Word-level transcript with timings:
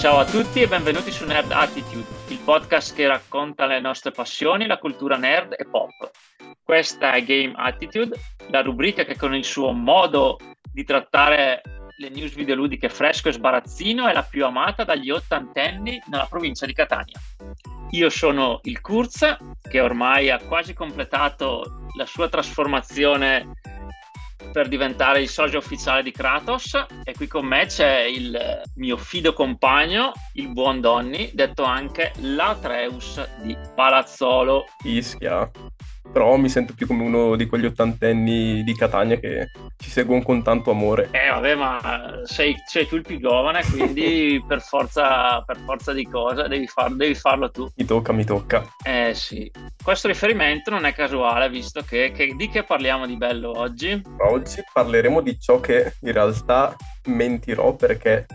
Ciao 0.00 0.16
a 0.16 0.24
tutti 0.24 0.62
e 0.62 0.66
benvenuti 0.66 1.10
su 1.10 1.26
Nerd 1.26 1.52
Attitude, 1.52 2.06
il 2.28 2.38
podcast 2.38 2.94
che 2.94 3.06
racconta 3.06 3.66
le 3.66 3.80
nostre 3.80 4.12
passioni, 4.12 4.66
la 4.66 4.78
cultura 4.78 5.18
nerd 5.18 5.54
e 5.58 5.66
pop. 5.66 5.92
Questa 6.62 7.12
è 7.12 7.22
Game 7.22 7.52
Attitude, 7.54 8.18
la 8.48 8.62
rubrica 8.62 9.04
che 9.04 9.14
con 9.14 9.34
il 9.34 9.44
suo 9.44 9.72
modo 9.72 10.38
di 10.72 10.84
trattare 10.84 11.60
le 11.98 12.08
news 12.08 12.34
videoludiche 12.34 12.88
fresco 12.88 13.28
e 13.28 13.32
sbarazzino 13.32 14.08
è 14.08 14.14
la 14.14 14.22
più 14.22 14.46
amata 14.46 14.84
dagli 14.84 15.10
ottantenni 15.10 16.00
nella 16.06 16.26
provincia 16.26 16.64
di 16.64 16.72
Catania. 16.72 17.20
Io 17.90 18.08
sono 18.08 18.60
il 18.62 18.80
Kurz, 18.80 19.36
che 19.68 19.80
ormai 19.82 20.30
ha 20.30 20.38
quasi 20.38 20.72
completato 20.72 21.88
la 21.98 22.06
sua 22.06 22.30
trasformazione 22.30 23.50
per 24.50 24.68
diventare 24.68 25.20
il 25.20 25.28
socio 25.28 25.58
ufficiale 25.58 26.02
di 26.02 26.12
Kratos 26.12 26.74
e 27.04 27.12
qui 27.12 27.26
con 27.26 27.46
me 27.46 27.66
c'è 27.66 28.02
il 28.02 28.62
mio 28.76 28.96
fido 28.96 29.32
compagno, 29.32 30.12
il 30.34 30.48
buon 30.48 30.80
Donny, 30.80 31.30
detto 31.34 31.62
anche 31.62 32.12
l'Atreus 32.20 33.26
di 33.42 33.56
Palazzolo. 33.74 34.66
Ischia 34.84 35.50
però 36.12 36.36
mi 36.36 36.48
sento 36.48 36.74
più 36.74 36.86
come 36.86 37.02
uno 37.02 37.36
di 37.36 37.46
quegli 37.46 37.66
ottantenni 37.66 38.62
di 38.62 38.74
Catania 38.74 39.18
che 39.18 39.50
ci 39.78 39.90
seguono 39.90 40.22
con 40.22 40.42
tanto 40.42 40.70
amore. 40.70 41.08
Eh 41.12 41.28
vabbè, 41.28 41.54
ma 41.54 42.20
sei, 42.24 42.54
sei 42.66 42.86
tu 42.86 42.96
il 42.96 43.02
più 43.02 43.18
giovane, 43.18 43.62
quindi 43.64 44.42
per, 44.46 44.60
forza, 44.60 45.42
per 45.42 45.58
forza 45.58 45.92
di 45.92 46.06
cosa 46.06 46.46
devi, 46.48 46.66
far, 46.66 46.94
devi, 46.94 47.14
farlo 47.14 47.50
tu. 47.50 47.70
Mi 47.76 47.84
tocca, 47.84 48.12
mi 48.12 48.24
tocca. 48.24 48.64
Eh 48.84 49.12
sì. 49.14 49.50
Questo 49.82 50.08
riferimento 50.08 50.70
non 50.70 50.84
è 50.84 50.92
casuale, 50.92 51.48
visto 51.48 51.82
che, 51.82 52.12
che 52.12 52.34
di 52.36 52.48
che 52.48 52.64
parliamo 52.64 53.06
di 53.06 53.16
bello 53.16 53.56
oggi? 53.58 54.00
Oggi 54.18 54.62
parleremo 54.72 55.20
di 55.20 55.38
ciò 55.38 55.60
che 55.60 55.94
in 56.00 56.12
realtà 56.12 56.74
mentirò 57.06 57.74
perché 57.74 58.26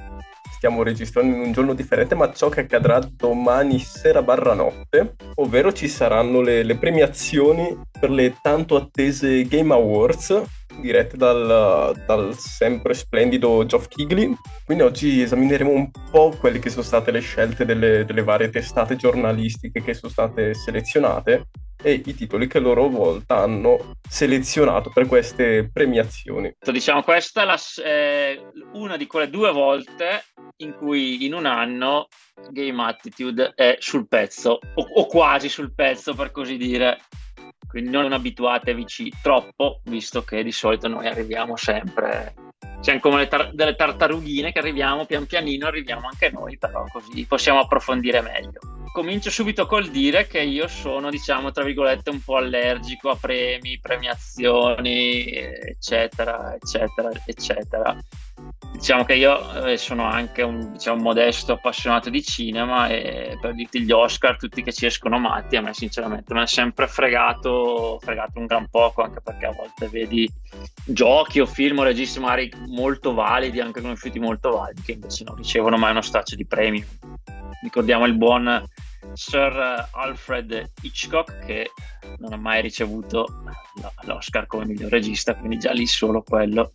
stiamo 0.65 0.81
registrando 0.81 1.35
in 1.35 1.41
un 1.41 1.51
giorno 1.51 1.75
differente, 1.75 2.15
ma 2.15 2.33
ciò 2.33 2.49
che 2.49 2.61
accadrà 2.61 2.99
domani 2.99 3.77
sera 3.77 4.23
barra 4.23 4.55
notte, 4.55 5.13
ovvero 5.35 5.71
ci 5.71 5.87
saranno 5.87 6.41
le, 6.41 6.63
le 6.63 6.75
premiazioni 6.75 7.79
per 7.99 8.09
le 8.09 8.37
tanto 8.41 8.75
attese 8.75 9.43
Game 9.43 9.71
Awards 9.71 10.41
dirette 10.81 11.17
dal, 11.17 11.93
dal, 12.07 12.35
sempre 12.35 12.95
splendido 12.95 13.63
Geoff 13.67 13.87
Kigley. 13.87 14.35
Quindi 14.65 14.83
oggi 14.83 15.21
esamineremo 15.21 15.69
un 15.69 15.91
po' 16.09 16.35
quelle 16.39 16.57
che 16.57 16.71
sono 16.71 16.81
state 16.81 17.11
le 17.11 17.19
scelte 17.19 17.63
delle, 17.63 18.03
delle 18.03 18.23
varie 18.23 18.49
testate 18.49 18.95
giornalistiche 18.95 19.83
che 19.83 19.93
sono 19.93 20.11
state 20.11 20.55
selezionate 20.55 21.45
e 21.85 22.01
i 22.03 22.15
titoli 22.15 22.47
che 22.47 22.57
a 22.57 22.61
loro 22.61 22.87
volta 22.89 23.37
hanno 23.37 23.91
selezionato 24.09 24.89
per 24.89 25.05
queste 25.05 25.69
premiazioni. 25.71 26.51
Diciamo, 26.59 27.03
questa 27.03 27.43
è 27.43 27.45
la, 27.45 27.59
eh, 27.83 28.43
una 28.73 28.97
di 28.97 29.05
quelle 29.05 29.29
due 29.29 29.51
volte 29.51 30.23
in 30.63 30.73
cui 30.73 31.25
in 31.25 31.35
un 31.35 31.45
anno 31.45 32.07
Game 32.49 32.83
Attitude 32.83 33.51
è 33.53 33.77
sul 33.77 34.07
pezzo, 34.07 34.57
o, 34.73 34.81
o 34.81 35.05
quasi 35.05 35.47
sul 35.47 35.75
pezzo 35.75 36.15
per 36.15 36.31
così 36.31 36.57
dire. 36.57 37.01
Quindi 37.67 37.91
non 37.91 38.11
abituatevi 38.11 38.85
troppo, 39.21 39.81
visto 39.83 40.23
che 40.23 40.41
di 40.41 40.51
solito 40.51 40.87
noi 40.87 41.05
arriviamo 41.05 41.55
sempre 41.55 42.33
siamo 42.79 42.99
come 42.99 43.27
tar- 43.27 43.51
delle 43.53 43.75
tartarughine 43.75 44.51
che 44.51 44.59
arriviamo 44.59 45.05
pian 45.05 45.25
pianino, 45.25 45.67
arriviamo 45.67 46.07
anche 46.07 46.29
noi, 46.29 46.57
però 46.57 46.85
così 46.91 47.25
possiamo 47.25 47.59
approfondire 47.59 48.21
meglio. 48.21 48.74
Comincio 48.91 49.29
subito 49.29 49.65
col 49.65 49.89
dire 49.89 50.27
che 50.27 50.41
io 50.41 50.67
sono, 50.67 51.09
diciamo, 51.09 51.51
tra 51.51 51.63
virgolette, 51.63 52.09
un 52.09 52.21
po' 52.21 52.37
allergico 52.37 53.09
a 53.09 53.17
premi, 53.17 53.79
premiazioni, 53.79 55.31
eccetera, 55.31 56.55
eccetera, 56.55 57.11
eccetera 57.25 57.97
diciamo 58.75 59.05
che 59.05 59.15
io 59.15 59.65
eh, 59.65 59.77
sono 59.77 60.03
anche 60.03 60.41
un 60.41 60.73
diciamo, 60.73 61.01
modesto 61.01 61.53
appassionato 61.53 62.09
di 62.09 62.21
cinema 62.21 62.87
e 62.87 63.37
per 63.39 63.53
dirti 63.53 63.81
gli 63.81 63.91
Oscar, 63.91 64.37
tutti 64.37 64.61
che 64.61 64.73
ci 64.73 64.85
escono 64.85 65.17
matti, 65.17 65.55
a 65.55 65.61
me 65.61 65.73
sinceramente 65.73 66.33
mi 66.33 66.41
è 66.41 66.47
sempre 66.47 66.87
fregato, 66.87 67.99
fregato 68.01 68.39
un 68.39 68.45
gran 68.45 68.67
poco, 68.69 69.01
anche 69.01 69.21
perché 69.21 69.45
a 69.45 69.53
volte 69.53 69.87
vedi 69.87 70.29
giochi 70.85 71.39
o 71.39 71.45
film 71.45 71.79
o 71.79 71.83
registi 71.83 72.19
magari 72.19 72.51
molto 72.67 73.13
validi, 73.13 73.59
anche 73.59 73.81
conosciuti 73.81 74.19
molto 74.19 74.51
validi, 74.51 74.81
che 74.81 74.91
invece 74.93 75.23
non 75.23 75.35
ricevono 75.35 75.77
mai 75.77 75.91
uno 75.91 76.01
staccio 76.01 76.35
di 76.35 76.45
premi. 76.45 76.85
Ricordiamo 77.61 78.05
il 78.05 78.15
buon 78.15 78.63
Sir 79.13 79.87
Alfred 79.91 80.71
Hitchcock 80.81 81.45
che 81.45 81.71
non 82.19 82.33
ha 82.33 82.37
mai 82.37 82.61
ricevuto 82.61 83.27
l'Oscar 84.01 84.47
come 84.47 84.65
miglior 84.65 84.91
regista, 84.91 85.35
quindi 85.35 85.57
già 85.57 85.71
lì 85.71 85.85
solo 85.85 86.23
quello. 86.23 86.71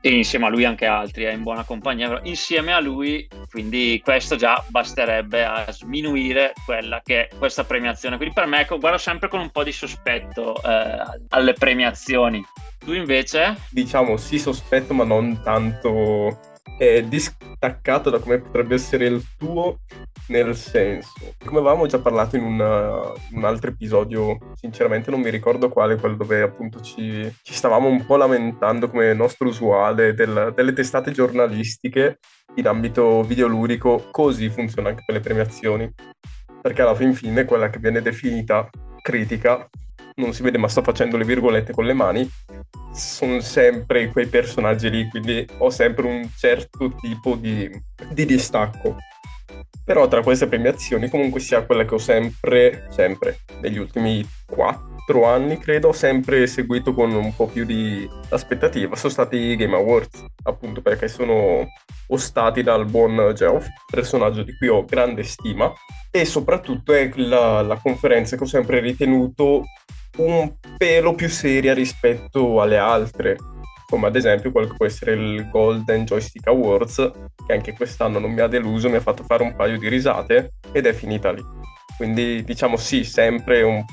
E 0.00 0.14
insieme 0.14 0.46
a 0.46 0.48
lui 0.48 0.64
anche 0.64 0.86
altri, 0.86 1.24
è 1.24 1.32
in 1.32 1.42
buona 1.42 1.64
compagnia, 1.64 2.08
però 2.08 2.20
insieme 2.24 2.72
a 2.72 2.80
lui, 2.80 3.28
quindi 3.50 4.00
questo 4.04 4.36
già 4.36 4.62
basterebbe 4.68 5.44
a 5.44 5.70
sminuire 5.70 6.52
quella 6.64 7.00
che 7.02 7.28
è 7.28 7.36
questa 7.36 7.64
premiazione. 7.64 8.16
Quindi 8.16 8.34
per 8.34 8.46
me 8.46 8.60
ecco, 8.60 8.78
guardo 8.78 8.98
sempre 8.98 9.28
con 9.28 9.40
un 9.40 9.50
po' 9.50 9.64
di 9.64 9.72
sospetto 9.72 10.60
eh, 10.62 11.20
alle 11.30 11.52
premiazioni. 11.54 12.44
Tu 12.78 12.92
invece? 12.92 13.56
Diciamo 13.70 14.16
sì 14.16 14.38
sospetto, 14.38 14.92
ma 14.92 15.04
non 15.04 15.40
tanto 15.42 16.53
è 16.78 17.02
distaccato 17.02 18.10
da 18.10 18.18
come 18.18 18.40
potrebbe 18.40 18.74
essere 18.74 19.06
il 19.06 19.22
tuo, 19.38 19.78
nel 20.28 20.56
senso, 20.56 21.12
come 21.44 21.58
avevamo 21.58 21.86
già 21.86 21.98
parlato 21.98 22.36
in, 22.36 22.42
una, 22.42 23.12
un 23.32 23.44
altro 23.44 23.70
episodio, 23.70 24.38
sinceramente 24.54 25.10
non 25.10 25.20
mi 25.20 25.30
ricordo 25.30 25.68
quale, 25.68 25.96
quello 25.96 26.16
dove 26.16 26.42
appunto 26.42 26.80
ci, 26.80 27.30
ci 27.42 27.52
stavamo 27.52 27.88
un 27.88 28.04
po' 28.06 28.16
lamentando 28.16 28.88
come 28.88 29.12
nostro 29.12 29.48
usuale 29.48 30.14
del, 30.14 30.52
delle 30.54 30.72
testate 30.72 31.12
giornalistiche 31.12 32.18
in 32.56 32.66
ambito 32.66 33.22
videoludico, 33.22 34.08
così 34.10 34.48
funziona 34.48 34.88
anche 34.88 35.02
per 35.04 35.16
le 35.16 35.20
premiazioni, 35.20 35.92
perché 36.60 36.82
alla 36.82 36.94
fin 36.94 37.14
fine 37.14 37.44
quella 37.44 37.68
che 37.68 37.78
viene 37.78 38.00
definita 38.00 38.68
critica 39.02 39.68
non 40.16 40.32
si 40.32 40.42
vede 40.42 40.58
ma 40.58 40.68
sto 40.68 40.82
facendo 40.82 41.16
le 41.16 41.24
virgolette 41.24 41.72
con 41.72 41.84
le 41.84 41.92
mani, 41.92 42.28
sono 42.94 43.40
sempre 43.40 44.08
quei 44.08 44.26
personaggi 44.26 44.88
lì, 44.88 45.08
quindi 45.08 45.46
ho 45.58 45.70
sempre 45.70 46.06
un 46.06 46.28
certo 46.36 46.94
tipo 47.00 47.34
di, 47.34 47.68
di 48.10 48.24
distacco. 48.24 48.96
Però 49.84 50.08
tra 50.08 50.22
queste 50.22 50.46
premiazioni 50.46 51.10
comunque 51.10 51.40
sia 51.40 51.64
quella 51.64 51.84
che 51.84 51.94
ho 51.94 51.98
sempre, 51.98 52.86
sempre, 52.90 53.40
negli 53.60 53.76
ultimi 53.76 54.26
quattro 54.46 55.26
anni 55.26 55.58
credo, 55.58 55.88
ho 55.88 55.92
sempre 55.92 56.46
seguito 56.46 56.94
con 56.94 57.12
un 57.12 57.34
po' 57.36 57.46
più 57.46 57.66
di 57.66 58.08
aspettativa, 58.30 58.96
sono 58.96 59.12
stati 59.12 59.36
i 59.36 59.56
Game 59.56 59.76
Awards, 59.76 60.24
appunto 60.44 60.80
perché 60.80 61.08
sono 61.08 61.66
ostati 62.08 62.62
dal 62.62 62.86
buon 62.86 63.32
Geoff, 63.34 63.66
personaggio 63.90 64.42
di 64.42 64.56
cui 64.56 64.68
ho 64.68 64.84
grande 64.86 65.22
stima, 65.22 65.70
e 66.10 66.24
soprattutto 66.24 66.94
è 66.94 67.10
la, 67.16 67.60
la 67.60 67.76
conferenza 67.76 68.36
che 68.36 68.44
ho 68.44 68.46
sempre 68.46 68.80
ritenuto 68.80 69.64
un 70.16 70.52
pelo 70.76 71.14
più 71.14 71.28
seria 71.28 71.74
rispetto 71.74 72.60
alle 72.60 72.78
altre, 72.78 73.36
come 73.86 74.06
ad 74.06 74.16
esempio 74.16 74.52
quello 74.52 74.68
che 74.68 74.76
può 74.76 74.86
essere 74.86 75.12
il 75.12 75.48
Golden 75.50 76.04
Joystick 76.04 76.46
Awards, 76.46 77.10
che 77.46 77.52
anche 77.52 77.72
quest'anno 77.74 78.18
non 78.18 78.32
mi 78.32 78.40
ha 78.40 78.46
deluso, 78.46 78.88
mi 78.88 78.96
ha 78.96 79.00
fatto 79.00 79.24
fare 79.24 79.42
un 79.42 79.54
paio 79.54 79.78
di 79.78 79.88
risate 79.88 80.54
ed 80.72 80.86
è 80.86 80.92
finita 80.92 81.32
lì. 81.32 81.42
Quindi 81.96 82.42
diciamo 82.42 82.76
sì, 82.76 83.04
sempre 83.04 83.62
un 83.62 83.84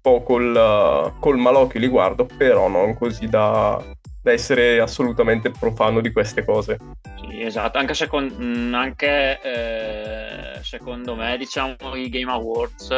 po' 0.00 0.22
col, 0.22 1.14
col 1.20 1.36
malocchio 1.36 1.80
li 1.80 1.88
guardo, 1.88 2.24
però 2.24 2.68
non 2.68 2.96
così 2.96 3.26
da, 3.26 3.82
da 4.22 4.32
essere 4.32 4.80
assolutamente 4.80 5.50
profano 5.50 6.00
di 6.00 6.10
queste 6.10 6.44
cose. 6.44 6.78
Sì, 7.20 7.42
esatto, 7.42 7.78
anche, 7.78 7.94
secondo, 7.94 8.76
anche 8.76 9.40
eh, 9.42 10.62
secondo 10.62 11.14
me 11.14 11.36
diciamo 11.36 11.94
i 11.94 12.08
Game 12.08 12.30
Awards 12.30 12.88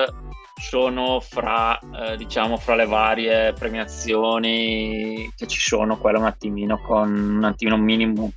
sono 0.62 1.18
fra, 1.20 1.78
eh, 1.78 2.16
diciamo, 2.16 2.56
fra 2.56 2.76
le 2.76 2.86
varie 2.86 3.52
premiazioni 3.52 5.30
che 5.36 5.46
ci 5.48 5.58
sono, 5.58 5.98
quella 5.98 6.18
un 6.18 6.26
attimino 6.26 6.80
con 6.80 7.12
un 7.12 7.44
attimino 7.44 7.76
minimo, 7.76 8.30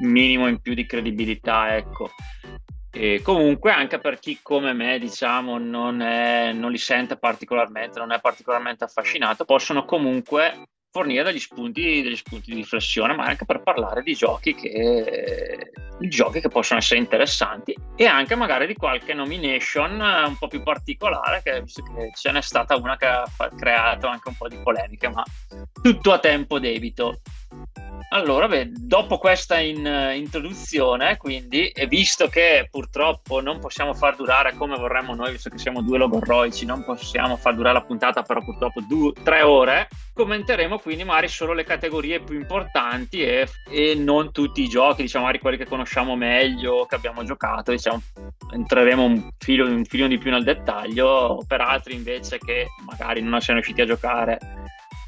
minimo 0.00 0.46
in 0.46 0.60
più 0.60 0.74
di 0.74 0.84
credibilità, 0.84 1.74
ecco. 1.74 2.10
E 2.92 3.22
comunque 3.22 3.72
anche 3.72 3.98
per 3.98 4.20
chi 4.20 4.38
come 4.40 4.72
me 4.72 5.00
diciamo 5.00 5.58
non, 5.58 6.00
è, 6.00 6.52
non 6.52 6.70
li 6.70 6.78
sente 6.78 7.16
particolarmente, 7.16 7.98
non 7.98 8.12
è 8.12 8.20
particolarmente 8.20 8.84
affascinato, 8.84 9.44
possono 9.44 9.84
comunque 9.84 10.68
fornire 10.94 11.24
degli 11.24 11.40
spunti, 11.40 12.02
degli 12.02 12.14
spunti 12.14 12.52
di 12.52 12.58
riflessione, 12.58 13.16
ma 13.16 13.24
anche 13.24 13.44
per 13.44 13.64
parlare 13.64 14.04
di 14.04 14.14
giochi 14.14 14.54
che, 14.54 15.72
di 15.98 16.08
giochi 16.08 16.40
che 16.40 16.48
possono 16.48 16.78
essere 16.78 17.00
interessanti 17.00 17.76
e 17.96 18.06
anche 18.06 18.36
magari 18.36 18.68
di 18.68 18.76
qualche 18.76 19.12
nomination 19.12 20.00
un 20.00 20.36
po' 20.38 20.46
più 20.46 20.62
particolare, 20.62 21.42
che, 21.42 21.64
che 21.64 22.12
ce 22.14 22.30
n'è 22.30 22.40
stata 22.40 22.76
una 22.76 22.96
che 22.96 23.06
ha 23.06 23.28
creato 23.56 24.06
anche 24.06 24.28
un 24.28 24.36
po' 24.36 24.46
di 24.46 24.56
polemiche, 24.62 25.08
ma 25.08 25.24
tutto 25.82 26.12
a 26.12 26.20
tempo 26.20 26.60
debito. 26.60 27.20
Allora, 28.10 28.46
beh, 28.48 28.70
dopo 28.70 29.18
questa 29.18 29.58
in, 29.58 29.84
uh, 29.84 30.16
introduzione, 30.16 31.16
quindi, 31.16 31.68
e 31.68 31.86
visto 31.86 32.28
che 32.28 32.68
purtroppo 32.70 33.40
non 33.40 33.58
possiamo 33.58 33.94
far 33.94 34.14
durare 34.16 34.54
come 34.54 34.76
vorremmo 34.76 35.14
noi, 35.14 35.32
visto 35.32 35.50
che 35.50 35.58
siamo 35.58 35.82
due 35.82 35.98
logorroici, 35.98 36.64
non 36.64 36.84
possiamo 36.84 37.36
far 37.36 37.54
durare 37.54 37.74
la 37.74 37.84
puntata, 37.84 38.22
però 38.22 38.40
purtroppo 38.40 38.80
due, 38.86 39.12
tre 39.22 39.42
ore, 39.42 39.88
commenteremo 40.12 40.78
quindi 40.78 41.04
magari 41.04 41.28
solo 41.28 41.52
le 41.52 41.64
categorie 41.64 42.20
più 42.20 42.38
importanti 42.38 43.22
e, 43.22 43.48
e, 43.68 43.94
non 43.94 44.30
tutti 44.32 44.62
i 44.62 44.68
giochi, 44.68 45.02
diciamo 45.02 45.24
magari 45.24 45.42
quelli 45.42 45.56
che 45.56 45.66
conosciamo 45.66 46.14
meglio, 46.14 46.86
che 46.86 46.94
abbiamo 46.94 47.24
giocato, 47.24 47.72
diciamo, 47.72 48.00
entreremo 48.52 49.04
un 49.04 49.28
filo, 49.38 49.66
un 49.66 49.84
filo 49.84 50.06
di 50.06 50.18
più 50.18 50.30
nel 50.30 50.44
dettaglio, 50.44 51.42
per 51.48 51.60
altri 51.60 51.94
invece 51.94 52.38
che 52.38 52.68
magari 52.86 53.22
non 53.22 53.40
siamo 53.40 53.60
riusciti 53.60 53.82
a 53.82 53.86
giocare 53.86 54.38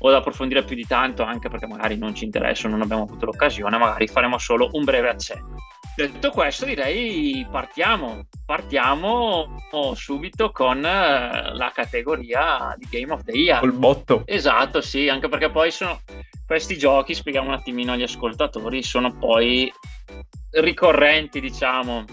o 0.06 0.10
da 0.10 0.18
approfondire 0.18 0.62
più 0.62 0.76
di 0.76 0.86
tanto, 0.86 1.24
anche 1.24 1.48
perché 1.48 1.66
magari 1.66 1.96
non 1.96 2.14
ci 2.14 2.24
interessa, 2.24 2.68
non 2.68 2.80
abbiamo 2.80 3.02
avuto 3.02 3.26
l'occasione, 3.26 3.76
magari 3.76 4.06
faremo 4.06 4.38
solo 4.38 4.68
un 4.72 4.84
breve 4.84 5.08
accenno. 5.08 5.56
Detto 5.96 6.30
questo, 6.30 6.66
direi 6.66 7.46
partiamo. 7.50 8.26
Partiamo 8.44 9.62
subito 9.94 10.52
con 10.52 10.84
eh, 10.84 11.54
la 11.54 11.72
categoria 11.74 12.74
di 12.76 12.86
Game 12.88 13.12
of 13.12 13.24
the 13.24 13.32
Year. 13.32 13.60
Col 13.60 13.72
botto. 13.72 14.22
Esatto, 14.26 14.80
sì, 14.80 15.08
anche 15.08 15.28
perché 15.28 15.50
poi 15.50 15.70
sono 15.70 16.00
questi 16.46 16.76
giochi, 16.76 17.14
spieghiamo 17.14 17.48
un 17.48 17.54
attimino 17.54 17.92
agli 17.92 18.02
ascoltatori, 18.02 18.82
sono 18.82 19.10
poi 19.16 19.72
ricorrenti, 20.50 21.40
diciamo. 21.40 22.04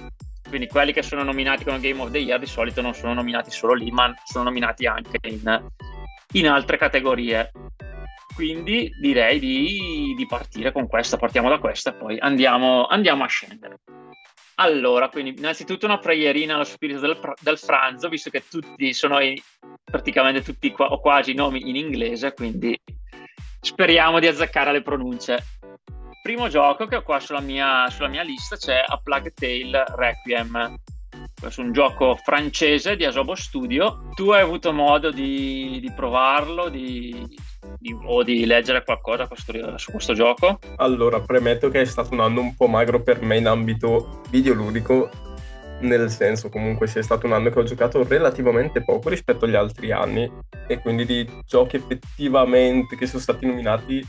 Quindi 0.47 0.67
quelli 0.67 0.93
che 0.93 1.03
sono 1.03 1.23
nominati 1.23 1.63
come 1.63 1.79
Game 1.79 2.01
of 2.01 2.11
the 2.11 2.19
Year 2.19 2.39
di 2.39 2.45
solito 2.45 2.81
non 2.81 2.93
sono 2.93 3.13
nominati 3.13 3.51
solo 3.51 3.73
lì, 3.73 3.91
ma 3.91 4.13
sono 4.23 4.45
nominati 4.45 4.85
anche 4.85 5.17
in, 5.23 5.69
in 6.33 6.47
altre 6.47 6.77
categorie. 6.77 7.51
Quindi 8.33 8.89
direi 8.99 9.39
di, 9.39 10.13
di, 10.15 10.25
partire 10.25 10.71
con 10.71 10.87
questa, 10.87 11.17
partiamo 11.17 11.49
da 11.49 11.59
questa 11.59 11.91
e 11.91 11.93
poi 11.93 12.17
andiamo, 12.19 12.87
andiamo, 12.87 13.23
a 13.23 13.27
scendere. 13.27 13.79
Allora, 14.55 15.09
quindi 15.09 15.35
innanzitutto 15.37 15.85
una 15.85 15.99
preierina 15.99 16.55
allo 16.55 16.63
spirito 16.63 16.99
del, 16.99 17.19
del 17.41 17.57
franzo, 17.57 18.09
visto 18.09 18.29
che 18.29 18.43
tutti 18.49 18.93
sono 18.93 19.19
in, 19.19 19.35
praticamente 19.83 20.41
tutti 20.41 20.73
o 20.75 20.99
quasi 20.99 21.33
nomi 21.33 21.69
in 21.69 21.75
inglese, 21.75 22.33
quindi 22.33 22.79
speriamo 23.61 24.19
di 24.19 24.27
azzeccare 24.27 24.71
le 24.71 24.81
pronunce. 24.81 25.37
Primo 26.23 26.47
gioco 26.47 26.85
che 26.85 26.95
ho 26.95 27.03
qua 27.03 27.19
sulla 27.19 27.41
mia, 27.41 27.89
sulla 27.89 28.07
mia 28.07 28.23
lista 28.23 28.55
c'è 28.55 28.83
A 28.85 28.97
Plague 28.97 29.33
Tale 29.33 29.83
Requiem 29.95 30.77
è 31.47 31.61
un 31.61 31.71
gioco 31.71 32.15
francese 32.15 32.95
di 32.95 33.05
Asobo 33.05 33.35
Studio. 33.35 34.09
Tu 34.13 34.29
hai 34.29 34.41
avuto 34.41 34.71
modo 34.71 35.11
di, 35.11 35.79
di 35.81 35.91
provarlo 35.91 36.69
di, 36.69 37.27
di, 37.77 37.95
o 38.05 38.23
di 38.23 38.45
leggere 38.45 38.83
qualcosa 38.83 39.27
su 39.75 39.91
questo 39.91 40.13
gioco? 40.13 40.59
Allora, 40.77 41.19
premetto 41.21 41.69
che 41.69 41.81
è 41.81 41.85
stato 41.85 42.13
un 42.13 42.21
anno 42.21 42.41
un 42.41 42.55
po' 42.55 42.67
magro 42.67 43.01
per 43.01 43.21
me 43.21 43.37
in 43.37 43.47
ambito 43.47 44.21
videoludico, 44.29 45.09
nel 45.81 46.09
senso 46.09 46.49
comunque 46.49 46.87
sia 46.87 47.03
stato 47.03 47.25
un 47.25 47.33
anno 47.33 47.49
che 47.49 47.59
ho 47.59 47.63
giocato 47.63 48.03
relativamente 48.07 48.83
poco 48.83 49.09
rispetto 49.09 49.45
agli 49.45 49.55
altri 49.55 49.91
anni 49.91 50.31
e 50.67 50.79
quindi 50.79 51.05
di 51.05 51.29
giochi 51.45 51.75
effettivamente 51.75 52.95
che 52.95 53.05
sono 53.05 53.21
stati 53.21 53.45
nominati 53.45 54.01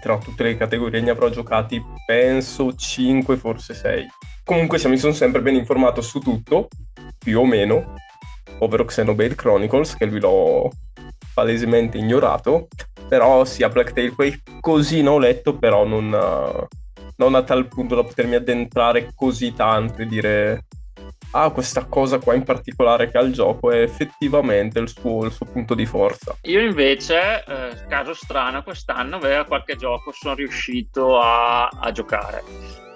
tra 0.00 0.18
tutte 0.18 0.44
le 0.44 0.56
categorie 0.56 1.00
ne 1.00 1.10
avrò 1.10 1.28
giocati 1.28 1.82
penso 2.06 2.74
5 2.74 3.36
forse 3.36 3.74
6 3.74 4.06
Comunque 4.44 4.78
mi 4.88 4.98
sono 4.98 5.12
sempre 5.12 5.40
ben 5.40 5.54
informato 5.54 6.00
su 6.00 6.18
tutto, 6.18 6.68
più 7.18 7.40
o 7.40 7.44
meno, 7.44 7.94
ovvero 8.58 8.84
Xenoblade 8.84 9.34
Chronicles, 9.34 9.96
che 9.96 10.06
lui 10.06 10.20
l'ho 10.20 10.70
palesemente 11.32 11.98
ignorato, 11.98 12.68
però 13.08 13.44
sia 13.44 13.68
Black 13.68 13.92
Tail 13.92 14.14
ne 15.02 15.08
ho 15.08 15.18
letto, 15.18 15.56
però 15.56 15.84
non, 15.86 16.10
non 17.16 17.34
a 17.34 17.42
tal 17.42 17.68
punto 17.68 17.94
da 17.94 18.04
potermi 18.04 18.34
addentrare 18.34 19.12
così 19.14 19.54
tanto 19.54 20.02
e 20.02 20.06
dire 20.06 20.64
ah, 21.32 21.50
questa 21.50 21.84
cosa 21.86 22.18
qua 22.18 22.34
in 22.34 22.42
particolare 22.42 23.10
che 23.10 23.18
ha 23.18 23.22
il 23.22 23.32
gioco 23.32 23.70
è 23.70 23.80
effettivamente 23.80 24.78
il 24.78 24.88
suo, 24.88 25.24
il 25.24 25.32
suo 25.32 25.46
punto 25.46 25.74
di 25.74 25.86
forza. 25.86 26.36
Io 26.42 26.60
invece, 26.60 27.44
eh, 27.46 27.86
caso 27.88 28.14
strano, 28.14 28.62
quest'anno 28.62 29.16
aveva 29.16 29.44
qualche 29.44 29.76
gioco 29.76 30.12
sono 30.12 30.34
riuscito 30.34 31.18
a, 31.18 31.66
a 31.68 31.90
giocare. 31.92 32.42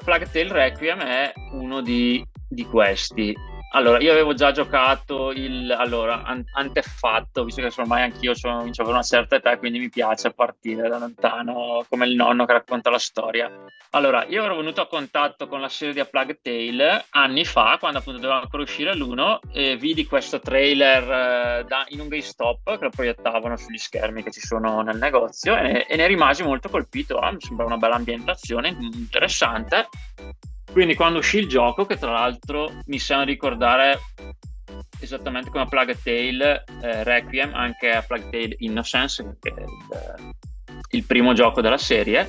Plague 0.07 0.29
Requiem 0.53 1.01
è 1.01 1.33
uno 1.55 1.81
di, 1.81 2.25
di 2.49 2.65
questi. 2.65 3.35
Allora, 3.77 4.01
io 4.01 4.11
avevo 4.11 4.33
già 4.33 4.53
giocato 4.53 5.33
il 5.33 5.71
allora, 5.71 6.23
an- 6.23 6.47
antefatto, 6.55 7.45
visto 7.45 7.61
che 7.61 7.71
ormai 7.77 8.05
anch'io 8.05 8.35
sono, 8.35 8.61
avere 8.61 8.89
una 8.89 9.03
certa 9.03 9.37
età, 9.37 9.59
quindi 9.59 9.79
mi 9.79 9.91
piace 9.91 10.33
partire 10.33 10.89
da 10.89 10.97
lontano, 10.97 11.85
come 11.87 12.07
il 12.07 12.15
nonno 12.15 12.47
che 12.47 12.55
racconta 12.55 12.89
la 12.89 12.99
storia. 12.99 13.53
Allora, 13.91 14.25
io 14.25 14.43
ero 14.45 14.57
venuto 14.57 14.81
a 14.81 14.87
contatto 14.87 15.47
con 15.47 15.61
la 15.61 15.69
serie 15.69 15.93
di 15.93 16.01
A 16.01 16.07
Plague 16.07 16.39
Tale 16.41 17.05
anni 17.11 17.45
fa, 17.45 17.77
quando 17.79 17.99
appunto 17.99 18.19
doveva 18.19 18.41
ancora 18.41 18.63
uscire 18.63 18.97
l'uno, 18.97 19.41
e 19.53 19.77
vidi 19.77 20.07
questo 20.07 20.41
trailer 20.41 21.03
eh, 21.03 21.65
da, 21.69 21.85
in 21.89 22.01
un 22.01 22.09
GameStop 22.09 22.79
che 22.79 22.85
lo 22.85 22.91
proiettavano 22.91 23.59
sugli 23.59 23.77
schermi 23.77 24.23
che 24.23 24.31
ci 24.31 24.41
sono 24.41 24.81
nel 24.81 24.97
negozio 24.97 25.55
e, 25.55 25.85
e 25.87 25.97
ne 25.97 26.07
rimasi 26.07 26.43
molto 26.43 26.71
colpito. 26.71 27.19
Ah, 27.19 27.31
mi 27.31 27.43
sembra 27.43 27.67
una 27.67 27.77
bella 27.77 27.97
ambientazione, 27.97 28.75
interessante 28.81 29.89
quindi 30.73 30.95
quando 30.95 31.19
uscì 31.19 31.39
il 31.39 31.49
gioco, 31.49 31.87
che 31.87 31.97
tra 31.97 32.13
l'altro 32.13 32.73
mi 32.87 32.99
sembra 32.99 33.27
ricordare 33.27 33.99
esattamente 35.01 35.51
come 35.51 35.65
a 35.65 35.67
Plague 35.67 35.99
Tale 36.03 36.65
eh, 36.83 37.05
Requiem, 37.05 37.55
anche 37.55 37.93
a 37.93 38.03
Plague 38.03 38.31
Tale 38.31 38.55
Innocence, 38.59 39.37
che 39.41 39.55
è 39.55 39.61
il, 39.63 40.35
il, 40.91 41.05
primo 41.05 41.33
gioco 41.33 41.61
della 41.61 41.79
serie, 41.79 42.29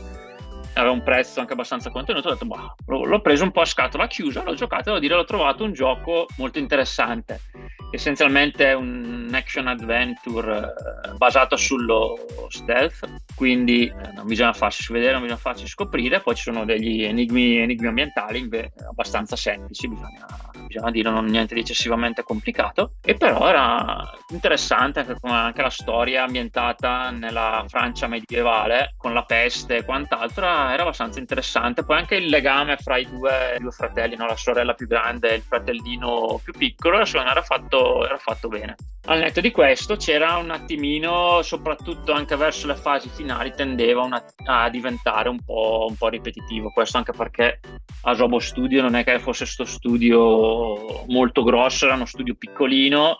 aveva 0.78 0.94
un 0.94 1.04
prezzo 1.04 1.40
anche 1.40 1.54
abbastanza 1.54 1.90
contenuto, 1.90 2.30
ho 2.30 2.32
detto, 2.32 2.46
bah, 2.46 2.76
l'ho 2.86 3.22
preso 3.22 3.44
un 3.44 3.52
po' 3.52 3.62
a 3.62 3.66
scatola 3.66 4.08
chiusa, 4.08 4.44
l'ho 4.44 4.54
giocato 4.54 4.82
e 4.82 4.86
devo 4.86 5.00
dire, 5.00 5.16
l'ho 5.16 5.26
trovato 5.26 5.64
un 5.64 5.74
gioco 5.74 6.28
molto 6.38 6.60
interessante 6.60 7.42
essenzialmente 7.90 8.66
è 8.66 8.74
un 8.74 9.30
action 9.32 9.68
adventure 9.68 10.74
eh, 11.06 11.14
basato 11.16 11.56
sullo 11.56 12.18
stealth, 12.50 13.08
quindi 13.36 13.86
eh, 13.86 14.12
non 14.14 14.26
bisogna 14.26 14.54
farsi 14.54 14.92
vedere, 14.92 15.14
non 15.14 15.22
bisogna 15.22 15.40
farsi 15.40 15.68
scoprire, 15.68 16.22
poi 16.22 16.36
ci 16.36 16.44
sono 16.44 16.66
degli 16.66 17.04
enigmi, 17.04 17.58
enigmi 17.58 17.88
ambientali 17.88 18.48
abbastanza 18.88 19.36
semplici, 19.36 19.88
bisogna, 19.88 20.26
bisogna 20.66 20.92
dire, 20.92 21.10
non 21.10 21.26
niente 21.26 21.54
di 21.54 21.62
eccessivamente 21.62 22.24
complicato, 22.24 22.94
e 23.02 23.16
però 23.16 23.48
era 23.48 24.10
interessante 24.30 25.00
anche, 25.00 25.16
anche 25.22 25.62
la 25.62 25.70
storia 25.70 26.24
ambientata 26.24 27.10
nella 27.10 27.64
Francia 27.68 28.08
medievale, 28.08 28.94
con 28.98 29.14
la 29.14 29.24
peste 29.24 29.78
e 29.78 29.86
quant'altro, 29.86 30.67
era, 30.74 30.84
abbastanza 30.84 31.20
interessante, 31.20 31.84
poi 31.84 31.98
anche 31.98 32.16
il 32.16 32.28
legame 32.28 32.78
fra 32.78 32.98
i 32.98 33.08
due, 33.08 33.58
due 33.60 33.72
fratelli, 33.72 34.16
no? 34.16 34.26
la 34.26 34.36
sorella 34.36 34.74
più 34.74 34.88
grande 34.88 35.30
e 35.30 35.36
il 35.36 35.42
fratellino 35.42 36.40
più 36.44 36.54
piccolo, 36.54 37.04
secondo 37.06 37.28
me 37.28 37.32
era 37.32 37.42
fatto 37.42 38.06
era 38.06 38.18
fatto 38.18 38.48
bene. 38.48 38.76
Al 39.06 39.20
netto 39.20 39.40
di 39.40 39.52
questo 39.52 39.96
c'era 39.96 40.36
un 40.36 40.52
attimino, 40.52 41.42
soprattutto 41.42 42.12
anche 42.12 42.36
verso 42.36 42.68
le 42.68 42.76
fasi 42.76 43.08
finali, 43.10 43.54
tendeva 43.56 44.02
una, 44.04 44.24
a 44.46 44.70
diventare 44.70 45.30
un 45.30 45.42
po', 45.44 45.86
un 45.88 45.96
po', 45.96 46.10
ripetitivo. 46.10 46.72
Questo 46.72 46.98
anche 46.98 47.14
perché 47.14 47.60
Asobo 48.02 48.40
Studio 48.40 48.82
non 48.82 48.96
è 48.96 49.04
che 49.04 49.20
fosse 49.20 49.44
questo 49.46 49.66
studio 49.66 51.06
molto 51.08 51.44
grosso, 51.44 51.86
era 51.86 51.96
uno 51.96 52.06
studio 52.06 52.36
piccolino 52.36 53.18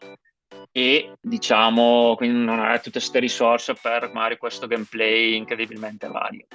e 0.72 1.14
diciamo 1.20 2.14
quindi 2.18 2.44
non 2.44 2.60
aveva 2.60 2.78
tutte 2.78 3.00
queste 3.00 3.20
risorse 3.20 3.74
per 3.74 4.12
magari 4.14 4.38
questo 4.38 4.68
gameplay 4.68 5.36
incredibilmente 5.36 6.08
vario. 6.08 6.46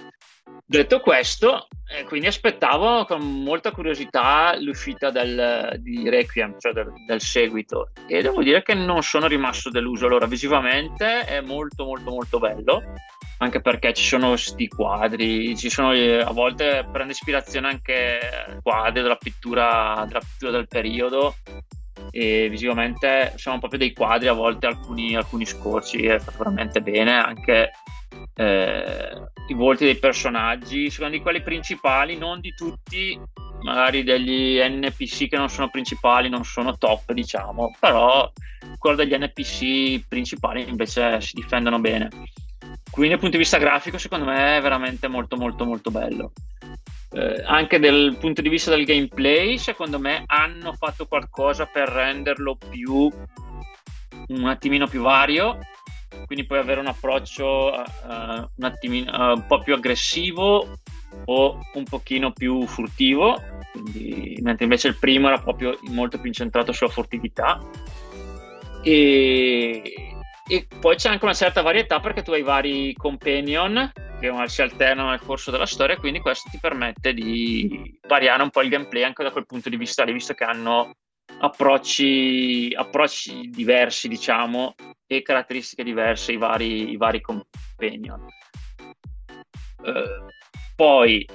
Detto 0.65 1.01
questo, 1.01 1.69
eh, 1.87 2.05
quindi 2.05 2.29
aspettavo 2.29 3.05
con 3.05 3.43
molta 3.43 3.73
curiosità 3.73 4.57
l'uscita 4.59 5.11
del, 5.11 5.77
di 5.81 6.09
Requiem, 6.09 6.59
cioè 6.59 6.73
del, 6.73 6.91
del, 7.07 7.21
seguito, 7.21 7.91
e 8.09 8.23
devo 8.23 8.43
dire 8.43 8.63
che 8.63 8.73
non 8.73 9.03
sono 9.03 9.27
rimasto 9.27 9.69
deluso. 9.69 10.07
Allora, 10.07 10.27
visivamente 10.27 11.27
è 11.27 11.43
molto 11.43 11.85
molto 11.85 12.11
molto 12.11 12.39
bello, 12.39 12.83
anche 13.39 13.61
perché 13.61 13.93
ci 13.93 14.05
sono 14.05 14.35
sti 14.37 14.69
quadri, 14.69 15.55
ci 15.59 15.69
sono, 15.69 15.93
eh, 15.93 16.21
a 16.21 16.33
volte 16.33 16.89
prende 16.91 17.13
ispirazione 17.13 17.69
anche 17.69 18.21
quadri 18.63 19.03
della 19.03 19.17
pittura, 19.17 20.05
della 20.09 20.21
pittura 20.21 20.53
del 20.53 20.69
periodo, 20.69 21.35
e 22.11 22.49
visivamente 22.49 23.35
sono 23.37 23.59
proprio 23.59 23.79
dei 23.81 23.93
quadri, 23.93 24.29
a 24.29 24.33
volte 24.33 24.67
alcuni, 24.67 25.17
alcuni 25.17 25.47
scorci, 25.47 26.05
è 26.05 26.19
fatto 26.19 26.39
veramente 26.39 26.81
bene, 26.81 27.19
anche 27.19 27.71
eh, 28.35 29.23
i 29.49 29.55
volti 29.55 29.85
dei 29.85 29.99
personaggi, 29.99 30.91
sono 30.91 31.09
di 31.09 31.21
quelli 31.21 31.43
principali, 31.43 32.17
non 32.17 32.41
di 32.41 32.55
tutti, 32.55 33.19
magari 33.63 34.03
degli 34.03 34.59
NPC 34.61 35.29
che 35.29 35.37
non 35.37 35.49
sono 35.49 35.71
principali, 35.71 36.29
non 36.29 36.45
sono 36.45 36.77
top, 36.77 37.13
diciamo, 37.13 37.77
però 37.79 38.31
quello 38.79 38.97
degli 38.97 39.17
NPC 39.17 40.07
principali 40.09 40.69
invece 40.69 41.21
si 41.21 41.33
difendono 41.35 41.79
bene. 41.81 42.09
Quindi 42.91 43.11
dal 43.11 43.21
punto 43.21 43.37
di 43.37 43.43
vista 43.43 43.59
grafico, 43.59 43.99
secondo 43.99 44.27
me 44.27 44.59
è 44.59 44.61
veramente 44.61 45.09
molto 45.09 45.37
molto 45.37 45.65
molto 45.65 45.91
bello. 45.91 46.33
Eh, 47.15 47.43
anche 47.45 47.79
dal 47.79 48.17
punto 48.19 48.41
di 48.41 48.49
vista 48.49 48.71
del 48.71 48.85
gameplay, 48.85 49.59
secondo 49.59 49.99
me 49.99 50.23
hanno 50.27 50.73
fatto 50.73 51.07
qualcosa 51.07 51.67
per 51.67 51.89
renderlo 51.89 52.57
più 52.71 53.11
un 54.29 54.45
attimino 54.47 54.87
più 54.87 55.03
vario 55.03 55.59
quindi 56.27 56.47
puoi 56.47 56.59
avere 56.59 56.81
un 56.81 56.87
approccio 56.87 57.73
uh, 57.73 58.49
un, 58.55 58.65
attimino, 58.65 59.11
uh, 59.13 59.35
un 59.35 59.47
po' 59.47 59.61
più 59.61 59.75
aggressivo 59.75 60.79
o 61.27 61.59
un 61.75 61.85
pochino 61.85 62.33
più 62.33 62.67
furtivo, 62.67 63.41
quindi, 63.73 64.39
mentre 64.41 64.65
invece 64.65 64.89
il 64.89 64.97
primo 64.99 65.29
era 65.29 65.39
proprio 65.39 65.79
molto 65.89 66.19
più 66.19 66.29
incentrato 66.29 66.73
sulla 66.73 66.91
furtività. 66.91 67.61
E, 68.83 70.12
e 70.53 70.67
poi 70.81 70.97
c'è 70.97 71.09
anche 71.09 71.25
una 71.25 71.33
certa 71.33 71.63
varietà 71.63 71.99
perché 71.99 72.21
tu 72.21 72.33
hai 72.33 72.43
vari 72.43 72.93
companion 72.93 73.91
che 74.21 74.31
si 74.49 74.61
alternano 74.61 75.09
nel 75.09 75.21
corso 75.21 75.51
della 75.51 75.65
storia, 75.65 75.97
quindi 75.97 76.21
questo 76.21 76.51
ti 76.51 76.59
permette 76.61 77.15
di 77.15 77.99
variare 78.07 78.43
un 78.43 78.51
po' 78.51 78.61
il 78.61 78.69
gameplay 78.69 79.03
anche 79.03 79.23
da 79.23 79.31
quel 79.31 79.47
punto 79.47 79.71
di 79.71 79.79
vista 79.79 80.05
lì, 80.05 80.13
visto 80.13 80.35
che 80.35 80.45
hanno 80.45 80.93
approcci, 81.41 82.71
approcci 82.75 83.49
diversi, 83.49 84.09
diciamo, 84.09 84.75
e 85.07 85.23
caratteristiche 85.23 85.85
diverse 85.85 86.33
i 86.33 86.37
vari, 86.37 86.91
i 86.91 86.97
vari 86.99 87.23
companion. 87.23 88.27
Uh, 89.79 90.29
poi 90.77 91.27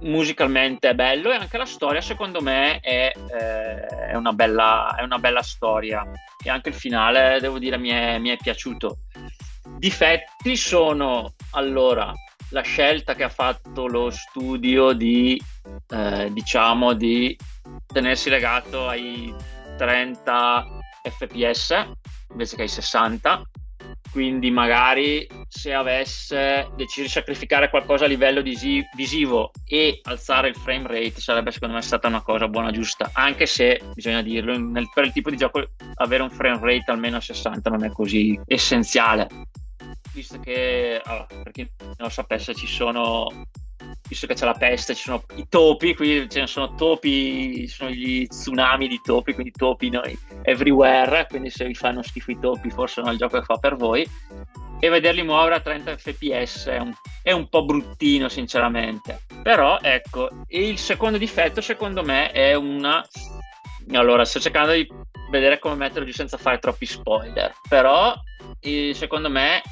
musicalmente 0.00 0.90
è 0.90 0.94
bello 0.94 1.30
e 1.30 1.36
anche 1.36 1.58
la 1.58 1.64
storia 1.64 2.00
secondo 2.00 2.40
me 2.40 2.78
è, 2.80 3.12
eh, 3.14 3.86
è, 3.86 4.14
una, 4.14 4.32
bella, 4.32 4.94
è 4.96 5.02
una, 5.02 5.18
bella, 5.18 5.42
storia. 5.42 6.04
E 6.42 6.50
anche 6.50 6.68
il 6.68 6.74
finale 6.74 7.40
devo 7.40 7.58
dire 7.58 7.78
mi 7.78 7.88
è, 7.88 8.18
mi 8.18 8.30
è 8.30 8.36
piaciuto. 8.36 8.98
Difetti 9.76 10.56
sono 10.56 11.34
allora 11.52 12.12
la 12.50 12.62
scelta 12.62 13.14
che 13.14 13.24
ha 13.24 13.28
fatto 13.28 13.86
lo 13.86 14.10
studio 14.10 14.92
di 14.92 15.40
eh, 15.88 16.30
diciamo 16.32 16.94
di 16.94 17.36
tenersi 17.86 18.30
legato 18.30 18.88
ai 18.88 19.34
30 19.76 20.66
fps 21.02 21.86
invece 22.30 22.56
che 22.56 22.62
ai 22.62 22.68
60 22.68 23.42
quindi 24.10 24.50
magari 24.50 25.26
se 25.48 25.72
avesse 25.72 26.68
deciso 26.76 27.02
di 27.02 27.08
sacrificare 27.08 27.70
qualcosa 27.70 28.04
a 28.04 28.08
livello 28.08 28.40
disi- 28.40 28.84
visivo 28.96 29.50
e 29.64 30.00
alzare 30.02 30.48
il 30.48 30.56
frame 30.56 30.86
rate 30.86 31.20
sarebbe 31.20 31.50
secondo 31.50 31.74
me 31.74 31.82
stata 31.82 32.08
una 32.08 32.22
cosa 32.22 32.48
buona 32.48 32.70
giusta. 32.70 33.10
Anche 33.12 33.46
se 33.46 33.80
bisogna 33.94 34.22
dirlo 34.22 34.58
nel, 34.58 34.88
per 34.92 35.04
il 35.04 35.12
tipo 35.12 35.30
di 35.30 35.36
gioco 35.36 35.62
avere 35.96 36.22
un 36.22 36.30
frame 36.30 36.60
rate 36.60 36.90
almeno 36.90 37.16
a 37.16 37.20
60 37.20 37.70
non 37.70 37.84
è 37.84 37.90
così 37.90 38.38
essenziale. 38.46 39.28
Visto 40.12 40.40
che 40.40 41.00
allora, 41.04 41.26
per 41.26 41.52
chi 41.52 41.70
non 41.78 41.94
lo 41.98 42.08
sapesse 42.08 42.54
ci 42.54 42.66
sono 42.66 43.26
visto 44.08 44.26
che 44.26 44.34
c'è 44.34 44.44
la 44.44 44.54
peste, 44.54 44.94
ci 44.94 45.02
sono 45.02 45.22
i 45.36 45.46
topi, 45.48 45.94
qui 45.94 46.28
ce 46.28 46.40
ne 46.40 46.46
sono 46.46 46.74
topi, 46.74 47.66
ci 47.68 47.74
sono 47.74 47.90
gli 47.90 48.26
tsunami 48.26 48.88
di 48.88 49.00
topi, 49.02 49.34
quindi 49.34 49.52
topi 49.52 49.90
noi 49.90 50.18
everywhere, 50.42 51.26
quindi 51.28 51.50
se 51.50 51.66
vi 51.66 51.74
fanno 51.74 52.02
schifo 52.02 52.30
i 52.30 52.38
topi 52.38 52.70
forse 52.70 53.00
non 53.00 53.10
è 53.10 53.12
il 53.12 53.18
gioco 53.18 53.38
che 53.38 53.44
fa 53.44 53.56
per 53.56 53.76
voi. 53.76 54.08
E 54.80 54.88
vederli 54.88 55.24
muovere 55.24 55.56
a 55.56 55.60
30 55.60 55.96
fps 55.96 56.66
è 56.66 56.78
un, 56.78 56.92
è 57.22 57.32
un 57.32 57.48
po' 57.48 57.64
bruttino 57.64 58.28
sinceramente. 58.28 59.22
Però 59.42 59.78
ecco, 59.80 60.28
il 60.48 60.78
secondo 60.78 61.18
difetto 61.18 61.60
secondo 61.60 62.04
me 62.04 62.30
è 62.30 62.54
una... 62.54 63.04
Allora, 63.92 64.24
sto 64.24 64.38
cercando 64.38 64.72
di 64.72 64.86
vedere 65.30 65.58
come 65.58 65.74
metterlo 65.74 66.06
giù 66.06 66.12
senza 66.12 66.36
fare 66.36 66.58
troppi 66.58 66.86
spoiler, 66.86 67.54
però 67.68 68.14
secondo 68.92 69.30
me 69.30 69.62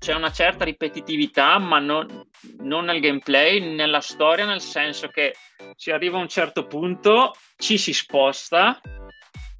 c'è 0.00 0.14
una 0.14 0.32
certa 0.32 0.64
ripetitività, 0.64 1.58
ma 1.58 1.78
non, 1.78 2.26
non, 2.60 2.86
nel 2.86 3.00
gameplay, 3.00 3.60
nella 3.74 4.00
storia, 4.00 4.46
nel 4.46 4.62
senso 4.62 5.08
che 5.08 5.34
si 5.76 5.90
arriva 5.90 6.16
a 6.16 6.22
un 6.22 6.28
certo 6.28 6.66
punto, 6.66 7.34
ci 7.58 7.76
si 7.76 7.92
sposta, 7.92 8.80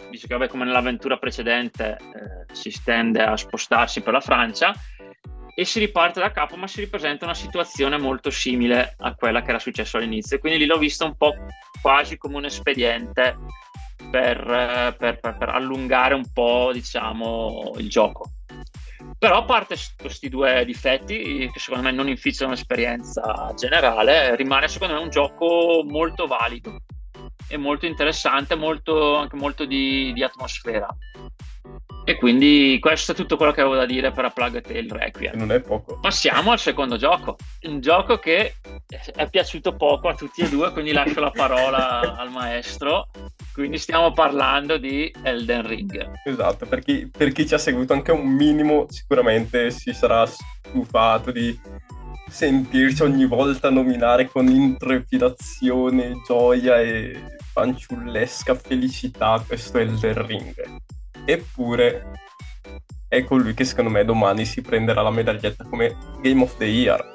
visto 0.08 0.26
che 0.26 0.34
vabbè, 0.34 0.48
come 0.48 0.64
nell'avventura 0.64 1.18
precedente 1.18 1.98
eh, 1.98 2.54
si 2.54 2.70
stende 2.70 3.22
a 3.22 3.36
spostarsi 3.36 4.00
per 4.00 4.14
la 4.14 4.20
Francia, 4.20 4.74
e 5.54 5.64
si 5.66 5.78
riparte 5.78 6.20
da 6.20 6.30
capo, 6.30 6.56
ma 6.56 6.66
si 6.66 6.80
ripresenta 6.80 7.26
una 7.26 7.34
situazione 7.34 7.98
molto 7.98 8.30
simile 8.30 8.94
a 8.96 9.14
quella 9.14 9.42
che 9.42 9.50
era 9.50 9.58
successa 9.58 9.98
all'inizio. 9.98 10.38
Quindi 10.38 10.60
lì 10.60 10.64
l'ho 10.64 10.78
visto 10.78 11.04
un 11.04 11.16
po' 11.18 11.34
quasi 11.82 12.16
come 12.16 12.36
un 12.36 12.46
espediente 12.46 13.36
per, 14.10 14.38
eh, 14.38 14.94
per, 14.96 15.20
per, 15.20 15.36
per 15.36 15.48
allungare 15.50 16.14
un 16.14 16.32
po', 16.32 16.70
diciamo, 16.72 17.74
il 17.76 17.90
gioco. 17.90 18.39
Però 19.20 19.36
a 19.36 19.44
parte 19.44 19.76
questi 19.98 20.30
due 20.30 20.64
difetti, 20.64 21.50
che 21.52 21.58
secondo 21.58 21.84
me 21.84 21.92
non 21.92 22.08
inficiano 22.08 22.52
l'esperienza 22.52 23.52
generale, 23.54 24.34
rimane 24.34 24.66
secondo 24.66 24.94
me 24.94 25.00
un 25.00 25.10
gioco 25.10 25.84
molto 25.86 26.26
valido 26.26 26.78
e 27.46 27.58
molto 27.58 27.84
interessante, 27.84 28.54
molto, 28.54 29.16
anche 29.16 29.36
molto 29.36 29.66
di, 29.66 30.10
di 30.14 30.22
atmosfera. 30.22 30.88
E 32.10 32.16
quindi 32.16 32.78
questo 32.80 33.12
è 33.12 33.14
tutto 33.14 33.36
quello 33.36 33.52
che 33.52 33.60
avevo 33.60 33.76
da 33.76 33.86
dire 33.86 34.10
per 34.10 34.24
A 34.24 34.30
Plague 34.30 34.62
Tale 34.62 34.84
Requiem. 34.88 35.38
Non 35.38 35.52
è 35.52 35.60
poco. 35.60 36.00
Passiamo 36.00 36.50
al 36.50 36.58
secondo 36.58 36.96
gioco, 36.96 37.36
un 37.68 37.80
gioco 37.80 38.18
che 38.18 38.54
è 39.14 39.30
piaciuto 39.30 39.76
poco 39.76 40.08
a 40.08 40.16
tutti 40.16 40.40
e 40.40 40.48
due, 40.48 40.72
quindi 40.72 40.90
lascio 40.90 41.20
la 41.20 41.30
parola 41.30 42.16
al 42.16 42.32
maestro. 42.32 43.10
Quindi 43.52 43.78
stiamo 43.78 44.12
parlando 44.12 44.76
di 44.76 45.14
Elden 45.22 45.64
Ring. 45.64 46.10
Esatto, 46.24 46.66
per 46.66 46.80
chi, 46.80 47.08
per 47.08 47.30
chi 47.30 47.46
ci 47.46 47.54
ha 47.54 47.58
seguito 47.58 47.92
anche 47.92 48.10
un 48.10 48.26
minimo 48.26 48.86
sicuramente 48.88 49.70
si 49.70 49.92
sarà 49.92 50.26
stufato 50.26 51.30
di 51.30 51.56
sentirci 52.28 53.04
ogni 53.04 53.26
volta 53.26 53.70
nominare 53.70 54.26
con 54.26 54.48
intrepidazione, 54.48 56.22
gioia 56.26 56.80
e 56.80 57.36
fanciullesca 57.52 58.56
felicità 58.56 59.40
questo 59.46 59.78
Elden 59.78 60.26
Ring. 60.26 60.54
Eppure 61.24 62.12
è 63.08 63.24
colui 63.24 63.54
che 63.54 63.64
secondo 63.64 63.90
me 63.90 64.04
domani 64.04 64.44
si 64.44 64.60
prenderà 64.62 65.02
la 65.02 65.10
medaglietta 65.10 65.64
come 65.64 65.96
Game 66.20 66.42
of 66.42 66.56
the 66.58 66.64
Year. 66.64 67.10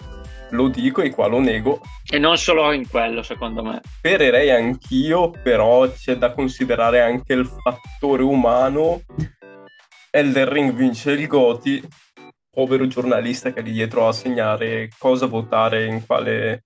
Lo 0.50 0.67
dico 0.67 1.01
e 1.01 1.09
qua 1.09 1.27
lo 1.27 1.39
nego. 1.39 1.81
E 2.05 2.19
non 2.19 2.38
solo 2.38 2.71
in 2.71 2.88
quello, 2.88 3.24
secondo 3.24 3.63
me. 3.63 3.81
Spererei 3.97 4.51
anch'io, 4.51 5.31
però 5.31 5.89
c'è 5.89 6.17
da 6.17 6.33
considerare 6.33 7.01
anche 7.01 7.33
il 7.33 7.45
fattore 7.45 8.24
umano. 8.24 9.01
Elden 10.12 10.50
Ring 10.50 10.74
vince 10.74 11.12
il 11.12 11.27
Goti, 11.27 11.81
povero 12.50 12.88
giornalista 12.88 13.51
che 13.51 13.59
è 13.59 13.63
lì 13.63 13.71
dietro 13.71 14.07
a 14.07 14.13
segnare 14.13 14.89
cosa 14.97 15.25
votare 15.25 15.85
in 15.85 16.05
quale, 16.05 16.62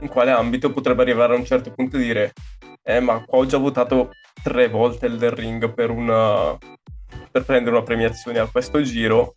in 0.00 0.08
quale 0.08 0.30
ambito, 0.30 0.72
potrebbe 0.72 1.02
arrivare 1.02 1.34
a 1.34 1.38
un 1.38 1.44
certo 1.44 1.72
punto 1.72 1.96
e 1.96 2.00
dire 2.00 2.32
eh 2.82 3.00
ma 3.00 3.22
qua 3.24 3.38
ho 3.38 3.46
già 3.46 3.58
votato 3.58 4.10
tre 4.42 4.68
volte 4.68 5.06
Elden 5.06 5.34
Ring 5.34 5.72
per, 5.72 5.90
una, 5.90 6.56
per 7.30 7.44
prendere 7.44 7.76
una 7.76 7.84
premiazione 7.84 8.38
a 8.38 8.46
questo 8.46 8.82
giro, 8.82 9.32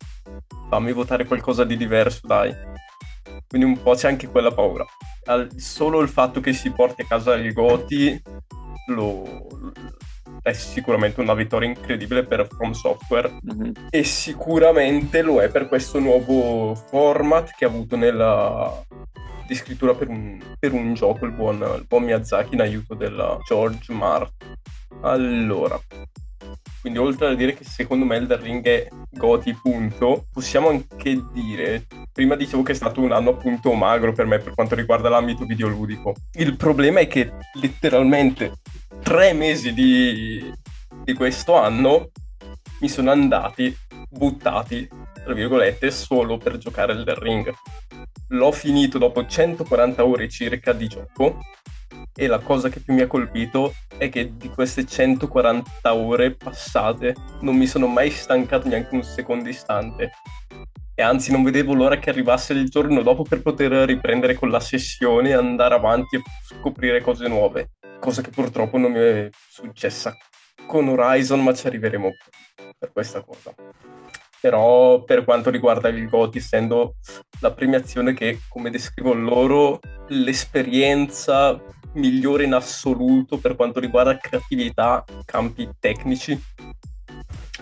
fammi 0.68 0.92
votare 0.92 1.26
qualcosa 1.26 1.64
di 1.64 1.76
diverso, 1.76 2.26
dai. 2.26 2.54
Quindi 3.46 3.66
un 3.66 3.82
po' 3.82 3.94
c'è 3.94 4.08
anche 4.08 4.28
quella 4.28 4.50
paura. 4.50 4.84
Al, 5.26 5.48
solo 5.56 6.00
il 6.00 6.08
fatto 6.08 6.40
che 6.40 6.52
si 6.52 6.70
porti 6.70 7.02
a 7.02 7.06
casa 7.06 7.34
il 7.34 7.52
Goti 7.52 8.20
lo, 8.88 9.46
è 10.42 10.52
sicuramente 10.52 11.20
una 11.20 11.34
vittoria 11.34 11.68
incredibile 11.68 12.24
per 12.24 12.46
From 12.46 12.72
Software 12.72 13.38
mm-hmm. 13.50 13.72
e 13.88 14.04
sicuramente 14.04 15.22
lo 15.22 15.40
è 15.40 15.48
per 15.48 15.68
questo 15.68 15.98
nuovo 15.98 16.74
format 16.74 17.54
che 17.56 17.64
ha 17.64 17.68
avuto 17.68 17.96
nella, 17.96 18.84
di 19.46 19.54
scrittura 19.54 19.94
per 19.94 20.08
un, 20.08 20.38
per 20.58 20.72
un 20.72 20.94
gioco, 20.94 21.24
il 21.24 21.32
buon, 21.32 21.56
il 21.56 21.84
buon, 21.86 22.04
Miyazaki 22.04 22.54
in 22.54 22.60
aiuto 22.60 22.94
della 22.94 23.38
George 23.46 23.92
Martin. 23.92 24.52
Allora, 25.02 25.78
quindi 26.80 26.98
oltre 26.98 27.28
a 27.28 27.34
dire 27.34 27.54
che 27.54 27.64
secondo 27.64 28.04
me 28.04 28.16
Elden 28.16 28.40
Ring 28.40 28.64
è 28.64 28.88
Goti 29.10 29.54
punto, 29.54 30.26
possiamo 30.32 30.68
anche 30.68 31.22
dire, 31.32 31.86
prima 32.12 32.36
dicevo 32.36 32.62
che 32.62 32.72
è 32.72 32.74
stato 32.74 33.00
un 33.00 33.12
anno 33.12 33.30
appunto 33.30 33.72
magro 33.72 34.12
per 34.12 34.26
me 34.26 34.38
per 34.38 34.54
quanto 34.54 34.74
riguarda 34.74 35.08
l'ambito 35.08 35.44
videoludico. 35.44 36.14
Il 36.32 36.56
problema 36.56 37.00
è 37.00 37.06
che 37.06 37.32
letteralmente 37.54 38.54
tre 39.02 39.32
mesi 39.32 39.72
di, 39.72 40.52
di 41.02 41.12
questo 41.14 41.56
anno 41.56 42.10
mi 42.80 42.88
sono 42.88 43.10
andati 43.10 43.74
buttati, 44.08 44.86
tra 45.24 45.32
virgolette, 45.32 45.90
solo 45.90 46.36
per 46.36 46.58
giocare 46.58 46.92
Elden 46.92 47.18
Ring 47.18 47.54
l'ho 48.28 48.52
finito 48.52 48.98
dopo 48.98 49.26
140 49.26 50.04
ore 50.04 50.28
circa 50.28 50.72
di 50.72 50.86
gioco 50.86 51.38
e 52.16 52.26
la 52.26 52.38
cosa 52.38 52.68
che 52.68 52.80
più 52.80 52.94
mi 52.94 53.00
ha 53.00 53.06
colpito 53.06 53.74
è 53.96 54.08
che 54.08 54.36
di 54.36 54.48
queste 54.48 54.86
140 54.86 55.94
ore 55.94 56.34
passate 56.34 57.14
non 57.40 57.56
mi 57.56 57.66
sono 57.66 57.86
mai 57.86 58.10
stancato 58.10 58.68
neanche 58.68 58.94
un 58.94 59.02
secondo 59.02 59.48
istante. 59.48 60.12
E 60.94 61.02
anzi 61.02 61.32
non 61.32 61.42
vedevo 61.42 61.74
l'ora 61.74 61.98
che 61.98 62.10
arrivasse 62.10 62.52
il 62.52 62.68
giorno 62.68 63.02
dopo 63.02 63.24
per 63.24 63.42
poter 63.42 63.72
riprendere 63.72 64.34
con 64.34 64.48
la 64.48 64.60
sessione 64.60 65.34
andare 65.34 65.74
avanti 65.74 66.16
e 66.16 66.22
scoprire 66.44 67.00
cose 67.00 67.26
nuove, 67.26 67.72
cosa 67.98 68.22
che 68.22 68.30
purtroppo 68.30 68.78
non 68.78 68.92
mi 68.92 68.98
è 69.00 69.28
successa. 69.48 70.16
Con 70.68 70.86
Horizon, 70.86 71.42
ma 71.42 71.52
ci 71.52 71.66
arriveremo 71.66 72.10
per 72.78 72.92
questa 72.92 73.22
cosa 73.22 73.52
però 74.44 75.02
per 75.04 75.24
quanto 75.24 75.48
riguarda 75.48 75.88
il 75.88 76.06
GOTY, 76.06 76.36
essendo 76.36 76.96
la 77.40 77.50
premiazione 77.50 78.12
che, 78.12 78.40
come 78.50 78.68
descrivo 78.68 79.14
loro, 79.14 79.80
l'esperienza 80.08 81.58
migliore 81.94 82.44
in 82.44 82.52
assoluto 82.52 83.38
per 83.38 83.56
quanto 83.56 83.80
riguarda 83.80 84.18
creatività, 84.18 85.02
campi 85.24 85.70
tecnici, 85.80 86.38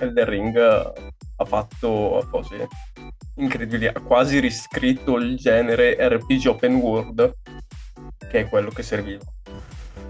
Elden 0.00 0.24
Ring 0.24 0.56
ha 0.56 1.44
fatto 1.44 2.26
cose 2.28 2.66
incredibili, 3.36 3.86
ha 3.86 4.00
quasi 4.00 4.40
riscritto 4.40 5.18
il 5.18 5.36
genere 5.36 5.96
RPG 5.96 6.46
open 6.48 6.74
world, 6.74 7.32
che 8.28 8.40
è 8.40 8.48
quello 8.48 8.70
che 8.70 8.82
serviva. 8.82 9.22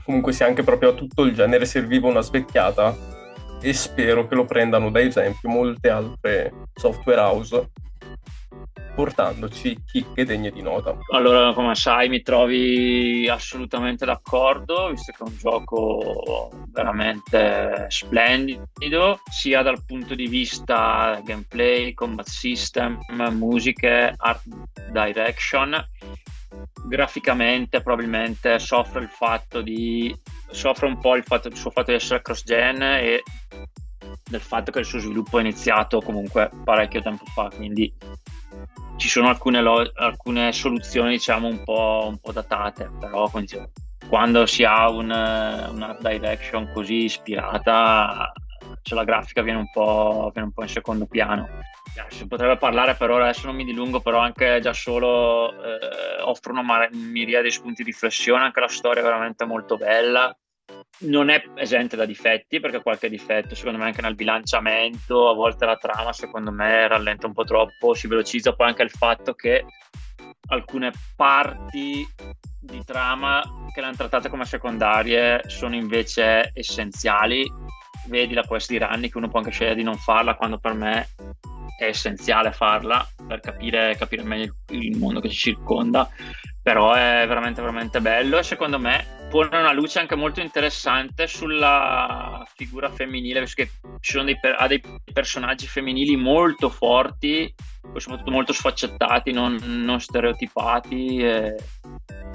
Comunque 0.05 0.33
se 0.33 0.45
anche 0.45 0.63
proprio 0.63 0.93
a 0.93 0.95
tutto 0.95 1.25
il 1.25 1.35
genere 1.35 1.67
serviva 1.67 2.09
una 2.09 2.23
svecchiata 2.23 3.21
e 3.63 3.73
spero 3.73 4.27
che 4.27 4.35
lo 4.35 4.45
prendano 4.45 4.91
da 4.91 5.01
esempio 5.01 5.49
molte 5.49 5.89
altre 5.89 6.53
software 6.75 7.21
house 7.21 7.71
portandoci 8.95 9.77
chicche 9.87 10.25
degne 10.25 10.51
di 10.51 10.61
nota. 10.61 10.97
Allora, 11.13 11.53
come 11.55 11.75
sai, 11.75 12.09
mi 12.09 12.21
trovi 12.23 13.27
assolutamente 13.29 14.05
d'accordo, 14.05 14.91
visto 14.91 15.13
che 15.13 15.25
è 15.25 15.27
un 15.27 15.37
gioco 15.37 16.51
veramente 16.71 17.87
splendido, 17.89 19.21
sia 19.31 19.63
dal 19.63 19.85
punto 19.85 20.15
di 20.15 20.27
vista 20.27 21.21
gameplay, 21.25 21.95
combat 21.95 22.27
system, 22.27 22.99
musiche, 23.31 24.15
art 24.17 24.43
direction. 24.91 25.75
Graficamente 26.85 27.81
probabilmente 27.81 28.59
soffre 28.59 29.01
il 29.01 29.09
fatto 29.09 29.63
di 29.63 30.15
soffre 30.53 30.87
un 30.87 30.99
po' 30.99 31.17
il, 31.17 31.25
fatto, 31.25 31.49
il 31.49 31.57
suo 31.57 31.71
fatto 31.71 31.91
di 31.91 31.97
essere 31.97 32.23
cross 32.23 32.45
gen 32.45 32.83
e 32.83 33.23
del 34.31 34.41
fatto 34.41 34.71
che 34.71 34.81
il 34.81 34.85
suo 34.85 34.99
sviluppo 34.99 35.39
è 35.39 35.41
iniziato 35.41 36.01
comunque 36.01 36.51
parecchio 36.65 37.03
tempo 37.03 37.25
fa, 37.27 37.51
quindi 37.55 37.93
ci 38.97 39.09
sono 39.09 39.29
alcune, 39.29 39.61
lo- 39.61 39.91
alcune 39.95 40.53
soluzioni 40.53 41.11
diciamo 41.11 41.49
un 41.49 41.63
po', 41.65 42.07
un 42.09 42.19
po 42.19 42.33
datate, 42.33 42.91
però 43.01 43.31
quando 44.09 44.47
si 44.47 44.65
ha 44.65 44.89
un, 44.89 45.11
una 45.11 45.97
direction 46.01 46.71
così 46.73 47.05
ispirata, 47.05 48.33
cioè 48.83 48.99
la 48.99 49.05
grafica 49.05 49.43
viene 49.43 49.59
un, 49.59 49.71
po', 49.71 50.31
viene 50.33 50.49
un 50.49 50.55
po' 50.55 50.63
in 50.63 50.69
secondo 50.69 51.07
piano. 51.07 51.49
Si 52.09 52.27
potrebbe 52.27 52.57
parlare 52.57 52.95
per 52.95 53.11
ora, 53.11 53.25
adesso 53.25 53.47
non 53.47 53.55
mi 53.55 53.65
dilungo, 53.65 54.01
però 54.01 54.19
anche 54.19 54.61
già 54.63 54.73
solo 54.73 55.53
eh, 55.53 56.23
offre 56.23 56.53
una 56.53 56.89
miriade 56.91 57.45
di 57.45 57.51
spunti 57.51 57.83
di 57.83 57.91
riflessione, 57.91 58.45
anche 58.45 58.61
la 58.61 58.69
storia 58.69 59.03
è 59.03 59.05
veramente 59.05 59.45
molto 59.45 59.77
bella 59.77 60.35
non 61.01 61.31
è 61.31 61.43
esente 61.57 61.97
da 61.97 62.05
difetti 62.05 62.61
perché 62.61 62.83
qualche 62.83 63.09
difetto 63.09 63.55
secondo 63.55 63.79
me 63.79 63.85
anche 63.85 64.03
nel 64.03 64.15
bilanciamento 64.15 65.29
a 65.29 65.35
volte 65.35 65.67
la 65.67 65.77
trama 65.77 66.13
secondo 66.13 66.53
me 66.53 66.87
rallenta 66.87 67.27
un 67.27 67.33
po' 67.33 67.45
troppo 67.45 67.95
si 67.95 68.07
velocizza. 68.07 68.55
Poi 68.55 68.69
anche 68.69 68.83
il 68.83 68.91
fatto 68.91 69.35
che 69.35 69.65
alcune 70.49 70.93
parti 71.17 72.07
di 72.61 72.85
trama 72.85 73.43
che 73.73 73.81
le 73.81 73.87
hanno 73.87 73.97
trattate 73.97 74.29
come 74.29 74.45
secondarie 74.45 75.43
sono 75.47 75.75
invece 75.75 76.51
essenziali. 76.55 77.51
Vedi 78.09 78.35
la 78.35 78.43
quest 78.43 78.71
di 78.71 78.79
Ranni 78.79 79.11
che 79.11 79.19
uno 79.19 79.29
può 79.29 79.39
anche 79.39 79.53
scegliere 79.53 79.77
di 79.77 79.83
non 79.83 79.97
farla 79.97 80.35
quando 80.35 80.59
per 80.59 80.75
me 80.75 81.09
è 81.79 81.87
essenziale 81.87 82.53
farla 82.53 83.05
per 83.27 83.41
capire, 83.41 83.97
capire 83.97 84.23
meglio 84.23 84.57
il 84.69 84.99
mondo 84.99 85.21
che 85.21 85.29
ci 85.29 85.55
circonda. 85.55 86.09
Però 86.63 86.93
è 86.93 87.25
veramente 87.27 87.61
veramente 87.61 88.01
bello 88.01 88.39
e 88.39 88.43
secondo 88.43 88.79
me 88.79 89.22
pone 89.33 89.57
una 89.57 89.73
luce 89.73 89.99
anche 89.99 90.15
molto 90.15 90.41
interessante 90.41 91.27
sulla 91.27 92.47
figura 92.55 92.91
femminile 92.91 93.41
perché 93.41 93.71
dei, 94.25 94.39
ha 94.59 94.67
dei 94.67 94.83
personaggi 95.11 95.67
femminili 95.67 96.17
molto 96.17 96.69
forti 96.69 97.53
poi 97.81 97.99
soprattutto 97.99 98.31
molto 98.31 98.53
sfaccettati 98.53 99.33
non, 99.33 99.55
non 99.65 100.01
stereotipati 100.01 101.17
e, 101.21 101.57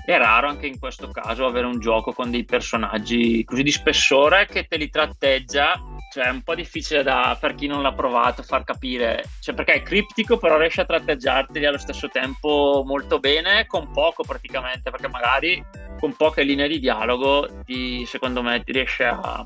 è 0.07 0.17
raro 0.17 0.47
anche 0.47 0.65
in 0.65 0.79
questo 0.79 1.11
caso 1.11 1.45
avere 1.45 1.67
un 1.67 1.79
gioco 1.79 2.13
con 2.13 2.31
dei 2.31 2.45
personaggi 2.45 3.43
così 3.43 3.61
di 3.61 3.71
spessore 3.71 4.47
che 4.47 4.63
te 4.63 4.77
li 4.77 4.89
tratteggia 4.89 5.79
cioè 6.09 6.25
è 6.25 6.29
un 6.29 6.41
po' 6.41 6.55
difficile 6.55 7.03
da, 7.03 7.37
per 7.39 7.53
chi 7.53 7.67
non 7.67 7.81
l'ha 7.81 7.93
provato 7.93 8.41
far 8.41 8.63
capire, 8.63 9.25
cioè 9.41 9.53
perché 9.53 9.73
è 9.73 9.81
criptico 9.81 10.37
però 10.37 10.57
riesce 10.57 10.81
a 10.81 10.85
tratteggiarteli 10.85 11.65
allo 11.65 11.77
stesso 11.77 12.07
tempo 12.07 12.83
molto 12.85 13.19
bene 13.19 13.65
con 13.67 13.91
poco 13.91 14.23
praticamente, 14.23 14.89
perché 14.89 15.09
magari 15.09 15.63
con 15.99 16.15
poche 16.15 16.43
linee 16.43 16.67
di 16.67 16.79
dialogo 16.87 17.63
ti, 17.65 18.05
secondo 18.05 18.41
me 18.41 18.63
ti 18.63 18.71
riesce 18.71 19.03
a 19.03 19.45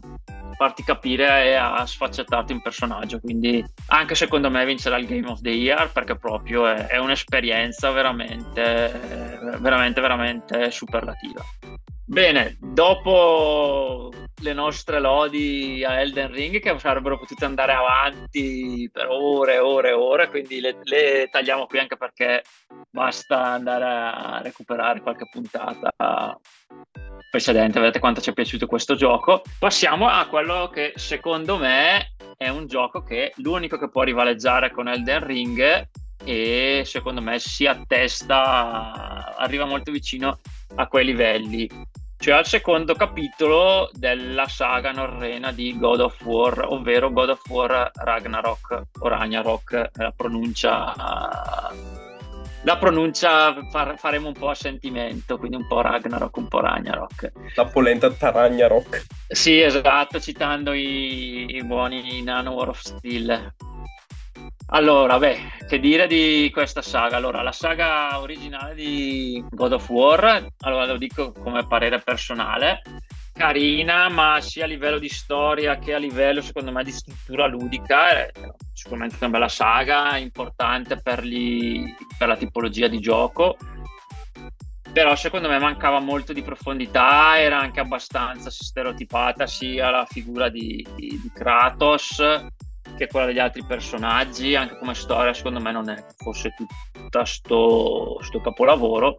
farti 0.55 0.83
capire 0.83 1.45
e 1.45 1.53
a 1.55 1.83
sfaccettarti 1.87 2.53
un 2.53 2.61
personaggio, 2.61 3.19
quindi 3.19 3.65
anche 3.87 4.13
secondo 4.13 4.51
me 4.51 4.63
vincerà 4.63 4.97
il 4.97 5.07
Game 5.07 5.27
of 5.27 5.41
the 5.41 5.49
Year 5.49 5.91
perché 5.91 6.15
proprio 6.15 6.67
è, 6.67 6.85
è 6.85 6.97
un'esperienza 6.97 7.89
veramente, 7.89 8.91
veramente, 9.59 10.01
veramente 10.01 10.69
superlativa. 10.69 11.43
Bene, 12.05 12.57
dopo 12.59 14.11
le 14.41 14.53
nostre 14.53 14.99
lodi 14.99 15.83
a 15.83 16.01
Elden 16.01 16.31
Ring 16.31 16.59
che 16.59 16.77
sarebbero 16.77 17.17
potute 17.17 17.45
andare 17.45 17.71
avanti 17.71 18.89
per 18.91 19.07
ore 19.09 19.55
e 19.55 19.59
ore 19.59 19.89
e 19.89 19.93
ore, 19.93 20.29
quindi 20.29 20.59
le, 20.59 20.77
le, 20.83 21.29
tagliamo 21.31 21.65
qui 21.67 21.79
anche 21.79 21.95
perché 21.97 22.43
basta 22.89 23.45
andare 23.45 23.85
a 23.85 24.41
recuperare 24.43 25.01
qualche 25.01 25.27
puntata 25.31 26.37
precedente, 27.31 27.79
vedete 27.79 27.99
quanto 27.99 28.21
ci 28.21 28.29
è 28.29 28.33
piaciuto 28.33 28.67
questo 28.67 28.95
gioco. 28.95 29.41
Passiamo 29.57 30.07
a 30.07 30.27
quello 30.27 30.69
che 30.71 30.91
secondo 30.95 31.57
me 31.57 32.11
è 32.37 32.49
un 32.49 32.67
gioco 32.67 33.01
che 33.03 33.33
l'unico 33.37 33.79
che 33.79 33.89
può 33.89 34.03
rivaleggiare 34.03 34.69
con 34.71 34.89
Elden 34.89 35.25
Ring 35.25 35.87
e 36.23 36.83
secondo 36.85 37.21
me 37.21 37.39
si 37.39 37.65
attesta, 37.65 39.33
arriva 39.37 39.65
molto 39.65 39.91
vicino 39.91 40.39
a 40.75 40.87
quei 40.87 41.05
livelli 41.05 41.67
cioè 42.21 42.35
al 42.35 42.45
secondo 42.45 42.93
capitolo 42.93 43.89
della 43.93 44.47
saga 44.47 44.91
norrena 44.91 45.51
di 45.51 45.75
God 45.75 46.01
of 46.01 46.23
War, 46.23 46.67
ovvero 46.67 47.11
God 47.11 47.29
of 47.29 47.49
War 47.49 47.89
Ragnarok 47.95 48.81
o 48.99 49.07
Ragnarok, 49.07 49.89
la 49.93 50.13
pronuncia, 50.15 50.93
la 52.63 52.77
pronuncia 52.77 53.55
far, 53.69 53.97
faremo 53.97 54.27
un 54.27 54.33
po' 54.33 54.49
a 54.49 54.55
sentimento, 54.55 55.37
quindi 55.37 55.57
un 55.57 55.67
po' 55.67 55.81
Ragnarok, 55.81 56.37
un 56.37 56.47
po' 56.47 56.59
Ragnarok. 56.59 57.31
La 57.55 57.65
polenta 57.65 58.13
Ragnarok. 58.17 59.05
Sì, 59.27 59.61
esatto, 59.61 60.19
citando 60.19 60.73
i, 60.73 61.55
i 61.55 61.63
buoni 61.63 62.21
Nano 62.21 62.51
War 62.51 62.69
of 62.69 62.79
Steel. 62.79 63.53
Allora, 64.73 65.17
beh, 65.17 65.37
che 65.67 65.79
dire 65.79 66.07
di 66.07 66.49
questa 66.53 66.81
saga? 66.81 67.17
Allora, 67.17 67.41
la 67.41 67.51
saga 67.51 68.19
originale 68.19 68.73
di 68.73 69.43
God 69.49 69.73
of 69.73 69.89
War, 69.89 70.47
allora 70.59 70.85
lo 70.85 70.97
dico 70.97 71.33
come 71.33 71.67
parere 71.67 71.99
personale, 71.99 72.81
carina, 73.41 74.07
ma 74.07 74.39
sia 74.39 74.65
a 74.65 74.67
livello 74.67 74.99
di 74.99 75.09
storia 75.09 75.79
che 75.79 75.95
a 75.95 75.97
livello, 75.97 76.41
secondo 76.41 76.71
me, 76.71 76.83
di 76.83 76.91
struttura 76.91 77.47
ludica, 77.47 78.09
è 78.11 78.31
sicuramente 78.71 79.15
una 79.19 79.31
bella 79.31 79.47
saga, 79.47 80.15
importante 80.17 81.01
per, 81.01 81.23
gli, 81.23 81.83
per 82.19 82.27
la 82.27 82.37
tipologia 82.37 82.87
di 82.87 82.99
gioco, 82.99 83.57
però 84.93 85.15
secondo 85.15 85.47
me 85.47 85.57
mancava 85.57 85.99
molto 85.99 86.33
di 86.33 86.43
profondità, 86.43 87.39
era 87.39 87.59
anche 87.59 87.79
abbastanza 87.79 88.51
stereotipata 88.51 89.47
sia 89.47 89.89
la 89.89 90.05
figura 90.05 90.47
di, 90.49 90.85
di, 90.95 91.19
di 91.19 91.31
Kratos 91.33 92.21
che 92.97 93.07
quella 93.07 93.25
degli 93.25 93.39
altri 93.39 93.63
personaggi, 93.65 94.55
anche 94.55 94.77
come 94.77 94.93
storia 94.93 95.33
secondo 95.33 95.59
me 95.59 95.71
non 95.71 95.89
è 95.89 95.95
che 95.95 96.13
fosse 96.17 96.53
tutta 96.55 97.25
sto, 97.25 98.17
sto 98.21 98.41
capolavoro, 98.41 99.17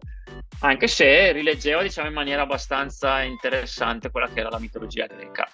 anche 0.59 0.87
se 0.87 1.31
rileggeva 1.31 1.81
diciamo 1.81 2.07
in 2.07 2.13
maniera 2.13 2.43
abbastanza 2.43 3.21
interessante 3.21 4.11
quella 4.11 4.29
che 4.29 4.39
era 4.39 4.49
la 4.49 4.59
mitologia 4.59 5.05
greca. 5.05 5.47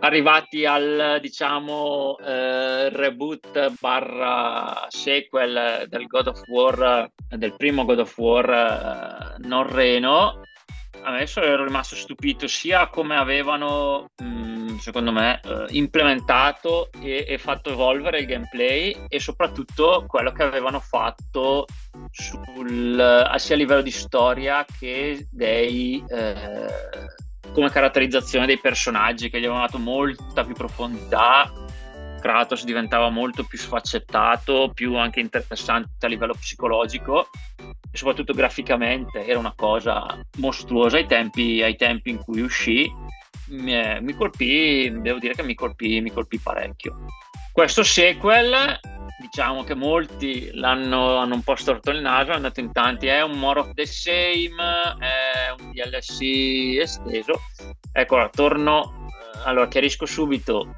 Arrivati 0.00 0.64
al 0.64 1.18
diciamo 1.20 2.16
eh, 2.18 2.88
reboot 2.88 3.74
barra 3.78 4.86
sequel 4.88 5.86
del 5.88 6.06
God 6.06 6.26
of 6.28 6.42
War, 6.48 7.10
del 7.28 7.54
primo 7.56 7.84
God 7.84 8.00
of 8.00 8.18
War 8.18 8.50
eh, 8.50 9.46
norreno, 9.46 10.42
adesso 11.02 11.40
ero 11.40 11.64
rimasto 11.64 11.96
stupito 11.96 12.46
sia 12.46 12.88
come 12.88 13.16
avevano, 13.16 14.10
mm, 14.22 14.76
secondo 14.76 15.12
me, 15.12 15.40
eh, 15.42 15.66
implementato 15.70 16.90
e, 17.00 17.24
e, 17.26 17.38
fatto 17.38 17.70
evolvere 17.70 18.20
il 18.20 18.26
gameplay 18.26 19.06
e 19.08 19.20
soprattutto 19.20 20.04
quello 20.06 20.32
che 20.32 20.42
avevano 20.42 20.80
fatto 20.80 21.66
sul, 22.10 23.30
sia 23.36 23.54
a 23.54 23.58
livello 23.58 23.82
di 23.82 23.90
storia 23.90 24.64
che 24.78 25.26
dei, 25.30 26.04
eh, 26.08 26.66
come 27.52 27.70
caratterizzazione 27.70 28.46
dei 28.46 28.58
personaggi 28.58 29.30
che 29.30 29.38
gli 29.38 29.44
avevano 29.44 29.66
dato 29.66 29.78
molta 29.78 30.44
più 30.44 30.54
profondità 30.54 31.50
Kratos 32.22 32.64
diventava 32.64 33.10
molto 33.10 33.42
più 33.42 33.58
sfaccettato, 33.58 34.70
più 34.72 34.94
anche 34.96 35.18
interessante 35.18 36.06
a 36.06 36.08
livello 36.08 36.34
psicologico 36.34 37.28
e 37.58 37.96
soprattutto 37.98 38.32
graficamente 38.32 39.26
era 39.26 39.40
una 39.40 39.52
cosa 39.56 40.18
mostruosa 40.38 40.98
ai 40.98 41.06
tempi, 41.06 41.60
ai 41.62 41.74
tempi 41.74 42.10
in 42.10 42.18
cui 42.18 42.40
uscì. 42.40 42.90
Mi, 43.48 44.00
mi, 44.00 44.14
colpì, 44.14 44.90
devo 45.00 45.18
dire 45.18 45.34
che 45.34 45.42
mi 45.42 45.54
colpì, 45.54 46.00
mi 46.00 46.12
colpì 46.12 46.38
parecchio. 46.38 47.06
Questo 47.50 47.82
sequel, 47.82 48.78
diciamo 49.18 49.64
che 49.64 49.74
molti 49.74 50.50
l'hanno 50.54 51.16
hanno 51.16 51.34
un 51.34 51.42
po' 51.42 51.56
storto 51.56 51.90
il 51.90 52.00
naso, 52.00 52.30
hanno 52.30 52.42
detto 52.42 52.60
in 52.60 52.72
tanti 52.72 53.08
è 53.08 53.20
un 53.20 53.38
more 53.38 53.60
of 53.60 53.74
the 53.74 53.84
same, 53.84 54.54
è 54.98 55.60
un 55.60 55.72
DLC 55.72 56.78
esteso. 56.80 57.34
Ecco, 57.92 58.30
torno, 58.32 59.08
allora 59.44 59.68
chiarisco 59.68 60.06
subito, 60.06 60.76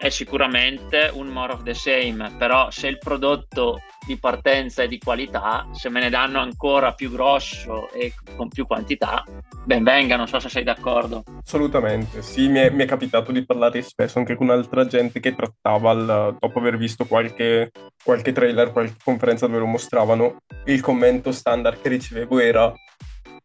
è 0.00 0.08
sicuramente 0.08 1.10
un 1.12 1.26
more 1.26 1.52
of 1.52 1.62
the 1.62 1.74
same, 1.74 2.34
però 2.38 2.70
se 2.70 2.88
il 2.88 2.96
prodotto 2.96 3.80
di 4.06 4.18
partenza 4.18 4.82
è 4.82 4.88
di 4.88 4.96
qualità, 4.96 5.68
se 5.72 5.90
me 5.90 6.00
ne 6.00 6.08
danno 6.08 6.40
ancora 6.40 6.94
più 6.94 7.10
grosso 7.10 7.90
e 7.90 8.14
con 8.34 8.48
più 8.48 8.66
quantità, 8.66 9.22
ben 9.62 9.84
venga, 9.84 10.16
non 10.16 10.26
so 10.26 10.40
se 10.40 10.48
sei 10.48 10.64
d'accordo. 10.64 11.22
Assolutamente, 11.44 12.22
sì, 12.22 12.48
mi 12.48 12.60
è, 12.60 12.70
mi 12.70 12.84
è 12.84 12.86
capitato 12.86 13.30
di 13.30 13.44
parlare 13.44 13.82
spesso 13.82 14.18
anche 14.18 14.36
con 14.36 14.48
altra 14.48 14.86
gente 14.86 15.20
che 15.20 15.34
trattava, 15.34 15.92
il, 15.92 16.36
dopo 16.40 16.58
aver 16.58 16.78
visto 16.78 17.04
qualche, 17.04 17.70
qualche 18.02 18.32
trailer, 18.32 18.72
qualche 18.72 18.96
conferenza 19.04 19.46
dove 19.46 19.58
lo 19.58 19.66
mostravano, 19.66 20.38
il 20.64 20.80
commento 20.80 21.30
standard 21.30 21.78
che 21.78 21.90
ricevevo 21.90 22.38
era 22.38 22.72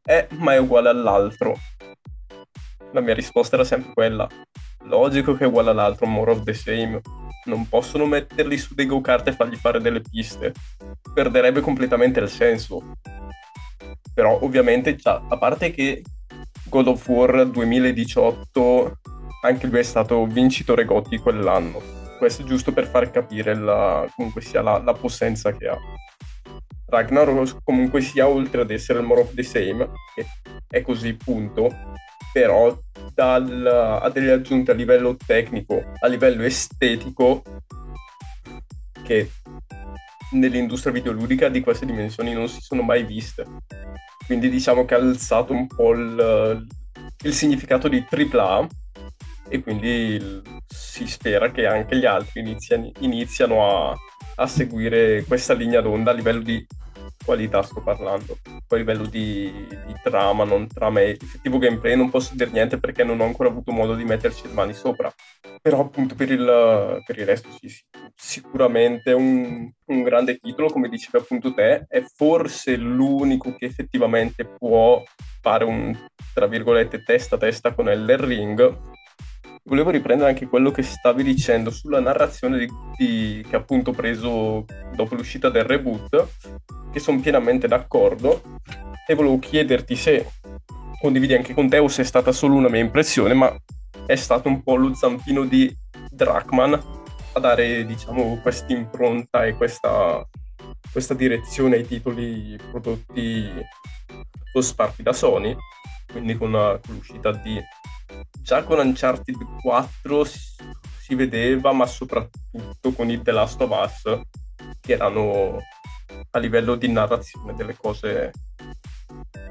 eh, 0.06 0.30
ma 0.38 0.54
è 0.54 0.58
uguale 0.58 0.88
all'altro. 0.88 1.58
La 2.94 3.02
mia 3.02 3.14
risposta 3.14 3.56
era 3.56 3.66
sempre 3.66 3.92
quella, 3.92 4.26
logico 4.86 5.34
che 5.34 5.44
è 5.44 5.48
uguale 5.48 5.70
all'altro, 5.72 6.06
more 6.06 6.32
of 6.32 6.44
the 6.44 6.54
same. 6.54 7.02
Non 7.46 7.68
possono 7.68 8.06
metterli 8.06 8.58
su 8.58 8.74
dei 8.74 8.86
go-kart 8.86 9.28
e 9.28 9.34
fargli 9.34 9.56
fare 9.56 9.80
delle 9.80 10.02
piste. 10.02 10.54
Perderebbe 11.14 11.62
completamente 11.62 12.20
il 12.20 12.30
senso. 12.30 12.94
Però 14.14 14.40
ovviamente, 14.42 14.96
già, 14.96 15.22
a 15.28 15.38
parte 15.38 15.72
che 15.72 16.02
God 16.70 16.88
of 16.88 17.08
War 17.08 17.48
2018, 17.48 19.00
anche 19.42 19.68
lui 19.68 19.80
è 19.80 19.84
stato 19.84 20.26
vincitore 20.26 20.86
Gotti 20.86 21.18
quell'anno. 21.18 21.82
Questo 22.18 22.42
è 22.42 22.46
giusto 22.46 22.72
per 22.72 22.88
far 22.88 23.12
capire 23.12 23.56
la, 23.56 24.08
comunque 24.16 24.42
sia 24.42 24.62
la, 24.62 24.80
la 24.80 24.94
possenza 24.94 25.52
che 25.52 25.68
ha. 25.68 25.78
Ragnarok 26.88 27.58
comunque 27.64 28.02
sia 28.02 28.28
oltre 28.28 28.62
ad 28.62 28.72
essere 28.72 29.00
il 29.00 29.06
more 29.06 29.22
of 29.22 29.34
the 29.34 29.44
same, 29.44 29.90
è 30.68 30.82
così 30.82 31.14
punto, 31.14 31.70
però 32.32 32.78
dal, 33.14 34.00
ha 34.02 34.10
delle 34.10 34.32
aggiunte 34.32 34.72
a 34.72 34.76
livello 34.76 35.16
tecnico, 35.16 35.84
a 36.00 36.08
livello 36.08 36.44
estetico, 36.44 37.44
che 39.04 39.32
nell'industria 40.32 40.92
videoludica 40.92 41.50
di 41.50 41.62
queste 41.62 41.86
dimensioni 41.86 42.34
non 42.34 42.48
si 42.48 42.60
sono 42.62 42.82
mai 42.82 43.04
viste. 43.04 43.46
Quindi 44.26 44.50
diciamo 44.50 44.86
che 44.86 44.96
ha 44.96 44.98
alzato 44.98 45.54
un 45.54 45.68
po' 45.68 45.94
il, 45.94 46.68
il 47.24 47.34
significato 47.34 47.88
di 47.88 48.04
AAA 48.10 48.68
e 49.50 49.62
quindi 49.62 50.42
si 50.68 51.06
spera 51.08 51.52
che 51.52 51.68
anche 51.68 51.98
gli 51.98 52.06
altri 52.06 52.42
iniziano, 52.42 52.92
iniziano 53.00 53.90
a, 53.92 53.96
a 54.38 54.48
seguire 54.48 55.24
questa 55.26 55.54
linea 55.54 55.82
d'onda 55.82 56.12
a 56.12 56.14
livello 56.16 56.42
di 56.42 56.66
qualità 57.26 57.62
sto 57.64 57.82
parlando. 57.82 58.38
Poi 58.68 58.80
a 58.80 58.82
livello 58.82 59.06
di, 59.08 59.52
di 59.68 59.94
trama, 60.04 60.44
non 60.44 60.68
trama 60.68 61.02
e 61.02 61.18
effettivo 61.20 61.58
gameplay 61.58 61.96
non 61.96 62.10
posso 62.10 62.36
dire 62.36 62.52
niente 62.52 62.80
perché 62.80 63.04
non 63.04 63.20
ho 63.20 63.26
ancora 63.26 63.50
avuto 63.50 63.72
modo 63.72 63.96
di 63.96 64.04
metterci 64.06 64.48
le 64.48 64.54
mani 64.54 64.74
sopra. 64.74 65.12
Però 65.62 65.80
appunto 65.80 66.16
per 66.16 66.32
il, 66.32 67.02
per 67.06 67.18
il 67.18 67.26
resto 67.26 67.50
sì, 67.60 67.68
sì, 67.68 67.84
sicuramente 68.16 69.12
un, 69.12 69.70
un 69.86 70.04
grande 70.04 70.38
titolo, 70.38 70.70
come 70.70 70.88
dicevi 70.88 71.18
appunto 71.18 71.54
te, 71.54 71.86
è 71.88 72.02
forse 72.16 72.78
l'unico 72.78 73.56
che 73.56 73.66
effettivamente 73.66 74.46
può 74.46 75.04
fare 75.42 75.64
un, 75.64 75.96
tra 76.34 76.48
virgolette, 76.48 77.04
testa 77.04 77.36
a 77.36 77.40
testa 77.40 77.74
con 77.74 77.90
Elden 77.90 78.26
Ring, 78.26 78.95
volevo 79.66 79.90
riprendere 79.90 80.30
anche 80.30 80.48
quello 80.48 80.72
che 80.72 80.84
stavi 80.84 81.24
dicendo 81.24 81.72
sulla 81.72 82.00
narrazione 82.00 82.60
di, 82.60 82.70
di, 82.96 83.46
che 83.48 83.56
appunto 83.56 83.92
ho 83.92 83.94
preso 83.94 84.66
dopo 84.96 85.16
l'uscita 85.16 85.50
del 85.50 85.64
reboot, 85.64 86.28
che 86.92 87.00
sono 87.00 87.20
pienamente 87.20 87.68
d'accordo 87.68 88.42
e 89.08 89.16
volevo 89.16 89.40
chiederti 89.40 89.96
se 89.96 90.32
condividi 91.00 91.34
anche 91.34 91.54
con 91.54 91.68
te 91.68 91.78
o 91.80 91.88
se 91.88 92.04
è 92.04 92.06
stata 92.06 92.32
solo 92.32 92.56
una 92.56 92.70
mia 92.70 92.82
impressione, 92.82 93.34
ma 93.34 93.56
è 94.06 94.16
stato 94.16 94.48
un 94.48 94.62
po' 94.62 94.76
lo 94.76 94.94
zampino 94.94 95.46
di 95.46 95.76
Drachman 96.12 96.74
a 97.34 97.40
dare, 97.40 97.86
diciamo, 97.86 98.40
questa 98.42 98.72
impronta 98.72 99.46
e 99.46 99.56
questa, 99.56 100.26
questa 100.92 101.14
direzione 101.14 101.78
ai 101.78 101.88
titoli 101.88 102.58
prodotti 102.70 103.50
o 104.54 104.62
sparti 104.62 105.04
da 105.04 105.12
Sony, 105.12 105.56
quindi 106.12 106.38
con, 106.38 106.52
l'uscita 106.88 107.32
di 107.32 107.60
già 108.42 108.64
con 108.64 108.80
Uncharted 108.80 109.38
4 109.62 110.24
si 110.24 111.16
vedeva, 111.16 111.72
ma 111.72 111.86
soprattutto 111.86 112.92
con 112.94 113.10
il 113.10 113.22
The 113.22 113.32
Last 113.32 113.62
of 113.62 113.70
Us, 113.70 114.22
che 114.80 114.94
erano 114.94 115.60
a 116.32 116.40
livello 116.40 116.76
di 116.76 116.88
narrazione 116.88 117.54
delle 117.54 117.76
cose 117.76 118.32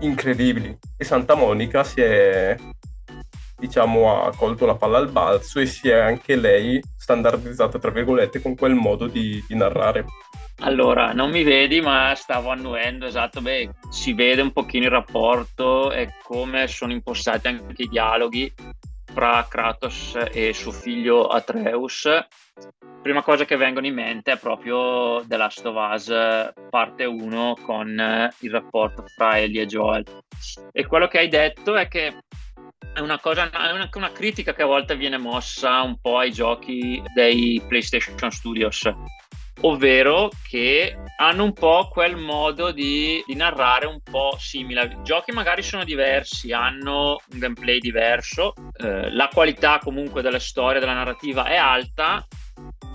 incredibili. 0.01 0.77
E 0.97 1.05
Santa 1.05 1.35
Monica 1.35 1.85
si 1.85 2.01
è, 2.01 2.57
diciamo, 3.57 4.25
ha 4.25 4.35
colto 4.35 4.67
la 4.67 4.77
palla 4.77 4.99
al 4.99 5.11
balzo 5.11 5.61
e 5.61 5.67
si 5.67 5.89
è 5.89 5.99
anche 5.99 6.37
lei 6.37 6.83
standardizzata, 6.97 7.79
tra 7.79 7.91
virgolette, 7.91 8.41
con 8.41 8.55
quel 8.55 8.75
modo 8.75 9.07
di, 9.07 9.43
di 9.47 9.55
narrare. 9.55 10.07
Allora, 10.59 11.13
non 11.13 11.31
mi 11.31 11.43
vedi, 11.43 11.81
ma 11.81 12.15
stavo 12.15 12.51
annuendo, 12.51 13.07
esatto, 13.07 13.41
beh, 13.41 13.71
si 13.91 14.13
vede 14.13 14.41
un 14.41 14.53
pochino 14.53 14.85
il 14.85 14.91
rapporto 14.91 15.91
e 15.91 16.15
come 16.23 16.69
sono 16.69 16.93
impostati 16.93 17.49
anche 17.49 17.83
i 17.83 17.89
dialoghi 17.89 18.53
fra 19.13 19.47
Kratos 19.49 20.17
e 20.33 20.53
suo 20.53 20.71
figlio 20.73 21.27
Atreus. 21.27 22.09
Prima 23.03 23.23
cosa 23.23 23.45
che 23.45 23.57
vengono 23.57 23.87
in 23.87 23.95
mente 23.95 24.33
è 24.33 24.39
proprio 24.39 25.23
The 25.27 25.37
Last 25.37 25.67
of 25.67 25.77
Us 25.77 26.53
parte 26.71 27.05
1 27.05 27.57
con 27.63 28.31
il 28.39 28.51
rapporto 28.51 29.05
fra 29.15 29.39
Ellie 29.39 29.63
e 29.63 29.67
Joel. 29.67 30.05
E 30.73 30.87
quello 30.87 31.07
che 31.09 31.19
hai 31.19 31.29
detto 31.29 31.75
è 31.77 31.87
che 31.87 32.17
è 32.95 33.01
una, 33.01 33.19
cosa, 33.19 33.51
è 33.51 33.73
una, 33.73 33.89
una 33.93 34.13
critica 34.13 34.55
che 34.55 34.63
a 34.63 34.67
volte 34.67 34.97
viene 34.97 35.19
mossa 35.19 35.83
un 35.83 35.99
po' 36.01 36.19
ai 36.19 36.33
giochi 36.33 37.03
dei 37.13 37.61
PlayStation 37.67 38.31
Studios 38.31 38.89
ovvero 39.63 40.31
che 40.49 40.97
hanno 41.17 41.45
un 41.45 41.53
po' 41.53 41.89
quel 41.91 42.17
modo 42.17 42.73
di, 42.73 43.23
di, 43.27 43.35
narrare 43.35 43.87
un 43.87 44.01
po' 44.01 44.37
simile. 44.39 44.85
I 44.85 45.03
giochi 45.03 45.33
magari 45.33 45.63
sono 45.63 45.85
diversi, 45.85 46.53
hanno 46.53 47.21
un 47.33 47.39
gameplay 47.39 47.79
diverso, 47.79 48.55
eh, 48.77 49.11
la 49.13 49.29
qualità 49.33 49.79
comunque 49.79 50.23
della 50.23 50.41
storia, 50.41 50.81
della 50.81 50.95
narrativa 50.95 51.47
è 51.47 51.57
alta, 51.57 52.27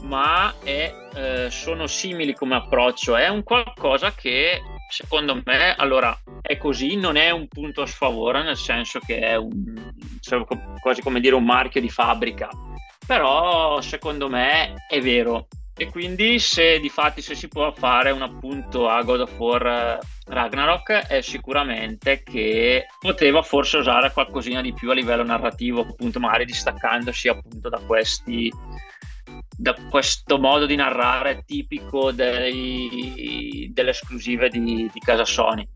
ma 0.04 0.54
è, 0.64 0.94
eh, 1.16 1.50
sono 1.50 1.88
simili 1.88 2.34
come 2.34 2.56
approccio. 2.56 3.16
È 3.16 3.28
un 3.28 3.44
qualcosa 3.44 4.14
che 4.14 4.62
secondo 4.90 5.42
me, 5.46 5.76
allora, 5.76 6.18
è 6.42 6.58
così, 6.58 6.96
non 6.96 7.16
è 7.16 7.30
un 7.30 7.48
punto 7.48 7.84
a 7.84 7.86
sfavore, 7.86 8.44
nel 8.44 8.58
senso 8.58 9.00
che 9.00 9.20
è 9.20 9.36
un, 9.36 9.94
cioè, 10.20 10.46
quasi 10.82 11.02
come 11.02 11.20
dire 11.20 11.36
un 11.36 11.46
marchio 11.46 11.80
di 11.80 11.90
fabbrica, 11.90 12.50
però 13.06 13.80
secondo 13.82 14.30
me 14.30 14.74
è 14.88 15.00
vero 15.00 15.48
e 15.80 15.90
quindi 15.90 16.40
se 16.40 16.78
di 16.82 16.90
fatti 16.90 17.22
se 17.22 17.36
si 17.36 17.48
può 17.48 17.72
fare 17.72 18.12
un 18.12 18.22
appunto 18.22 18.90
a 18.90 19.02
God 19.02 19.22
of 19.22 19.40
War 19.40 19.66
eh, 19.66 20.00
Ragnarok 20.26 20.92
è 21.08 21.22
sicuramente 21.22 22.22
che 22.22 22.88
poteva 23.00 23.42
forse 23.42 23.78
usare 23.78 24.12
qualcosina 24.12 24.62
di 24.62 24.74
più 24.74 24.92
a 24.92 24.94
livello 24.94 25.24
narrativo, 25.24 25.82
appunto 25.82 26.20
magari 26.20 26.44
distaccandosi 26.44 27.30
appunto 27.30 27.70
da 27.70 27.80
questi 27.80 28.52
da 29.56 29.74
questo 29.90 30.38
modo 30.38 30.66
di 30.66 30.76
narrare 30.76 31.44
tipico 31.46 32.12
dei, 32.12 33.70
delle 33.74 33.90
esclusive 33.92 34.50
di, 34.50 34.90
di, 34.92 35.00
casa 35.00 35.24
Sony, 35.24 35.68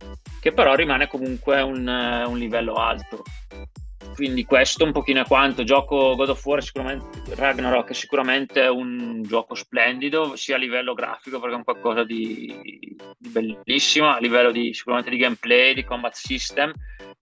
che 0.42 0.52
però 0.52 0.74
rimane 0.76 1.08
comunque 1.08 1.62
un, 1.62 1.88
un 2.28 2.38
livello 2.38 2.74
alto 2.74 3.24
quindi 4.16 4.46
questo 4.46 4.84
un 4.84 4.92
pochino 4.92 5.22
è 5.22 5.26
quanto. 5.26 5.64
Gioco 5.64 6.16
God 6.16 6.30
of 6.30 6.46
War 6.46 6.64
sicuramente 6.64 7.36
Ragnarok 7.36 7.90
è 7.90 7.94
sicuramente 7.94 8.62
un 8.62 9.24
gioco 9.24 9.56
splendido 9.56 10.36
sia 10.36 10.56
a 10.56 10.60
livello 10.60 10.94
grafico 10.94 11.40
perché 11.40 11.56
è 11.56 11.58
un 11.58 11.64
qualcosa 11.64 12.04
di, 12.04 12.96
di 13.18 13.30
bellissimo 13.30 14.10
a 14.10 14.20
livello 14.20 14.52
di 14.52 14.74
sicuramente 14.74 15.12
di 15.12 15.18
gameplay 15.18 15.74
di 15.74 15.84
combat 15.84 16.14
system 16.14 16.72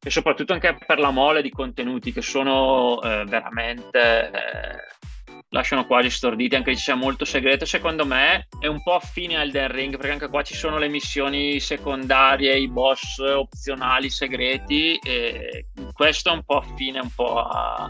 e 0.04 0.10
soprattutto 0.10 0.54
anche 0.54 0.78
per 0.86 1.00
la 1.00 1.12
mole 1.12 1.42
di 1.42 1.52
contenuti 1.52 2.12
che 2.12 2.22
sono 2.22 3.02
eh, 3.02 3.24
veramente 3.26 4.32
eh, 4.32 5.10
lasciano 5.52 5.86
quasi 5.86 6.10
storditi, 6.10 6.56
anche 6.56 6.76
se 6.76 6.92
c'è 6.92 6.98
molto 6.98 7.26
segreto. 7.26 7.66
Secondo 7.66 8.06
me 8.06 8.48
è 8.60 8.68
un 8.68 8.82
po' 8.82 8.96
affine 8.96 9.38
a 9.38 9.42
Elden 9.42 9.72
Ring, 9.72 9.96
perché 9.96 10.12
anche 10.12 10.30
qua 10.30 10.42
ci 10.44 10.56
sono 10.56 10.78
le 10.78 10.88
missioni 10.88 11.60
secondarie, 11.60 12.58
i 12.58 12.70
boss 12.70 13.20
opzionali 13.20 14.10
segreti, 14.10 14.98
e 14.98 15.68
questo 15.94 16.30
è 16.30 16.34
un 16.34 16.44
po' 16.44 16.58
affine 16.58 17.00
un 17.00 17.12
po' 17.14 17.40
a, 17.40 17.90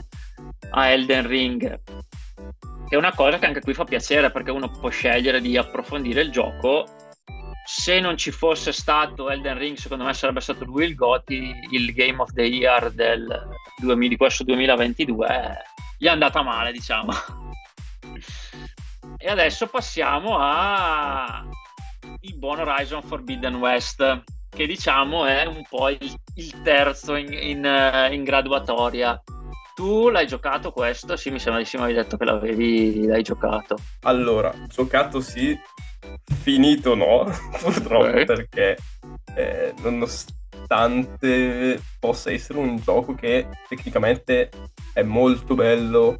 a 0.71 0.87
Elden 0.89 1.27
Ring. 1.27 1.81
È 2.89 2.95
una 2.95 3.13
cosa 3.13 3.39
che 3.39 3.45
anche 3.45 3.61
qui 3.61 3.73
fa 3.73 3.85
piacere 3.85 4.31
perché 4.31 4.51
uno 4.51 4.69
può 4.69 4.89
scegliere 4.89 5.39
di 5.39 5.55
approfondire 5.55 6.21
il 6.21 6.31
gioco. 6.31 6.85
Se 7.63 7.99
non 7.99 8.17
ci 8.17 8.31
fosse 8.31 8.73
stato 8.73 9.29
Elden 9.29 9.57
Ring, 9.57 9.77
secondo 9.77 10.03
me 10.03 10.13
sarebbe 10.13 10.41
stato 10.41 10.65
lui 10.65 10.85
il 10.85 10.95
Goti, 10.95 11.53
il 11.69 11.93
Game 11.93 12.19
of 12.19 12.33
the 12.33 12.41
Year 12.41 12.91
del, 12.91 13.47
di 13.77 14.17
questo 14.17 14.43
2022. 14.43 15.63
Gli 15.99 16.07
è 16.07 16.09
andata 16.09 16.41
male, 16.41 16.71
diciamo. 16.71 17.13
E 19.23 19.29
adesso 19.29 19.67
passiamo 19.67 20.37
a 20.39 21.45
il 22.21 22.37
buon 22.37 22.57
Horizon 22.57 23.03
Forbidden 23.03 23.55
West, 23.55 24.23
che 24.49 24.65
diciamo 24.65 25.25
è 25.25 25.45
un 25.45 25.61
po' 25.69 25.89
il, 25.89 26.11
il 26.35 26.61
terzo 26.63 27.13
in, 27.13 27.31
in, 27.31 28.09
in, 28.11 28.23
graduatoria. 28.23 29.21
tu 29.75 30.09
l'hai 30.09 30.25
giocato 30.25 30.71
questo? 30.71 31.15
Sì, 31.15 31.29
mi 31.29 31.37
sembra 31.37 31.61
di 31.61 31.67
sì, 31.67 31.77
mi 31.77 31.83
avevi 31.83 31.99
detto 31.99 32.17
che 32.17 32.25
l'avevi 32.25 33.05
l'hai 33.05 33.21
giocato. 33.21 33.75
Allora, 34.01 34.51
giocato 34.67 35.21
sì, 35.21 35.55
finito 36.41 36.95
no, 36.95 37.25
purtroppo, 37.61 38.07
okay. 38.07 38.25
perché 38.25 38.77
eh, 39.35 39.73
nonostante 39.83 41.79
possa 41.99 42.31
essere 42.31 42.57
un 42.57 42.77
gioco 42.77 43.13
che 43.13 43.47
tecnicamente 43.69 44.49
è 44.93 45.03
molto 45.03 45.53
bello, 45.53 46.17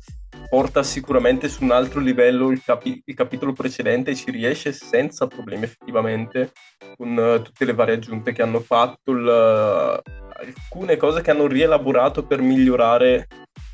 porta 0.52 0.84
sicuramente 0.84 1.48
su 1.48 1.64
un 1.64 1.72
altro 1.72 2.02
livello 2.02 2.52
il, 2.52 2.62
capi- 2.62 3.02
il 3.06 3.16
capitolo 3.16 3.54
precedente 3.54 4.12
e 4.12 4.16
ci 4.16 4.32
riesce 4.32 4.74
senza 4.74 5.26
problemi 5.26 5.64
effettivamente 5.64 6.52
con 6.98 7.16
uh, 7.16 7.42
tutte 7.42 7.64
le 7.64 7.74
varie 7.74 7.96
aggiunte 7.96 8.34
che 8.34 8.42
hanno 8.42 8.60
fatto, 8.60 9.12
il, 9.14 9.24
uh, 9.24 10.12
alcune 10.44 10.98
cose 10.98 11.22
che 11.22 11.32
hanno 11.32 11.48
rielaborato 11.48 12.26
per 12.28 12.42
migliorare 12.42 13.28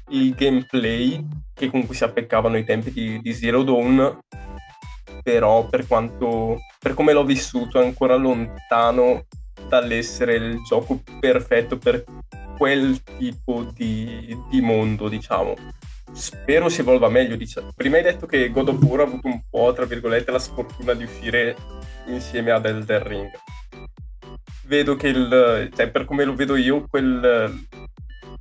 il 0.10 0.36
gameplay 0.36 1.20
che 1.52 1.72
comunque 1.72 1.96
si 1.96 2.04
appeccavano 2.04 2.58
ai 2.58 2.64
tempi 2.64 2.92
di, 2.92 3.20
di 3.22 3.34
Zero 3.34 3.64
Dawn 3.64 4.20
però 5.24 5.68
per 5.68 5.88
quanto 5.88 6.60
per 6.80 6.94
come 6.94 7.12
l'ho 7.12 7.26
vissuto 7.26 7.82
è 7.82 7.84
ancora 7.84 8.16
lontano 8.16 9.26
dall'essere 9.68 10.36
il 10.36 10.62
gioco 10.62 11.02
perfetto 11.20 11.80
per 11.80 12.04
quel 12.56 13.02
tipo 13.18 13.64
di, 13.74 14.38
di 14.52 14.62
mondo 14.62 15.10
diciamo 15.10 15.56
spero 16.14 16.70
si 16.70 16.82
evolva 16.82 17.10
meglio 17.10 17.36
diciamo. 17.36 17.72
prima 17.76 17.98
hai 17.98 18.04
detto 18.04 18.26
che 18.26 18.50
God 18.50 18.70
of 18.70 18.84
War 18.84 19.02
ha 19.02 19.04
avuto 19.04 19.28
un 19.28 19.42
po' 19.50 19.74
tra 19.74 19.86
virgolette 19.86 20.32
la 20.32 20.40
sfortuna 20.40 20.94
di 20.94 21.04
uscire 21.04 21.56
insieme 22.08 22.52
ad 22.52 22.66
Elden 22.66 23.04
Ring 23.04 23.30
vedo 24.66 24.96
che 24.96 25.08
il 25.08 25.70
cioè 25.76 25.90
per 25.90 26.06
come 26.06 26.24
lo 26.24 26.36
vedo 26.36 26.56
io 26.56 26.86
quel 26.88 27.68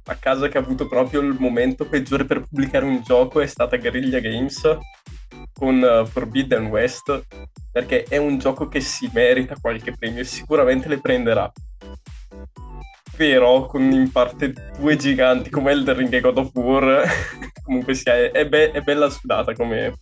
a 0.09 0.15
casa 0.17 0.49
che 0.49 0.59
ha 0.59 0.61
avuto 0.61 0.87
proprio 0.87 1.21
il 1.21 1.37
momento 1.39 1.87
peggiore 1.87 2.25
per 2.25 2.43
pubblicare 2.43 2.85
un 2.85 3.03
gioco 3.03 3.41
è 3.41 3.47
stata 3.47 3.77
Guerrilla 3.77 4.21
Games 4.21 4.79
con 5.53 5.81
uh, 5.83 6.07
Forbidden 6.07 6.67
West 6.67 7.25
perché 7.73 8.05
è 8.05 8.17
un 8.17 8.39
gioco 8.39 8.69
che 8.69 8.81
si 8.81 9.11
merita 9.13 9.57
qualche 9.61 9.93
premio 9.93 10.21
e 10.21 10.25
sicuramente 10.25 10.89
le 10.89 11.01
prenderà 11.01 11.51
però 13.17 13.67
con 13.67 13.91
in 13.91 14.13
parte 14.13 14.53
due 14.79 14.97
giganti 14.97 15.51
come 15.51 15.73
Elden 15.73 15.97
Ring 15.97 16.13
e 16.13 16.21
God 16.21 16.39
of 16.39 16.51
War 16.55 17.05
comunque 17.65 17.95
sia, 17.95 18.31
è, 18.31 18.47
be- 18.47 18.71
è 18.71 18.81
bella 18.83 19.09
sudata 19.11 19.55
come, 19.55 19.95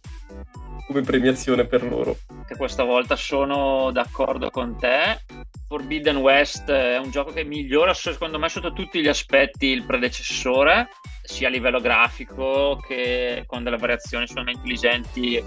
come 0.86 1.00
premiazione 1.02 1.66
per 1.66 1.82
loro. 1.84 2.16
Che 2.46 2.56
questa 2.56 2.82
volta 2.82 3.16
sono 3.16 3.90
d'accordo 3.92 4.50
con 4.50 4.78
te. 4.78 5.20
Forbidden 5.66 6.16
West 6.16 6.70
è 6.70 6.98
un 6.98 7.10
gioco 7.10 7.32
che 7.32 7.42
migliora 7.42 7.94
secondo 7.94 8.38
me 8.38 8.48
sotto 8.48 8.72
tutti 8.72 9.00
gli 9.00 9.08
aspetti 9.08 9.66
il 9.66 9.84
predecessore, 9.84 10.88
sia 11.22 11.48
a 11.48 11.50
livello 11.50 11.80
grafico 11.80 12.78
che 12.86 13.44
con 13.46 13.64
delle 13.64 13.78
variazioni 13.78 14.26
solamente 14.26 14.60
intelligenti 14.60 15.42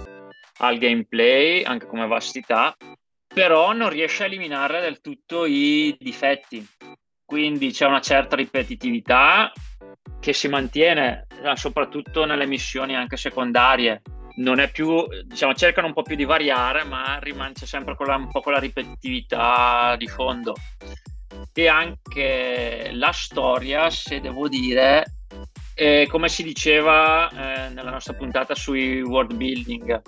al 0.59 0.77
gameplay, 0.79 1.63
anche 1.63 1.85
come 1.85 2.07
vastità, 2.07 2.75
però 3.27 3.73
non 3.73 3.89
riesce 3.89 4.23
a 4.23 4.25
eliminare 4.25 4.81
del 4.81 5.01
tutto 5.01 5.45
i 5.45 5.95
difetti. 5.99 6.65
Quindi 7.27 7.71
c'è 7.71 7.85
una 7.85 7.99
certa 7.99 8.37
ripetitività 8.37 9.51
che 10.21 10.31
si 10.31 10.47
mantiene 10.47 11.27
eh, 11.43 11.57
soprattutto 11.57 12.23
nelle 12.23 12.45
missioni 12.45 12.95
anche 12.95 13.17
secondarie 13.17 14.01
non 14.37 14.59
è 14.59 14.71
più, 14.71 15.05
diciamo, 15.25 15.53
cercano 15.53 15.87
un 15.87 15.93
po' 15.93 16.03
più 16.03 16.15
di 16.15 16.23
variare, 16.23 16.85
ma 16.85 17.19
rimane 17.19 17.53
sempre 17.55 17.95
quella, 17.95 18.15
un 18.15 18.29
po' 18.29 18.39
quella 18.39 18.59
ripetitività 18.59 19.95
di 19.97 20.07
fondo. 20.07 20.53
E 21.53 21.67
anche 21.67 22.91
la 22.93 23.11
storia, 23.11 23.89
se 23.89 24.21
devo 24.21 24.47
dire, 24.47 25.03
come 26.07 26.29
si 26.29 26.43
diceva 26.43 27.29
eh, 27.29 27.69
nella 27.73 27.89
nostra 27.89 28.13
puntata 28.13 28.55
sui 28.55 29.01
world 29.01 29.33
building, 29.33 30.01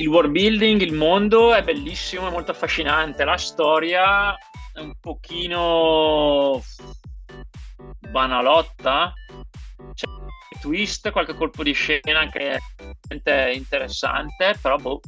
il 0.00 0.08
world 0.08 0.30
building, 0.30 0.80
il 0.80 0.94
mondo 0.94 1.54
è 1.54 1.62
bellissimo, 1.62 2.28
è 2.28 2.30
molto 2.30 2.52
affascinante, 2.52 3.24
la 3.24 3.36
storia 3.36 4.34
è 4.72 4.80
un 4.80 4.94
pochino 4.98 6.62
banalotta, 8.10 9.12
c'è 9.92 10.06
twist, 10.60 11.10
qualche 11.10 11.34
colpo 11.34 11.62
di 11.62 11.72
scena 11.72 12.28
che 12.30 12.58
è 13.22 13.48
interessante, 13.50 14.58
però 14.60 14.76
boh, 14.76 15.00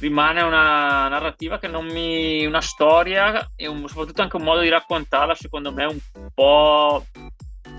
rimane 0.00 0.42
una 0.42 1.08
narrativa 1.08 1.58
che 1.58 1.68
non 1.68 1.86
mi... 1.86 2.44
una 2.44 2.60
storia 2.60 3.52
e 3.56 3.66
un, 3.66 3.88
soprattutto 3.88 4.20
anche 4.20 4.36
un 4.36 4.42
modo 4.42 4.60
di 4.60 4.68
raccontarla 4.68 5.34
secondo 5.34 5.72
me 5.72 5.84
un 5.86 5.98
po'... 6.34 7.06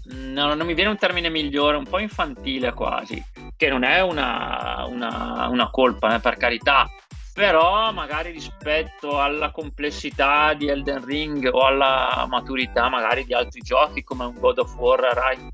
No, 0.09 0.53
non 0.53 0.65
mi 0.65 0.73
viene 0.73 0.89
un 0.89 0.97
termine 0.97 1.29
migliore, 1.29 1.77
un 1.77 1.85
po' 1.85 1.99
infantile 1.99 2.73
quasi, 2.73 3.21
che 3.55 3.69
non 3.69 3.83
è 3.83 4.01
una, 4.01 4.85
una, 4.87 5.47
una 5.49 5.69
colpa, 5.69 6.15
eh, 6.15 6.19
per 6.19 6.37
carità, 6.37 6.89
però 7.37 7.91
magari 7.91 8.31
rispetto 8.31 9.21
alla 9.21 9.51
complessità 9.51 10.55
di 10.55 10.69
Elden 10.69 11.05
Ring 11.05 11.47
o 11.51 11.65
alla 11.65 12.25
maturità 12.27 12.89
magari 12.89 13.25
di 13.25 13.33
altri 13.35 13.61
giochi 13.61 14.03
come 14.03 14.25
un 14.25 14.39
God 14.39 14.57
of 14.57 14.75
War 14.75 14.99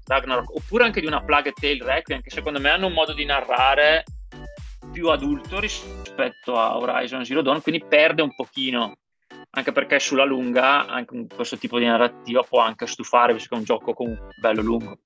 Ragnarok 0.05 0.55
oppure 0.55 0.85
anche 0.85 1.01
di 1.01 1.07
una 1.07 1.21
Plague 1.21 1.51
Tale 1.51 1.83
Requiem 1.83 2.21
che 2.21 2.29
secondo 2.29 2.61
me 2.61 2.69
hanno 2.69 2.87
un 2.87 2.93
modo 2.93 3.11
di 3.11 3.25
narrare 3.25 4.05
più 4.93 5.09
adulto 5.09 5.59
rispetto 5.59 6.57
a 6.57 6.77
Horizon 6.77 7.25
Zero 7.25 7.41
Dawn 7.41 7.61
quindi 7.61 7.83
perde 7.85 8.21
un 8.21 8.33
pochino 8.33 8.93
anche 9.55 9.71
perché 9.71 9.99
sulla 9.99 10.25
lunga 10.25 10.87
anche 10.87 11.27
questo 11.33 11.57
tipo 11.57 11.77
di 11.77 11.85
narrativa 11.85 12.41
può 12.41 12.59
anche 12.59 12.87
stufare 12.87 13.33
visto 13.33 13.49
che 13.49 13.55
è 13.55 13.57
un 13.59 13.65
gioco 13.65 13.93
comunque 13.93 14.29
bello 14.39 14.61
lungo. 14.61 14.99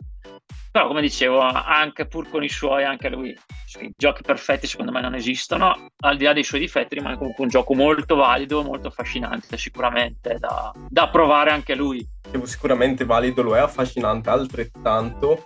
Però 0.72 0.88
come 0.88 1.02
dicevo 1.02 1.40
anche 1.40 2.06
pur 2.06 2.30
con 2.30 2.44
i 2.44 2.50
suoi 2.50 2.84
anche 2.84 3.10
lui 3.10 3.38
i 3.80 3.94
giochi 3.98 4.22
perfetti 4.22 4.68
secondo 4.68 4.92
me 4.92 5.02
non 5.02 5.16
esistono. 5.16 5.90
Al 6.02 6.18
di 6.18 6.24
là 6.24 6.34
dei 6.34 6.44
suoi 6.44 6.62
difetti 6.62 6.96
rimane 6.96 7.18
comunque 7.18 7.44
un 7.44 7.50
gioco 7.50 7.74
molto 7.74 8.16
valido 8.16 8.64
molto 8.64 8.88
affascinante 8.88 9.58
sicuramente 9.58 10.38
da, 10.40 10.72
da 10.88 11.10
provare 11.10 11.52
anche 11.52 11.76
lui. 11.76 12.08
Sicuramente 12.44 13.06
valido 13.06 13.42
lo 13.42 13.56
è 13.56 13.60
affascinante 13.60 14.30
altrettanto 14.30 15.44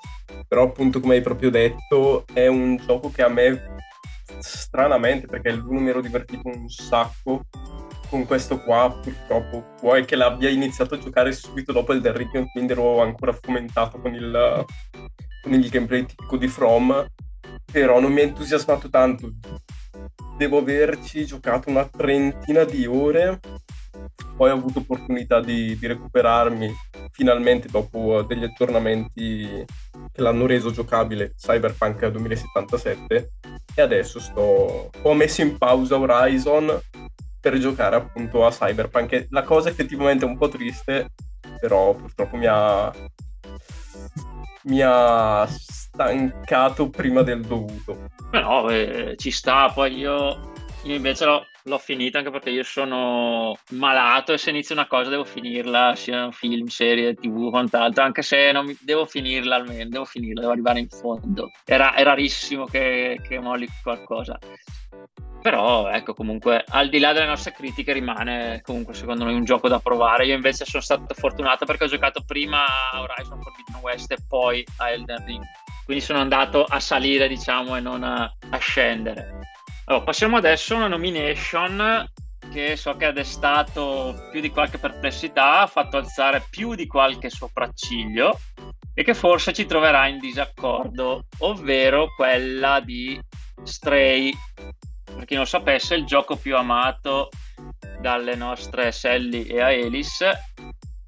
però 0.47 0.63
appunto 0.63 0.99
come 0.99 1.15
hai 1.15 1.21
proprio 1.21 1.49
detto 1.49 2.25
è 2.33 2.47
un 2.47 2.77
gioco 2.77 3.09
che 3.09 3.23
a 3.23 3.29
me 3.29 3.77
stranamente 4.39 5.27
perché 5.27 5.53
mi 5.63 5.89
ero 5.89 6.01
divertito 6.01 6.47
un 6.47 6.67
sacco 6.69 7.43
con 8.11 8.25
questo 8.25 8.59
qua 8.59 8.93
purtroppo 9.01 9.63
vuoi 9.79 10.03
che 10.03 10.17
l'abbia 10.17 10.49
iniziato 10.49 10.95
a 10.95 10.99
giocare 10.99 11.31
subito 11.31 11.71
dopo 11.71 11.93
il 11.93 12.03
Ring 12.03 12.51
quindi 12.51 12.73
ero 12.73 13.01
ancora 13.01 13.31
fomentato 13.31 14.01
con 14.01 14.13
il, 14.13 14.65
con 15.41 15.53
il 15.53 15.69
gameplay 15.69 16.05
tipico 16.05 16.35
di 16.35 16.49
From 16.49 17.05
però 17.71 18.01
non 18.01 18.11
mi 18.11 18.19
ha 18.19 18.23
entusiasmato 18.23 18.89
tanto. 18.89 19.31
Devo 20.37 20.57
averci 20.57 21.25
giocato 21.25 21.69
una 21.69 21.87
trentina 21.87 22.65
di 22.65 22.85
ore 22.85 23.39
poi 24.35 24.49
ho 24.49 24.55
avuto 24.55 24.79
opportunità 24.79 25.39
di, 25.39 25.77
di 25.77 25.87
recuperarmi 25.87 26.69
finalmente 27.11 27.67
dopo 27.69 28.23
degli 28.23 28.43
aggiornamenti 28.43 29.65
che 30.11 30.21
l'hanno 30.21 30.45
reso 30.45 30.71
giocabile 30.71 31.33
Cyberpunk 31.37 32.07
2077 32.07 33.31
e 33.75 33.81
adesso 33.81 34.19
sto 34.19 34.89
ho 35.01 35.13
messo 35.13 35.41
in 35.41 35.57
pausa 35.57 35.97
Horizon 35.97 36.79
per 37.41 37.57
giocare 37.57 37.95
appunto 37.95 38.45
a 38.45 38.51
Cyberpunk. 38.51 39.27
La 39.31 39.43
cosa 39.43 39.69
effettivamente 39.69 40.23
è 40.23 40.27
un 40.27 40.37
po' 40.37 40.47
triste, 40.47 41.09
però 41.59 41.93
purtroppo 41.95 42.37
mi 42.37 42.45
ha, 42.47 42.93
mi 44.63 44.81
ha 44.81 45.45
stancato 45.47 46.89
prima 46.89 47.23
del 47.23 47.41
dovuto. 47.41 48.09
No, 48.31 48.69
eh, 48.69 49.15
ci 49.17 49.31
sta, 49.31 49.69
poi 49.73 49.97
io, 49.97 50.53
io 50.83 50.95
invece 50.95 51.25
l'ho, 51.25 51.45
l'ho 51.63 51.77
finita 51.77 52.17
anche 52.17 52.31
perché 52.31 52.49
io 52.49 52.63
sono 52.63 53.57
malato 53.71 54.33
e 54.33 54.37
se 54.37 54.49
inizio 54.49 54.75
una 54.75 54.87
cosa 54.87 55.09
devo 55.09 55.23
finirla, 55.23 55.95
sia 55.95 56.31
film, 56.31 56.67
serie, 56.67 57.13
tv, 57.15 57.49
quant'altro, 57.49 58.03
anche 58.03 58.21
se 58.21 58.51
mi, 58.63 58.77
devo 58.81 59.05
finirla 59.05 59.55
almeno, 59.55 59.89
devo 59.89 60.05
finirla, 60.05 60.41
devo 60.41 60.53
arrivare 60.53 60.79
in 60.79 60.89
fondo. 60.89 61.51
Era, 61.65 61.93
è 61.93 62.03
rarissimo 62.03 62.65
che, 62.65 63.19
che 63.27 63.39
molli 63.39 63.67
qualcosa. 63.83 64.37
Però 65.41 65.89
ecco, 65.89 66.13
comunque, 66.13 66.63
al 66.67 66.89
di 66.89 66.99
là 66.99 67.13
delle 67.13 67.25
nostre 67.25 67.51
critiche, 67.51 67.93
rimane 67.93 68.61
comunque 68.63 68.93
secondo 68.93 69.23
noi 69.23 69.33
un 69.33 69.43
gioco 69.43 69.67
da 69.67 69.79
provare. 69.79 70.27
Io 70.27 70.35
invece 70.35 70.65
sono 70.65 70.83
stato 70.83 71.13
fortunato 71.15 71.65
perché 71.65 71.85
ho 71.85 71.87
giocato 71.87 72.23
prima 72.25 72.91
a 72.91 73.01
Horizon 73.01 73.41
Forbidden 73.41 73.81
West 73.81 74.11
e 74.11 74.17
poi 74.27 74.63
a 74.77 74.91
Elden 74.91 75.25
Ring. 75.25 75.43
Quindi 75.83 76.03
sono 76.03 76.19
andato 76.19 76.63
a 76.63 76.79
salire, 76.79 77.27
diciamo, 77.27 77.75
e 77.75 77.79
non 77.79 78.03
a, 78.03 78.31
a 78.51 78.57
scendere. 78.57 79.39
Allora, 79.91 80.05
passiamo 80.05 80.37
adesso 80.37 80.73
a 80.73 80.77
una 80.77 80.87
nomination 80.87 82.09
che 82.49 82.77
so 82.77 82.95
che 82.95 83.07
ha 83.07 83.11
destato 83.11 84.29
più 84.31 84.39
di 84.39 84.49
qualche 84.49 84.77
perplessità, 84.77 85.59
ha 85.59 85.67
fatto 85.67 85.97
alzare 85.97 86.45
più 86.49 86.75
di 86.75 86.87
qualche 86.87 87.29
sopracciglio 87.29 88.39
e 88.93 89.03
che 89.03 89.13
forse 89.13 89.51
ci 89.51 89.65
troverà 89.65 90.07
in 90.07 90.19
disaccordo, 90.19 91.25
ovvero 91.39 92.07
quella 92.15 92.79
di 92.79 93.19
Stray 93.63 94.33
per 95.13 95.25
chi 95.25 95.35
non 95.35 95.45
sapesse, 95.45 95.95
il 95.95 96.05
gioco 96.05 96.37
più 96.37 96.55
amato 96.55 97.27
dalle 97.99 98.35
nostre 98.35 98.93
Sally 98.93 99.43
e 99.43 99.59
Aelis 99.59 100.23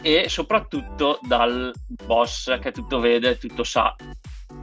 e 0.01 0.27
soprattutto 0.27 1.19
dal 1.21 1.71
boss 1.87 2.59
che 2.59 2.73
tutto 2.73 2.99
vede 2.99 3.29
e 3.29 3.37
tutto 3.37 3.63
sa. 3.63 3.95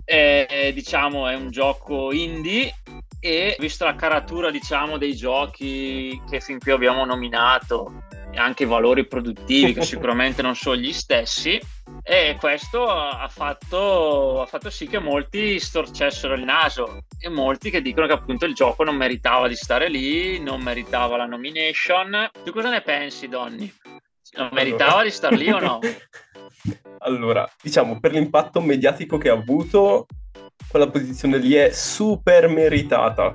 è, 0.05 0.73
diciamo, 0.75 1.27
è 1.27 1.35
un 1.35 1.51
gioco 1.51 2.13
indie 2.13 2.75
e 3.21 3.57
visto 3.59 3.85
la 3.85 3.95
caratura 3.95 4.51
diciamo, 4.51 4.97
dei 4.97 5.15
giochi 5.15 6.21
che 6.29 6.41
fin 6.41 6.59
qui 6.59 6.73
abbiamo 6.73 7.05
nominato 7.05 8.05
e 8.33 8.39
anche 8.39 8.63
i 8.63 8.67
valori 8.67 9.07
produttivi 9.07 9.75
che 9.75 9.83
sicuramente 9.85 10.43
non 10.43 10.57
sono 10.57 10.77
gli 10.77 10.93
stessi 10.93 11.61
e 12.03 12.37
questo 12.41 12.87
ha 12.87 13.29
fatto, 13.29 14.41
ha 14.41 14.47
fatto, 14.47 14.71
sì 14.71 14.87
che 14.87 14.99
molti 14.99 15.59
storcessero 15.59 16.35
il 16.35 16.45
naso 16.45 17.05
e 17.19 17.29
molti 17.29 17.71
che 17.71 17.83
dicono 17.83 18.07
che 18.07 18.15
appunto 18.15 18.47
il 18.47 18.55
gioco 18.55 18.85
non 18.85 18.97
meritava 18.97 19.49
di 19.49 19.57
stare 19.57 19.89
lì, 19.89 20.41
non 20.41 20.63
meritava 20.63 21.17
la 21.17 21.27
nomination. 21.27 22.31
Tu 22.43 22.53
cosa 22.53 22.71
ne 22.71 22.81
pensi, 22.81 23.29
Donny? 23.29 23.73
Non 24.37 24.49
meritava 24.53 24.93
allora. 24.93 25.05
di 25.05 25.11
star 25.11 25.33
lì 25.33 25.51
o 25.51 25.59
no? 25.59 25.79
allora, 27.01 27.49
diciamo, 27.61 28.01
per 28.01 28.13
l'impatto 28.13 28.61
mediatico 28.61 29.19
che 29.19 29.29
ha 29.29 29.35
avuto, 29.35 30.07
quella 30.69 30.89
posizione 30.89 31.39
lì 31.39 31.55
è 31.55 31.71
super 31.73 32.49
meritata, 32.49 33.33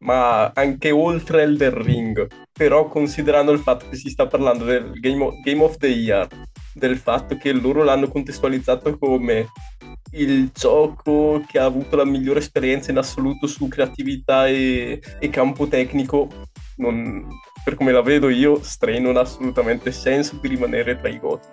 ma 0.00 0.50
anche 0.52 0.90
oltre 0.90 1.42
Elden 1.42 1.82
Ring. 1.82 2.26
Però 2.52 2.88
considerando 2.88 3.52
il 3.52 3.60
fatto 3.60 3.88
che 3.88 3.96
si 3.96 4.10
sta 4.10 4.26
parlando 4.26 4.64
del 4.64 4.92
Game 4.98 5.22
of, 5.24 5.34
Game 5.42 5.62
of 5.62 5.76
the 5.76 5.88
Year, 5.88 6.26
del 6.74 6.96
fatto 6.96 7.36
che 7.36 7.52
loro 7.52 7.84
l'hanno 7.84 8.08
contestualizzato 8.08 8.98
come 8.98 9.48
il 10.12 10.50
gioco 10.52 11.44
che 11.46 11.58
ha 11.58 11.64
avuto 11.64 11.96
la 11.96 12.04
migliore 12.04 12.38
esperienza 12.38 12.90
in 12.90 12.98
assoluto 12.98 13.46
su 13.46 13.68
creatività 13.68 14.46
e, 14.46 15.00
e 15.18 15.30
campo 15.30 15.68
tecnico, 15.68 16.28
non, 16.76 17.26
per 17.62 17.74
come 17.74 17.92
la 17.92 18.02
vedo 18.02 18.28
io, 18.28 18.62
Stray 18.62 19.00
non 19.00 19.16
ha 19.16 19.20
assolutamente 19.20 19.92
senso 19.92 20.38
di 20.40 20.48
rimanere 20.48 20.98
tra 20.98 21.08
i 21.08 21.18
goti 21.18 21.48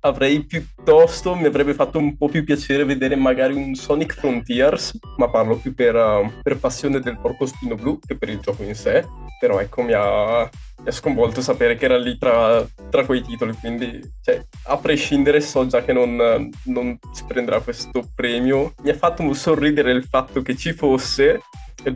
avrei 0.00 0.44
piuttosto, 0.44 1.34
mi 1.34 1.46
avrebbe 1.46 1.74
fatto 1.74 1.98
un 1.98 2.16
po' 2.16 2.28
più 2.28 2.44
piacere 2.44 2.84
vedere 2.84 3.16
magari 3.16 3.54
un 3.54 3.74
Sonic 3.74 4.14
Frontiers, 4.14 4.96
ma 5.16 5.28
parlo 5.28 5.56
più 5.56 5.74
per, 5.74 5.94
uh, 5.94 6.30
per 6.42 6.58
passione 6.58 7.00
del 7.00 7.18
porco 7.18 7.46
spino 7.46 7.74
blu 7.74 7.98
che 7.98 8.16
per 8.16 8.28
il 8.28 8.38
gioco 8.40 8.62
in 8.62 8.74
sé, 8.74 9.04
però 9.40 9.58
ecco 9.60 9.82
mi 9.82 9.92
ha, 9.92 10.48
mi 10.78 10.88
ha 10.88 10.92
sconvolto 10.92 11.40
sapere 11.40 11.76
che 11.76 11.86
era 11.86 11.98
lì 11.98 12.16
tra, 12.16 12.64
tra 12.90 13.04
quei 13.04 13.22
titoli, 13.22 13.52
quindi 13.54 14.00
cioè, 14.22 14.44
a 14.64 14.76
prescindere 14.76 15.40
so 15.40 15.66
già 15.66 15.82
che 15.82 15.92
non, 15.92 16.50
non 16.64 16.98
si 17.12 17.24
prenderà 17.26 17.60
questo 17.60 18.08
premio. 18.14 18.74
Mi 18.82 18.90
ha 18.90 18.94
fatto 18.94 19.32
sorridere 19.34 19.92
il 19.92 20.04
fatto 20.04 20.42
che 20.42 20.56
ci 20.56 20.72
fosse, 20.72 21.40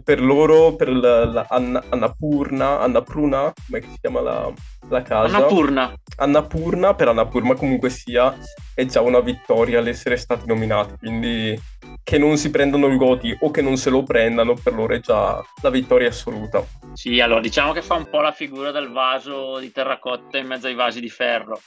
per 0.05 0.21
loro, 0.21 0.75
per 0.77 0.89
la, 0.91 1.25
la 1.25 1.47
Anna, 1.49 1.83
Annapurna, 1.89 2.81
Annapurna, 2.81 3.53
come 3.67 3.83
si 3.83 3.99
chiama 4.01 4.21
la, 4.21 4.53
la 4.89 5.03
casa? 5.03 5.37
Annapurna. 5.37 5.95
Annapurna, 6.17 6.95
per 6.95 7.09
Annapurna 7.09 7.55
comunque 7.55 7.91
sia, 7.91 8.37
è 8.75 8.85
già 8.85 9.01
una 9.01 9.21
vittoria 9.21 9.81
l'essere 9.81 10.17
stati 10.17 10.47
nominati, 10.47 10.95
quindi 10.99 11.61
che 12.05 12.19
non 12.19 12.37
si 12.37 12.51
prendano 12.51 12.87
il 12.87 12.97
Goti 12.97 13.37
o 13.41 13.51
che 13.51 13.63
non 13.63 13.77
se 13.77 13.91
lo 13.91 14.03
prendano, 14.03 14.55
per 14.55 14.75
loro 14.75 14.95
è 14.95 15.01
già 15.01 15.43
la 15.63 15.71
vittoria 15.71 16.09
assoluta. 16.09 16.65
Sì, 16.95 17.21
allora 17.21 17.41
diciamo 17.41 17.73
che 17.73 17.83
fa 17.83 17.95
un 17.95 18.09
po' 18.09 18.21
la 18.21 18.33
figura 18.33 18.71
del 18.71 18.91
vaso 18.91 19.59
di 19.59 19.71
terracotta 19.73 20.39
in 20.39 20.47
mezzo 20.47 20.67
ai 20.67 20.75
vasi 20.75 21.01
di 21.01 21.11
ferro. 21.11 21.61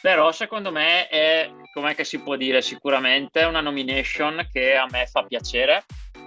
Però 0.00 0.30
secondo 0.30 0.70
me 0.70 1.08
è, 1.08 1.50
com'è 1.72 1.94
che 1.94 2.04
si 2.04 2.20
può 2.20 2.36
dire, 2.36 2.62
sicuramente 2.62 3.42
una 3.42 3.60
nomination 3.60 4.46
che 4.52 4.76
a 4.76 4.86
me 4.88 5.06
fa 5.06 5.24
piacere 5.24 5.84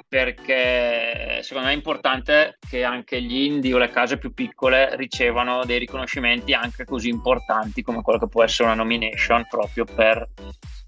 perché 0.10 1.43
secondo 1.43 1.67
me 1.67 1.74
è 1.74 1.78
importante 1.78 2.58
che 2.67 2.84
anche 2.84 3.22
gli 3.22 3.43
indie 3.43 3.76
o 3.76 3.78
le 3.78 3.89
case 3.89 4.17
più 4.17 4.34
piccole 4.34 4.95
ricevano 4.95 5.63
dei 5.63 5.78
riconoscimenti 5.78 6.54
anche 6.54 6.84
così 6.84 7.10
importanti 7.10 7.84
come 7.84 8.02
quello 8.02 8.17
che 8.17 8.28
può 8.28 8.43
essere 8.43 8.69
una 8.69 8.78
nomination 8.78 9.45
proprio 9.48 9.86
per 9.86 10.28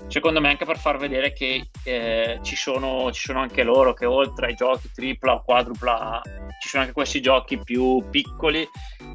secondo 0.08 0.42
me 0.42 0.50
anche 0.50 0.66
per 0.66 0.80
far 0.80 0.98
vedere 0.98 1.34
che 1.34 1.70
eh, 1.84 2.40
ci, 2.42 2.56
sono, 2.56 3.12
ci, 3.12 3.22
sono, 3.22 3.40
anche 3.40 3.62
loro 3.62 3.94
che 3.94 4.08
oltre 4.08 4.48
ai 4.48 4.56
giochi 4.56 4.90
tripla 4.92 5.36
o 5.36 5.44
quadrupla 5.44 6.22
ci 6.60 6.68
sono 6.68 6.82
anche 6.82 6.96
questi 6.96 7.22
giochi 7.22 7.60
più 7.60 8.04
piccoli 8.10 8.68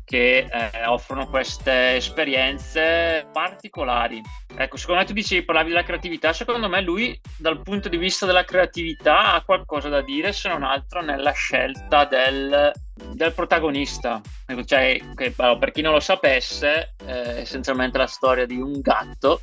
che 0.06 0.46
eh, 0.48 0.86
offrono 0.86 1.28
queste 1.28 1.96
esperienze 1.96 3.26
particolari. 3.32 4.22
Ecco, 4.56 4.76
secondo 4.76 5.00
me 5.00 5.06
tu 5.06 5.12
dicevi, 5.12 5.44
parlavi 5.44 5.70
della 5.70 5.82
creatività, 5.82 6.32
secondo 6.32 6.68
me 6.68 6.80
lui 6.80 7.20
dal 7.36 7.60
punto 7.60 7.88
di 7.88 7.96
vista 7.96 8.24
della 8.24 8.44
creatività 8.44 9.34
ha 9.34 9.42
qualcosa 9.42 9.88
da 9.88 10.00
dire 10.02 10.32
se 10.32 10.48
non 10.48 10.62
altro 10.62 11.02
nella 11.02 11.32
scelta 11.32 12.04
del, 12.04 12.70
del 12.94 13.32
protagonista. 13.34 14.20
Ecco, 14.46 14.64
cioè, 14.64 14.96
che, 15.16 15.32
per 15.32 15.72
chi 15.72 15.82
non 15.82 15.92
lo 15.92 16.00
sapesse, 16.00 16.94
è 17.04 17.38
essenzialmente 17.40 17.98
la 17.98 18.06
storia 18.06 18.46
di 18.46 18.56
un 18.56 18.80
gatto 18.80 19.40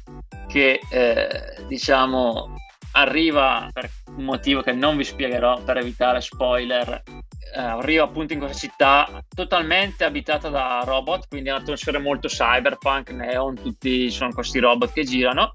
che 0.47 0.80
eh, 0.89 1.65
diciamo 1.67 2.56
arriva 2.93 3.69
per 3.71 3.89
un 4.15 4.23
motivo 4.23 4.62
che 4.62 4.71
non 4.71 4.97
vi 4.97 5.03
spiegherò 5.03 5.62
per 5.63 5.77
evitare 5.77 6.21
spoiler 6.21 7.03
eh, 7.56 7.60
arriva 7.60 8.03
appunto 8.03 8.34
in 8.34 8.39
questa 8.39 8.58
città 8.58 9.23
totalmente 9.34 10.03
abitata 10.03 10.49
da 10.49 10.82
robot, 10.86 11.27
quindi 11.27 11.49
è 11.49 11.51
un'atmosfera 11.53 11.99
molto 11.99 12.27
cyberpunk, 12.27 13.12
neon, 13.12 13.56
tutti 13.56 14.10
sono 14.10 14.34
questi 14.34 14.60
robot 14.60 14.91
che 14.91 15.03
girano 15.03 15.53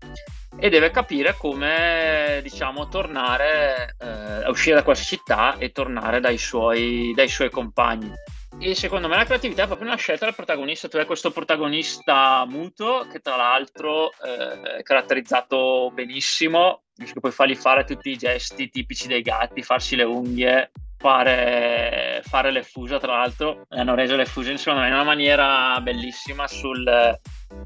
e 0.60 0.70
deve 0.70 0.90
capire 0.90 1.34
come 1.36 2.40
diciamo 2.42 2.88
tornare 2.88 3.94
eh, 3.98 4.48
uscire 4.48 4.76
da 4.76 4.82
questa 4.82 5.04
città 5.04 5.56
e 5.58 5.72
tornare 5.72 6.20
dai 6.20 6.38
suoi, 6.38 7.12
dai 7.14 7.28
suoi 7.28 7.50
compagni 7.50 8.12
e 8.60 8.74
secondo 8.74 9.06
me 9.08 9.16
la 9.16 9.24
creatività 9.24 9.62
è 9.62 9.66
proprio 9.66 9.86
una 9.86 9.96
scelta 9.96 10.24
del 10.24 10.34
protagonista. 10.34 10.88
Tu 10.88 10.96
hai 10.96 11.06
questo 11.06 11.30
protagonista 11.30 12.44
muto 12.46 13.06
che 13.10 13.20
tra 13.20 13.36
l'altro 13.36 14.10
eh, 14.12 14.78
è 14.78 14.82
caratterizzato 14.82 15.90
benissimo. 15.94 16.82
Che 16.96 17.20
puoi 17.20 17.30
fargli 17.30 17.54
fare 17.54 17.84
tutti 17.84 18.10
i 18.10 18.16
gesti 18.16 18.68
tipici 18.68 19.06
dei 19.06 19.22
gatti 19.22 19.62
farsi 19.62 19.94
le 19.94 20.02
unghie 20.02 20.72
fare, 20.96 22.20
fare 22.24 22.50
le 22.50 22.64
fusa 22.64 22.98
tra 22.98 23.18
l'altro. 23.18 23.64
Hanno 23.68 23.94
reso 23.94 24.16
le 24.16 24.26
fusion 24.26 24.58
secondo 24.58 24.80
me 24.80 24.88
in 24.88 24.94
una 24.94 25.04
maniera 25.04 25.80
bellissima 25.80 26.48
sul 26.48 27.16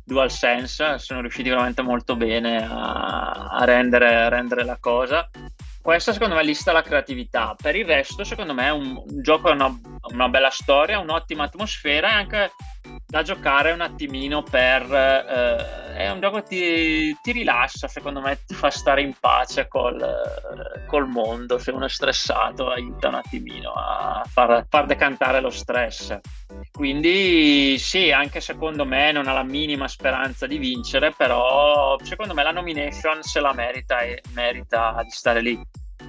DualSense. 0.04 0.98
Sono 0.98 1.22
riusciti 1.22 1.48
veramente 1.48 1.80
molto 1.80 2.16
bene 2.16 2.62
a, 2.62 3.48
a, 3.50 3.64
rendere, 3.64 4.14
a 4.14 4.28
rendere 4.28 4.64
la 4.64 4.76
cosa 4.78 5.30
questa 5.82 6.12
secondo 6.12 6.36
me 6.36 6.44
lista 6.44 6.72
la 6.72 6.82
creatività. 6.82 7.54
Per 7.60 7.74
il 7.74 7.84
resto 7.84 8.24
secondo 8.24 8.54
me 8.54 8.66
è 8.66 8.70
un, 8.70 8.96
un 8.96 9.22
gioco 9.22 9.50
è 9.50 9.52
una, 9.52 9.76
una, 10.12 10.28
bella 10.28 10.50
storia 10.50 11.00
un'ottima 11.00 11.44
atmosfera 11.44 12.10
e 12.10 12.14
anche 12.14 12.52
da 13.06 13.22
giocare 13.22 13.72
un 13.72 13.80
attimino 13.80 14.42
per 14.42 14.82
eh, 14.90 15.94
è 15.96 16.10
un 16.10 16.20
gioco 16.20 16.42
che 16.42 16.44
ti, 16.44 17.18
ti, 17.22 17.32
rilassa 17.32 17.86
secondo 17.86 18.20
me 18.20 18.38
ti 18.46 18.54
fa 18.54 18.70
stare 18.70 19.02
in 19.02 19.14
pace 19.18 19.68
col, 19.68 20.02
col, 20.86 21.06
mondo 21.06 21.58
se 21.58 21.70
uno 21.70 21.84
è 21.84 21.88
stressato 21.88 22.70
aiuta 22.70 23.08
un 23.08 23.14
attimino 23.14 23.72
a 23.72 24.24
far, 24.26 24.66
far 24.68 24.86
decantare 24.86 25.40
lo 25.40 25.50
stress. 25.50 26.18
Quindi 26.72 27.76
sì 27.78 28.10
anche 28.10 28.40
secondo 28.40 28.84
me 28.84 29.12
non 29.12 29.28
ha 29.28 29.32
la 29.32 29.44
minima 29.44 29.88
speranza 29.88 30.46
di 30.46 30.58
vincere 30.58 31.12
però 31.12 31.98
secondo 32.02 32.34
me 32.34 32.42
la 32.42 32.52
nomination 32.52 33.22
se 33.22 33.40
la 33.40 33.52
merita 33.52 34.00
e 34.00 34.22
merita 34.32 35.00
di 35.02 35.10
stare 35.10 35.40
lì 35.40 35.60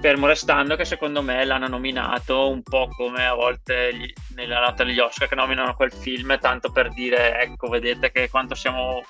fermo 0.04 0.26
restando 0.26 0.76
che 0.76 0.84
secondo 0.84 1.22
me 1.22 1.46
l'hanno 1.46 1.66
nominato 1.66 2.50
un 2.50 2.62
po' 2.62 2.90
come 2.94 3.24
a 3.24 3.32
volte 3.32 3.94
gli, 3.94 4.12
nella 4.34 4.60
lotta 4.60 4.84
degli 4.84 4.98
Oscar 4.98 5.26
che 5.28 5.34
nominano 5.34 5.74
quel 5.74 5.90
film 5.90 6.38
tanto 6.38 6.70
per 6.70 6.90
dire 6.90 7.40
ecco 7.40 7.68
vedete 7.68 8.12
che 8.12 8.28
quanto 8.28 8.54
siamo, 8.54 9.00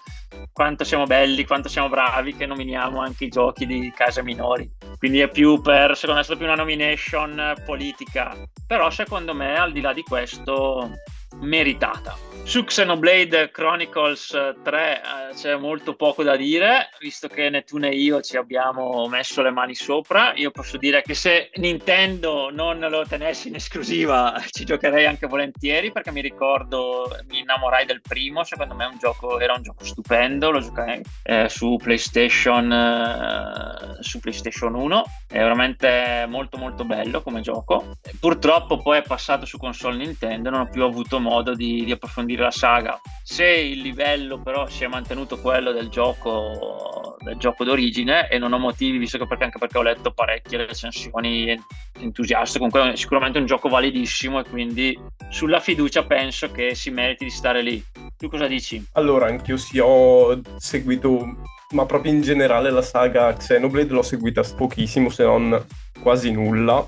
quanto 0.52 0.84
siamo 0.84 1.02
belli, 1.02 1.46
quanto 1.46 1.68
siamo 1.68 1.88
bravi 1.88 2.36
che 2.36 2.46
nominiamo 2.46 3.00
anche 3.00 3.24
i 3.24 3.28
giochi 3.28 3.66
di 3.66 3.92
case 3.92 4.22
minori. 4.22 4.70
Quindi 4.96 5.18
è 5.18 5.28
più 5.28 5.60
per 5.60 5.96
secondo 5.96 6.14
me 6.14 6.20
è 6.20 6.22
stata 6.22 6.38
più 6.38 6.46
una 6.46 6.54
nomination 6.54 7.54
politica. 7.66 8.36
Però 8.64 8.88
secondo 8.90 9.34
me 9.34 9.58
al 9.58 9.72
di 9.72 9.80
là 9.80 9.92
di 9.92 10.04
questo 10.04 10.92
meritata 11.40 12.16
su 12.46 12.62
Xenoblade 12.62 13.50
Chronicles 13.50 14.54
3 14.62 15.00
eh, 15.00 15.34
c'è 15.34 15.56
molto 15.56 15.94
poco 15.96 16.22
da 16.22 16.36
dire, 16.36 16.90
visto 17.00 17.26
che 17.26 17.48
Netune 17.48 17.88
e 17.88 17.96
io 17.96 18.20
ci 18.20 18.36
abbiamo 18.36 19.08
messo 19.08 19.40
le 19.40 19.50
mani 19.50 19.74
sopra. 19.74 20.34
Io 20.34 20.50
posso 20.50 20.76
dire 20.76 21.00
che 21.00 21.14
se 21.14 21.50
Nintendo 21.54 22.50
non 22.52 22.78
lo 22.80 23.06
tenessi 23.06 23.48
in 23.48 23.54
esclusiva 23.54 24.38
ci 24.52 24.64
giocherei 24.66 25.06
anche 25.06 25.26
volentieri 25.26 25.90
perché 25.90 26.12
mi 26.12 26.20
ricordo, 26.20 27.16
mi 27.28 27.38
innamorai 27.38 27.86
del 27.86 28.02
primo, 28.02 28.44
secondo 28.44 28.74
me 28.74 28.84
un 28.84 28.98
gioco, 28.98 29.40
era 29.40 29.54
un 29.54 29.62
gioco 29.62 29.82
stupendo, 29.82 30.50
lo 30.50 30.60
giocai 30.60 31.00
eh, 31.22 31.48
su, 31.48 31.78
PlayStation, 31.82 32.70
eh, 32.70 34.02
su 34.02 34.20
PlayStation 34.20 34.74
1, 34.74 35.04
è 35.28 35.38
veramente 35.38 36.26
molto 36.28 36.58
molto 36.58 36.84
bello 36.84 37.22
come 37.22 37.40
gioco. 37.40 37.96
Purtroppo 38.20 38.82
poi 38.82 38.98
è 38.98 39.02
passato 39.02 39.46
su 39.46 39.56
console 39.56 39.96
Nintendo, 39.96 40.50
non 40.50 40.60
ho 40.60 40.68
più 40.68 40.84
avuto 40.84 41.18
modo 41.24 41.54
di, 41.54 41.84
di 41.84 41.92
approfondire 41.92 42.42
la 42.42 42.50
saga. 42.50 43.00
Se 43.22 43.44
il 43.46 43.80
livello 43.80 44.40
però 44.40 44.68
si 44.68 44.84
è 44.84 44.86
mantenuto 44.86 45.40
quello 45.40 45.72
del 45.72 45.88
gioco, 45.88 47.16
del 47.20 47.38
gioco 47.38 47.64
d'origine 47.64 48.28
e 48.28 48.38
non 48.38 48.52
ho 48.52 48.58
motivi, 48.58 48.98
visto 48.98 49.16
che 49.16 49.26
perché, 49.26 49.44
anche 49.44 49.58
perché 49.58 49.78
ho 49.78 49.82
letto 49.82 50.12
parecchie 50.12 50.66
recensioni 50.66 51.58
entusiaste, 51.98 52.58
comunque 52.58 52.92
è 52.92 52.96
sicuramente 52.96 53.38
un 53.38 53.46
gioco 53.46 53.68
validissimo 53.68 54.40
e 54.40 54.44
quindi 54.44 54.98
sulla 55.30 55.60
fiducia 55.60 56.04
penso 56.04 56.50
che 56.50 56.74
si 56.74 56.90
meriti 56.90 57.24
di 57.24 57.30
stare 57.30 57.62
lì. 57.62 57.82
Tu 58.16 58.28
cosa 58.28 58.46
dici? 58.46 58.84
Allora, 58.92 59.26
anch'io 59.26 59.56
sì, 59.56 59.78
ho 59.78 60.38
seguito, 60.58 61.36
ma 61.70 61.86
proprio 61.86 62.12
in 62.12 62.20
generale 62.20 62.70
la 62.70 62.82
saga 62.82 63.32
Xenoblade 63.32 63.92
l'ho 63.92 64.02
seguita 64.02 64.42
pochissimo, 64.42 65.08
se 65.08 65.24
non 65.24 65.64
quasi 66.02 66.30
nulla. 66.30 66.86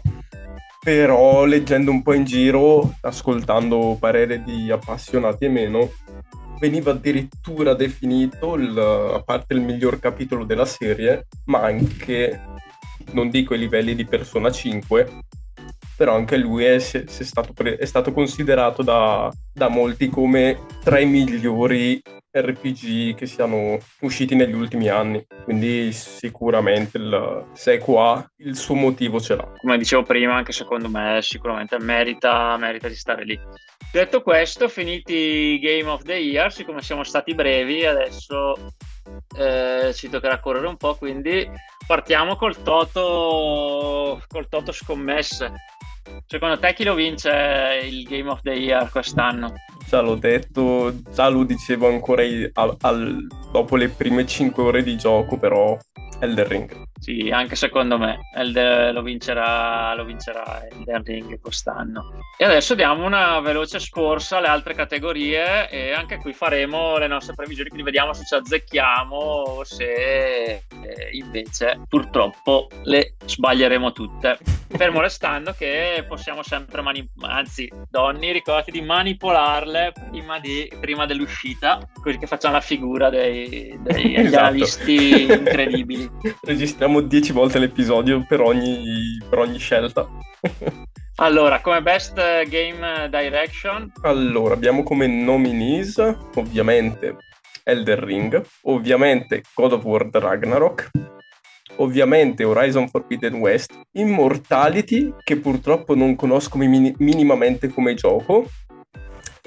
Però 0.87 1.45
leggendo 1.47 1.91
un 1.91 2.01
po' 2.01 2.13
in 2.13 2.23
giro, 2.23 2.95
ascoltando 3.01 3.97
parere 3.99 4.45
di 4.45 4.71
appassionati 4.71 5.47
e 5.47 5.49
meno, 5.49 5.91
veniva 6.61 6.93
addirittura 6.93 7.75
definito, 7.75 8.55
il, 8.55 8.79
a 8.79 9.21
parte 9.21 9.55
il 9.55 9.63
miglior 9.63 9.99
capitolo 9.99 10.45
della 10.45 10.65
serie, 10.65 11.27
ma 11.47 11.63
anche, 11.63 12.41
non 13.15 13.31
dico 13.31 13.55
i 13.55 13.59
livelli 13.59 13.97
di 13.97 14.05
Persona 14.05 14.49
5, 14.49 15.23
però 15.97 16.15
anche 16.15 16.37
lui 16.37 16.63
è, 16.63 16.77
è, 16.77 16.79
stato, 16.79 17.53
è 17.65 17.85
stato, 17.85 18.13
considerato 18.13 18.85
da, 18.85 19.29
da, 19.53 19.67
molti 19.67 20.09
come 20.09 20.67
tra 20.85 21.01
i 21.01 21.07
migliori 21.07 22.01
RPG 22.41 23.15
che 23.15 23.27
siano 23.27 23.79
usciti 24.01 24.35
negli 24.35 24.55
ultimi 24.55 24.89
anni. 24.89 25.25
Quindi 25.45 25.93
sicuramente 25.93 26.99
il, 26.99 27.47
se 27.53 27.75
è 27.75 27.79
qua 27.79 28.25
il 28.39 28.57
suo 28.57 28.75
motivo 28.75 29.21
ce 29.21 29.37
l'ha. 29.37 29.53
Come 29.57 29.79
dicevo 29.79 30.03
prima, 30.03 30.35
anche 30.35 30.53
secondo 30.53 30.89
me 30.89 31.21
sicuramente 31.23 31.79
merita, 31.79 32.57
merita 32.57 32.89
di 32.89 32.97
stare 32.97 33.25
lì. 33.25 33.39
Detto 33.93 34.21
questo, 34.21 34.69
finiti 34.69 35.59
Game 35.59 35.89
of 35.89 36.03
the 36.03 36.17
Year, 36.17 36.53
siccome 36.53 36.83
siamo 36.83 37.03
stati 37.03 37.35
brevi, 37.35 37.87
adesso 37.87 38.75
eh, 39.39 39.93
ci 39.95 40.09
toccherà 40.09 40.39
correre 40.39 40.67
un 40.67 40.77
po', 40.77 40.97
quindi 40.97 41.49
partiamo 41.87 42.37
col 42.37 42.63
Toto, 42.63 44.21
col 44.27 44.49
Toto 44.49 44.73
scommesse. 44.73 45.53
Secondo 46.27 46.59
te 46.59 46.75
chi 46.75 46.85
lo 46.85 46.95
vince 46.95 47.81
il 47.85 48.03
Game 48.05 48.29
of 48.29 48.41
the 48.43 48.53
Year 48.53 48.91
quest'anno? 48.91 49.55
Già 49.87 50.01
l'ho 50.01 50.17
detto, 50.17 50.93
già 51.13 51.29
lo 51.29 51.45
dicevo 51.45 51.89
ancora 51.89 52.23
al, 52.55 52.77
al, 52.81 53.27
dopo 53.53 53.77
le 53.77 53.89
prime 53.89 54.27
5 54.27 54.63
ore 54.63 54.83
di 54.83 54.97
gioco, 54.97 55.39
però 55.39 55.79
Elden 56.21 56.49
Ring. 56.49 56.85
Sì, 56.99 57.31
anche 57.31 57.57
secondo 57.57 57.99
me 57.99 58.19
Elden, 58.35 58.95
lo, 58.95 59.03
vincerà, 59.03 59.95
lo 59.95 60.05
vincerà 60.05 60.67
Elden 60.67 61.05
Ring 61.05 61.41
quest'anno. 61.41 62.13
E 62.39 62.45
adesso 62.45 62.75
diamo 62.75 63.05
una 63.05 63.39
veloce 63.41 63.79
scorsa 63.79 64.39
alle 64.39 64.49
altre 64.49 64.75
categorie 64.75 65.69
e 65.69 65.93
anche 65.93 66.17
qui 66.19 66.33
faremo 66.33 66.97
le 66.97 67.07
nostre 67.07 67.35
previsioni, 67.35 67.69
quindi 67.69 67.87
vediamo 67.87 68.13
se 68.13 68.25
ci 68.25 68.35
azzecchiamo 68.35 69.17
o 69.17 69.65
se 69.65 69.85
eh, 69.85 70.63
invece 71.13 71.81
purtroppo 71.89 72.69
le 72.85 73.15
sbaglieremo 73.25 73.93
tutte. 73.93 74.39
Fermo 74.69 75.01
restando 75.01 75.53
che 75.53 76.05
possiamo 76.09 76.43
sempre 76.43 76.83
manipolare, 76.83 77.41
anzi 77.41 77.71
Donny 77.89 78.33
ricordati 78.33 78.71
di 78.71 78.81
manipolarle 78.81 79.76
prima, 80.11 80.39
di, 80.39 80.71
prima, 80.81 81.07
dell'uscita, 81.07 81.81
così 82.01 82.19
che 82.19 82.27
facciamo 82.27 82.55
la 82.55 82.61
figura 82.61 83.09
dei, 83.11 83.79
dei 83.81 84.15
esatto. 84.17 84.39
analisti 84.39 85.23
incredibili. 85.23 86.11
Registriamo 86.43 87.01
10 87.01 87.33
volte 87.33 87.59
l'episodio 87.59 88.25
per 88.27 88.41
ogni, 88.41 89.19
per 89.29 89.39
ogni 89.39 89.59
scelta. 89.59 90.07
Allora, 91.19 91.63
come 91.63 91.81
best 91.81 92.15
game 92.49 93.09
direction? 93.09 93.91
Allora, 94.03 94.53
abbiamo 94.53 94.83
come 94.83 95.07
nominees 95.07 95.97
ovviamente 96.35 97.17
Elder 97.65 97.99
Ring, 98.01 98.45
ovviamente 98.65 99.43
God 99.55 99.73
of 99.73 99.85
War 99.85 100.07
Ragnarok, 100.13 100.91
ovviamente 101.77 102.45
Horizon 102.45 102.89
Forbidden 102.89 103.35
West, 103.35 103.73
Immortality, 103.93 105.13
che 105.23 105.37
purtroppo 105.37 105.95
non 105.95 106.15
conosco 106.17 106.59
min- 106.59 106.95
minimamente 106.99 107.69
come 107.69 107.95
gioco, 107.95 108.47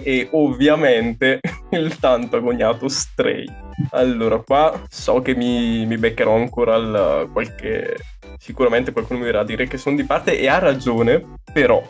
e 0.04 0.28
ovviamente 0.32 1.40
il 1.72 1.98
tanto 2.00 2.38
agognato 2.38 2.88
Stray. 2.88 3.46
Allora, 3.92 4.40
qua 4.40 4.82
so 4.90 5.22
che 5.22 5.36
mi, 5.36 5.86
mi 5.86 5.98
beccherò 5.98 6.36
ancora 6.36 6.76
al, 6.76 7.30
qualche... 7.32 7.96
Sicuramente 8.38 8.92
qualcuno 8.92 9.20
mi 9.20 9.26
verrà 9.26 9.42
a 9.42 9.46
dire 9.46 9.68
che 9.68 9.78
sono 9.78 9.96
di 9.96 10.06
parte 10.06 10.40
e 10.40 10.48
ha 10.48 10.60
ragione, 10.60 11.36
però 11.52 11.82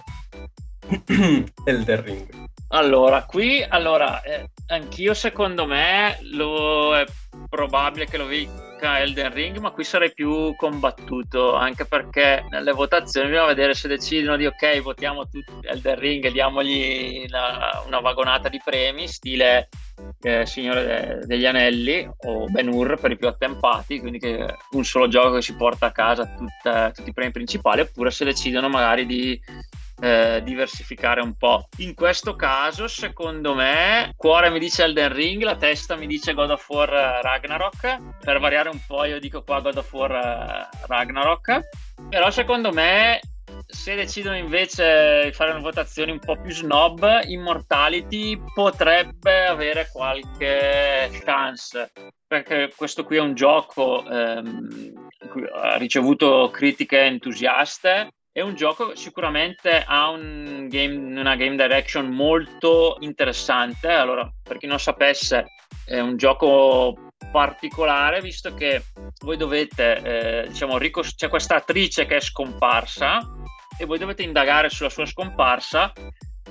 Elder 1.66 2.00
Ring. 2.02 2.48
Allora, 2.70 3.24
qui, 3.24 3.64
allora, 3.68 4.22
eh, 4.22 4.50
anch'io 4.68 5.14
secondo 5.14 5.66
me 5.66 6.18
lo 6.32 6.96
è 6.96 7.06
probabile 7.50 8.06
che 8.06 8.18
lo 8.18 8.28
vinca 8.80 9.00
Elden 9.00 9.34
Ring, 9.34 9.58
ma 9.58 9.72
qui 9.72 9.84
sarei 9.84 10.14
più 10.14 10.56
combattuto, 10.56 11.54
anche 11.54 11.86
perché 11.86 12.46
nelle 12.50 12.72
votazioni 12.72 13.28
bisogna 13.28 13.48
vedere 13.48 13.74
se 13.74 13.88
decidono 13.90 14.38
di 14.38 14.46
ok, 14.46 14.82
votiamo 14.82 15.28
tutti 15.28 15.68
Elden 15.68 16.00
Ring 16.00 16.26
e 16.26 16.32
diamogli 16.32 17.26
una, 17.28 17.84
una 17.86 18.00
vagonata 18.00 18.48
di 18.48 18.62
premi, 18.64 19.08
stile 19.08 19.68
eh, 20.22 20.46
Signore 20.46 20.84
de- 20.86 21.26
degli 21.26 21.46
Anelli 21.46 22.10
o 22.26 22.46
Ben 22.46 22.70
Hur 22.70 22.98
per 23.00 23.12
i 23.12 23.18
più 23.18 23.28
attempati, 23.28 24.00
quindi 24.00 24.20
che 24.20 24.56
un 24.72 24.86
solo 24.86 25.08
gioco 25.08 25.36
che 25.36 25.42
si 25.42 25.56
porta 25.56 25.88
a 25.88 25.92
casa 25.92 26.26
tutta, 26.26 26.92
tutti 26.92 27.10
i 27.10 27.14
premi 27.14 27.32
principali, 27.32 27.82
oppure 27.82 28.12
se 28.12 28.24
decidono 28.26 28.70
magari 28.70 29.06
di 29.06 29.40
eh, 30.02 30.42
diversificare 30.44 31.22
un 31.22 31.36
po'. 31.36 31.68
In 31.78 31.94
questo 31.94 32.36
caso, 32.36 32.88
secondo 32.88 33.54
me, 33.54 34.14
cuore 34.16 34.50
mi 34.50 34.60
dice 34.60 34.84
Elden 34.84 35.14
Ring, 35.14 35.42
la 35.44 35.56
testa 35.56 35.96
mi 35.96 36.08
dice 36.08 36.34
God 36.34 36.52
of 36.52 36.70
War 36.70 36.94
eh, 36.94 37.22
Ragnarok. 37.22 38.18
Per 38.20 38.40
variare 38.40 38.70
un 38.70 38.80
po', 38.86 39.04
io 39.06 39.20
dico 39.20 39.44
qua 39.44 39.62
God 39.62 39.78
of 39.78 39.94
War 39.94 40.12
eh, 40.12 40.78
Ragnarok. 40.88 41.60
Però 42.10 42.30
secondo 42.32 42.72
me 42.72 43.20
se 43.66 43.96
decidono 43.96 44.38
invece 44.38 45.24
di 45.26 45.32
fare 45.32 45.52
una 45.52 45.60
votazione 45.60 46.12
un 46.12 46.20
po' 46.20 46.40
più 46.40 46.52
snob, 46.52 47.22
Immortality 47.26 48.42
potrebbe 48.54 49.46
avere 49.48 49.90
qualche 49.92 51.10
chance. 51.24 51.92
Perché 52.26 52.72
questo 52.76 53.04
qui 53.04 53.18
è 53.18 53.22
un 53.22 53.34
gioco 53.34 54.08
ehm, 54.08 55.10
ha 55.54 55.78
ricevuto 55.78 56.50
critiche 56.52 57.02
entusiaste 57.02 58.10
è 58.32 58.42
un 58.42 58.56
gioco 58.56 58.90
che 58.90 58.96
sicuramente 58.96 59.84
ha 59.86 60.10
un 60.10 60.68
game, 60.70 61.20
una 61.20 61.36
game 61.36 61.56
direction 61.56 62.08
molto 62.08 62.98
interessante. 63.00 63.90
Allora, 63.90 64.32
per 64.44 64.58
chi 64.58 64.68
non 64.68 64.80
sapesse, 64.80 65.46
è 65.86 66.00
un 66.00 66.16
gioco 66.18 67.08
particolare 67.32 68.22
visto 68.22 68.54
che 68.54 68.84
voi 69.22 69.38
dovete, 69.38 70.44
eh, 70.44 70.48
diciamo, 70.48 70.78
ricos- 70.78 71.16
c'è 71.16 71.28
questa 71.28 71.56
attrice 71.56 72.06
che 72.06 72.18
è 72.18 72.22
scomparsa 72.22 73.20
e 73.78 73.86
voi 73.86 73.98
dovete 73.98 74.24
indagare 74.24 74.70
sulla 74.70 74.90
sua 74.90 75.06
scomparsa 75.06 75.92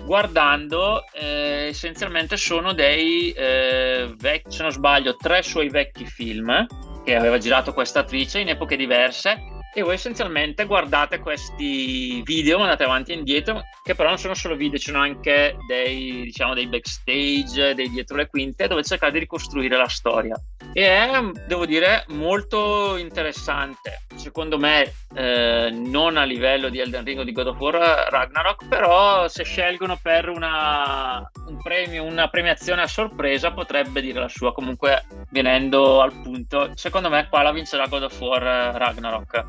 guardando 0.04 1.04
eh, 1.12 1.66
essenzialmente 1.68 2.36
sono 2.36 2.72
dei 2.72 3.32
eh, 3.32 4.14
vecchi, 4.16 4.50
se 4.50 4.62
non 4.62 4.70
sbaglio, 4.70 5.16
tre 5.16 5.42
suoi 5.42 5.68
vecchi 5.68 6.06
film 6.06 6.66
che 7.04 7.16
aveva 7.16 7.38
girato 7.38 7.72
questa 7.72 8.00
attrice 8.00 8.40
in 8.40 8.48
epoche 8.48 8.76
diverse 8.76 9.57
e 9.74 9.82
voi 9.82 9.94
essenzialmente 9.94 10.64
guardate 10.64 11.18
questi 11.18 12.22
video, 12.22 12.60
andate 12.60 12.84
avanti 12.84 13.12
e 13.12 13.16
indietro, 13.16 13.62
che 13.82 13.94
però 13.94 14.08
non 14.08 14.18
sono 14.18 14.34
solo 14.34 14.56
video, 14.56 14.78
ci 14.78 14.90
sono 14.90 15.02
anche 15.02 15.56
dei, 15.66 16.22
diciamo, 16.22 16.54
dei 16.54 16.66
backstage, 16.66 17.74
dei 17.74 17.90
dietro 17.90 18.16
le 18.16 18.28
quinte, 18.28 18.66
dove 18.66 18.82
cercate 18.82 19.12
di 19.12 19.18
ricostruire 19.20 19.76
la 19.76 19.88
storia. 19.88 20.34
E 20.72 20.86
è, 20.86 21.10
devo 21.46 21.66
dire, 21.66 22.04
molto 22.08 22.96
interessante. 22.96 24.04
Secondo 24.14 24.58
me, 24.58 24.92
eh, 25.14 25.70
non 25.72 26.16
a 26.16 26.24
livello 26.24 26.68
di 26.68 26.78
Elden 26.78 27.04
Ring 27.04 27.18
o 27.20 27.24
di 27.24 27.32
God 27.32 27.48
of 27.48 27.58
War 27.58 28.08
Ragnarok, 28.10 28.68
però 28.68 29.26
se 29.28 29.44
scelgono 29.44 29.98
per 30.00 30.28
una, 30.28 31.28
un 31.46 31.58
premio, 31.62 32.04
una 32.04 32.28
premiazione 32.28 32.82
a 32.82 32.86
sorpresa, 32.86 33.52
potrebbe 33.52 34.00
dire 34.00 34.20
la 34.20 34.28
sua. 34.28 34.52
Comunque, 34.52 35.04
venendo 35.30 36.00
al 36.00 36.12
punto, 36.22 36.70
secondo 36.74 37.08
me 37.08 37.26
qua 37.28 37.42
la 37.42 37.52
vincerà 37.52 37.86
God 37.86 38.02
of 38.04 38.20
War 38.20 38.42
Ragnarok. 38.76 39.44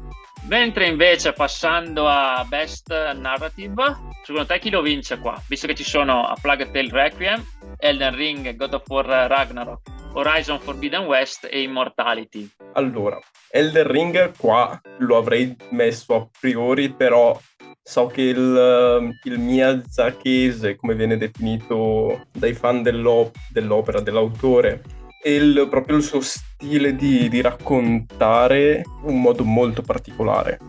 Mentre 0.48 0.88
invece 0.88 1.34
passando 1.34 2.08
a 2.08 2.46
Best 2.48 2.90
Narrative, 3.14 3.98
secondo 4.24 4.48
te 4.48 4.58
chi 4.60 4.70
lo 4.70 4.82
vince 4.82 5.20
qua? 5.20 5.40
Visto 5.48 5.68
che 5.68 5.76
ci 5.76 5.84
sono 5.84 6.26
A 6.26 6.36
Plague 6.42 6.72
Tale 6.72 6.90
Requiem, 6.90 7.46
Elden 7.78 8.16
Ring, 8.16 8.56
God 8.56 8.74
of 8.74 8.84
War 8.88 9.06
Ragnarok, 9.06 9.82
Horizon 10.14 10.60
Forbidden 10.60 11.06
West 11.06 11.48
e 11.50 11.62
Immortality. 11.62 12.50
Allora, 12.74 13.20
Elden 13.52 13.88
Ring 13.88 14.32
qua 14.38 14.80
lo 15.00 15.18
avrei 15.18 15.56
messo 15.72 16.16
a 16.16 16.28
priori, 16.40 16.92
però 16.92 17.40
so 17.82 18.06
che 18.08 18.22
il, 18.22 19.18
il 19.24 19.40
Miyazakese, 19.40 20.76
come 20.76 20.96
viene 20.96 21.18
definito 21.18 22.28
dai 22.32 22.54
fan 22.54 22.84
dell'op- 22.84 23.36
dell'opera, 23.52 24.00
dell'autore, 24.00 24.84
e 25.22 25.36
il, 25.36 25.68
proprio 25.70 25.98
il 25.98 26.04
suo 26.04 26.22
stile 26.22 26.96
di, 26.96 27.28
di, 27.30 27.42
raccontare 27.42 28.84
un 29.04 29.20
modo 29.20 29.44
molto 29.44 29.82
particolare. 29.82 30.60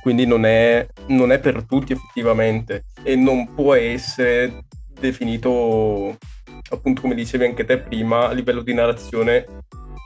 Quindi 0.00 0.26
non 0.26 0.44
è, 0.44 0.86
non 1.08 1.32
è 1.32 1.40
per 1.40 1.64
tutti 1.64 1.92
effettivamente 1.92 2.84
e 3.02 3.16
non 3.16 3.52
può 3.54 3.74
essere 3.74 4.66
definito, 5.00 6.16
appunto 6.70 7.00
come 7.00 7.14
dicevi 7.14 7.44
anche 7.44 7.64
te 7.64 7.78
prima, 7.78 8.28
a 8.28 8.32
livello 8.32 8.62
di 8.62 8.74
narrazione 8.74 9.46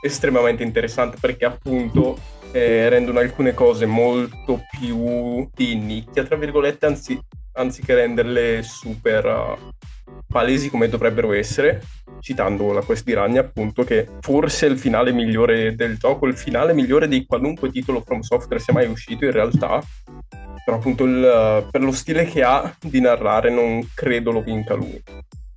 estremamente 0.03 0.63
interessante 0.63 1.17
perché 1.19 1.45
appunto 1.45 2.17
eh, 2.51 2.89
rendono 2.89 3.19
alcune 3.19 3.53
cose 3.53 3.85
molto 3.85 4.63
più 4.69 5.47
di 5.53 5.75
nicchia, 5.75 6.23
tra 6.23 6.35
virgolette, 6.35 6.85
anzi, 6.85 7.19
anziché 7.53 7.95
renderle 7.95 8.61
super 8.63 9.25
uh, 9.25 9.69
palesi 10.27 10.69
come 10.69 10.89
dovrebbero 10.89 11.33
essere, 11.33 11.81
citando 12.19 12.73
la 12.73 12.81
Quest 12.81 13.05
di 13.05 13.13
Ragni 13.13 13.37
appunto, 13.37 13.83
che 13.83 14.07
forse 14.19 14.67
è 14.67 14.69
il 14.69 14.77
finale 14.77 15.11
migliore 15.11 15.75
del 15.75 15.97
gioco, 15.97 16.27
il 16.27 16.37
finale 16.37 16.73
migliore 16.73 17.07
di 17.07 17.25
qualunque 17.25 17.69
titolo 17.69 18.01
From 18.01 18.21
Software 18.21 18.61
sia 18.61 18.73
mai 18.73 18.87
uscito 18.87 19.25
in 19.25 19.31
realtà, 19.31 19.81
però 20.65 20.77
appunto 20.77 21.05
il, 21.05 21.67
per 21.71 21.81
lo 21.81 21.91
stile 21.91 22.25
che 22.25 22.43
ha 22.43 22.75
di 22.81 22.99
narrare 22.99 23.49
non 23.49 23.87
credo 23.93 24.31
lo 24.31 24.41
vinca 24.41 24.73
lui. 24.73 25.01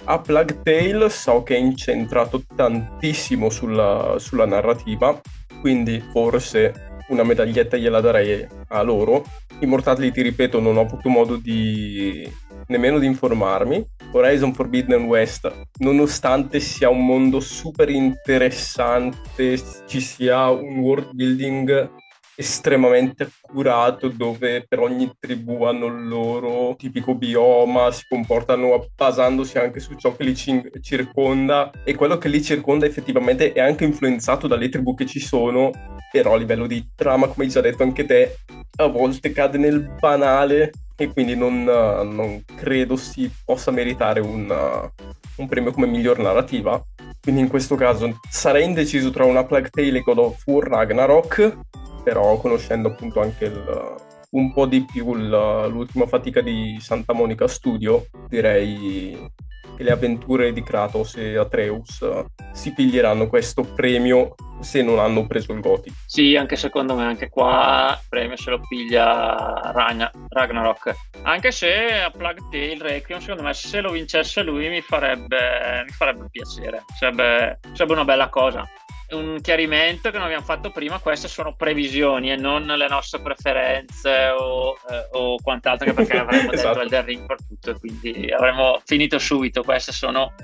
A 0.07 0.21
Plague 0.21 0.61
Tale 0.63 1.09
so 1.09 1.43
che 1.43 1.57
è 1.57 1.59
incentrato 1.59 2.43
tantissimo 2.55 3.49
sulla, 3.49 4.17
sulla 4.19 4.45
narrativa, 4.45 5.19
quindi 5.61 5.99
forse 6.13 7.01
una 7.09 7.23
medaglietta 7.23 7.79
gliela 7.79 8.01
darei 8.01 8.47
a 8.69 8.83
loro. 8.83 9.25
Immortali, 9.61 10.13
ti 10.13 10.21
ripeto, 10.21 10.61
non 10.61 10.77
ho 10.77 10.83
avuto 10.83 11.09
modo 11.09 11.37
di 11.37 12.31
nemmeno 12.67 12.99
di 12.99 13.07
informarmi. 13.07 13.83
Horizon 14.13 14.53
Forbidden 14.53 15.05
West, 15.05 15.51
nonostante 15.79 16.61
sia 16.61 16.91
un 16.91 17.05
mondo 17.05 17.41
super 17.41 17.89
interessante, 17.89 19.59
ci 19.87 20.01
sia 20.01 20.51
un 20.51 20.79
world 20.81 21.15
building 21.15 21.91
estremamente 22.37 23.31
accurato 23.43 24.09
dove 24.09 24.65
per 24.69 24.81
ogni 24.81 25.11
tribù 25.19 25.63
hanno 25.65 25.87
il 25.87 26.09
loro 26.09 26.75
tipico 26.77 27.15
bioma, 27.15 27.93
si 27.93 28.05
comportano 28.09 28.87
basandosi 28.95 29.59
anche 29.59 29.81
su 29.81 29.95
ciò 29.95 30.15
che 30.17 30.25
li 30.25 30.35
circonda 30.81 31.71
e 31.85 31.95
quello 31.95 32.19
che 32.19 32.29
li 32.29 32.43
circonda 32.43 32.87
effettivamente 32.87 33.53
è 33.53 33.61
anche 33.61 33.85
influenzato 33.85 34.47
dalle 34.47 34.69
tribù 34.69 34.95
che 34.95 35.07
ci 35.07 35.21
sono, 35.21 35.71
però 36.11 36.35
a 36.35 36.37
livello 36.37 36.67
di 36.67 36.91
trama, 36.95 37.29
come 37.29 37.45
hai 37.45 37.51
già 37.51 37.61
detto 37.61 37.83
anche 37.83 38.05
te, 38.05 38.37
a 38.77 38.87
volte 38.87 39.33
cade 39.33 39.59
nel 39.59 39.95
banale 39.99 40.73
e 40.97 41.13
quindi 41.13 41.35
non, 41.35 41.65
non 41.65 42.43
credo 42.57 42.97
si 42.97 43.31
possa 43.45 43.71
meritare 43.71 44.21
un, 44.21 44.91
un 45.37 45.49
premio 45.49 45.73
come 45.73 45.87
miglior 45.87 46.19
narrativa. 46.19 46.83
Quindi 47.21 47.41
in 47.41 47.49
questo 47.49 47.75
caso 47.75 48.21
sarei 48.29 48.65
indeciso 48.65 49.11
tra 49.11 49.25
una 49.25 49.45
Plague 49.45 49.71
Tale 49.71 49.99
e 49.99 50.03
God 50.03 50.19
of 50.19 50.43
War 50.47 50.69
Ragnarok, 50.69 51.59
però 52.05 52.37
conoscendo 52.37 52.89
appunto 52.89 53.21
anche 53.21 53.47
il, 53.47 53.97
un 54.31 54.53
po' 54.53 54.67
di 54.67 54.85
più 54.85 55.15
il, 55.15 55.29
l'ultima 55.71 56.07
fatica 56.07 56.41
di 56.41 56.77
Santa 56.81 57.13
Monica 57.13 57.49
Studio, 57.49 58.07
direi 58.29 59.31
che 59.77 59.83
le 59.83 59.91
avventure 59.91 60.53
di 60.53 60.63
Kratos 60.63 61.17
e 61.17 61.37
Atreus 61.37 62.05
si 62.53 62.73
piglieranno 62.73 63.27
questo 63.27 63.63
premio 63.63 64.35
se 64.61 64.83
non 64.83 64.99
hanno 64.99 65.27
preso 65.27 65.53
il 65.53 65.61
Goti. 65.61 65.93
Sì, 66.07 66.37
anche 66.37 66.57
secondo 66.57 66.95
me, 66.95 67.05
anche 67.05 67.29
qua 67.29 67.99
il 68.01 68.07
premio 68.09 68.37
se 68.37 68.51
lo 68.51 68.61
piglia 68.69 69.73
Ragna, 69.73 70.11
Ragnarok. 70.29 70.95
Anche 71.23 71.51
se 71.51 72.03
a 72.03 72.11
Plague 72.11 72.47
Tale 72.51 72.79
Requiem, 72.79 73.21
secondo 73.21 73.43
me, 73.43 73.53
se 73.55 73.81
lo 73.81 73.91
vincesse 73.91 74.43
lui 74.43 74.69
mi 74.69 74.81
farebbe, 74.81 75.83
mi 75.85 75.93
farebbe 75.93 76.29
piacere. 76.31 76.85
Sarebbe, 76.97 77.59
sarebbe 77.73 77.93
una 77.93 78.05
bella 78.05 78.29
cosa 78.29 78.69
un 79.15 79.41
chiarimento 79.41 80.11
che 80.11 80.17
non 80.19 80.27
abbiamo 80.27 80.45
fatto 80.45 80.71
prima, 80.71 80.99
queste 80.99 81.29
sono 81.29 81.55
previsioni 81.55 82.31
e 82.31 82.37
non 82.37 82.67
le 82.67 82.89
nostre 82.89 83.21
preferenze 83.21 84.29
o, 84.29 84.77
eh, 84.91 85.09
o 85.13 85.37
quant'altro, 85.43 85.87
che 85.87 85.95
perché 85.95 86.19
avremmo 86.19 86.53
esatto. 86.53 86.81
detto 86.81 86.81
Elden 86.83 87.05
Ring 87.05 87.27
per 87.27 87.39
tutto 87.47 87.71
e 87.71 87.79
quindi 87.79 88.31
avremmo 88.31 88.81
finito 88.85 89.19
subito. 89.19 89.63
Queste 89.63 89.93
sono 89.93 90.35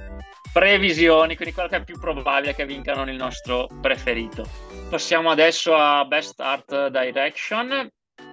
previsioni, 0.53 1.37
quindi 1.37 1.55
quello 1.55 1.69
che 1.69 1.77
è 1.77 1.85
più 1.85 1.99
probabile 1.99 2.55
che 2.55 2.67
vincano 2.67 3.03
il 3.03 3.17
nostro 3.17 3.69
preferito. 3.81 4.47
Passiamo 4.89 5.31
adesso 5.31 5.75
a 5.75 6.05
Best 6.05 6.41
Art 6.41 6.89
Direction. 6.89 7.89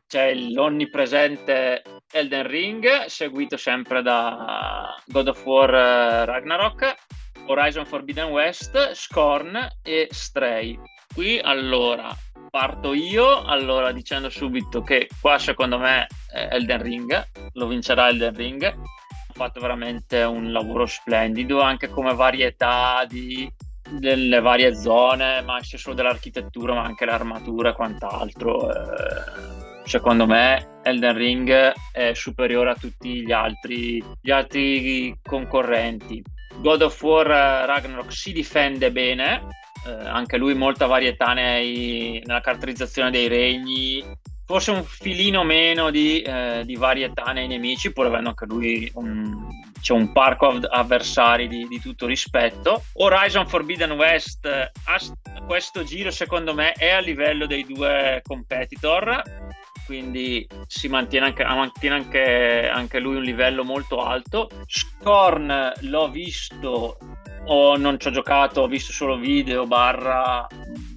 C'è 0.06 0.34
l'onnipresente 0.34 1.82
Elden 2.12 2.48
Ring, 2.48 3.06
seguito 3.06 3.58
sempre 3.58 4.02
da 4.02 4.96
God 5.06 5.28
of 5.28 5.46
War 5.46 5.74
eh, 5.74 6.26
Ragnarok 6.26 6.96
Horizon 7.48 7.86
Forbidden 7.86 8.30
West, 8.30 8.94
Scorn 8.94 9.58
e 9.82 10.08
Stray. 10.12 10.80
Qui 11.14 11.40
allora 11.40 12.16
parto 12.50 12.94
io, 12.94 13.44
allora 13.44 13.92
dicendo 13.92 14.30
subito 14.30 14.82
che 14.82 15.10
qua 15.20 15.38
secondo 15.38 15.78
me 15.78 16.08
Elden 16.32 16.82
Ring, 16.82 17.28
lo 17.54 17.68
vincerà 17.68 18.10
Elden 18.10 18.36
Ring. 18.36 18.64
Ha 18.64 19.34
fatto 19.34 19.60
veramente 19.60 20.24
un 20.24 20.52
lavoro 20.52 20.86
splendido 20.86 21.62
anche 21.62 21.88
come 21.90 22.14
varietà 22.14 23.06
di, 23.08 23.52
delle 23.90 24.40
varie 24.42 24.76
zone, 24.76 25.42
ma 25.42 25.62
sia 25.64 25.78
solo 25.78 25.96
dell'architettura, 25.96 26.74
ma 26.74 26.84
anche 26.84 27.06
l'armatura 27.06 27.70
e 27.70 27.74
quant'altro. 27.74 28.70
Eh, 28.70 29.86
secondo 29.86 30.26
me 30.26 30.80
Elden 30.84 31.16
Ring 31.16 31.74
è 31.92 32.14
superiore 32.14 32.72
a 32.72 32.76
tutti 32.76 33.26
gli 33.26 33.32
altri, 33.32 34.04
gli 34.22 34.32
altri 34.32 35.18
concorrenti. 35.24 36.22
God 36.60 36.82
of 36.82 37.02
War 37.02 37.30
eh, 37.30 37.66
Ragnarok 37.66 38.12
si 38.12 38.34
difende 38.34 38.92
bene, 38.92 39.48
eh, 39.86 39.92
anche 39.92 40.38
lui 40.38 40.56
molta 40.56 40.86
varietà 40.86 41.34
nei, 41.34 42.22
nella 42.26 42.42
caratterizzazione 42.42 43.12
dei 43.12 43.28
regni, 43.28 44.04
forse 44.46 44.72
un 44.72 44.84
filino 44.84 45.44
meno 45.44 45.92
di, 45.92 46.22
eh, 46.22 46.64
di, 46.66 46.76
varietà 46.76 47.32
nei 47.32 47.48
nemici, 47.48 47.92
pur 47.92 48.08
avendo 48.08 48.30
anche 48.30 48.46
lui 48.46 48.90
un, 48.96 49.48
c'è 49.80 49.94
un 49.94 50.12
parco 50.12 50.48
av- 50.48 50.68
avversari 50.70 51.48
di, 51.48 51.68
di, 51.68 51.80
tutto 51.80 52.08
rispetto. 52.08 52.84
Horizon 52.94 53.48
Forbidden 53.48 53.92
West 53.92 54.46
a 54.46 55.46
questo 55.46 55.84
giro 55.84 56.12
secondo 56.12 56.54
me 56.54 56.72
è 56.72 56.90
a 56.90 57.00
livello 57.00 57.46
dei 57.46 57.66
due 57.66 58.22
competitor 58.24 59.22
quindi 59.88 60.46
si 60.68 60.90
mantiene 60.90 61.28
anche, 61.28 61.44
mantiene 61.46 61.96
anche, 61.96 62.70
anche 62.72 63.00
lui 63.00 63.16
un 63.16 63.24
livello 63.24 63.64
molto 63.64 64.04
alto. 64.04 64.50
Scorn 64.68 65.72
l'ho 65.80 66.10
visto 66.10 66.98
o 67.46 67.78
non 67.78 67.98
ci 67.98 68.10
ho 68.10 68.12
giocato, 68.12 68.62
ho 68.62 68.68
visto 68.68 68.92
solo 68.92 69.18
video 69.18 69.66
barra, 69.66 70.46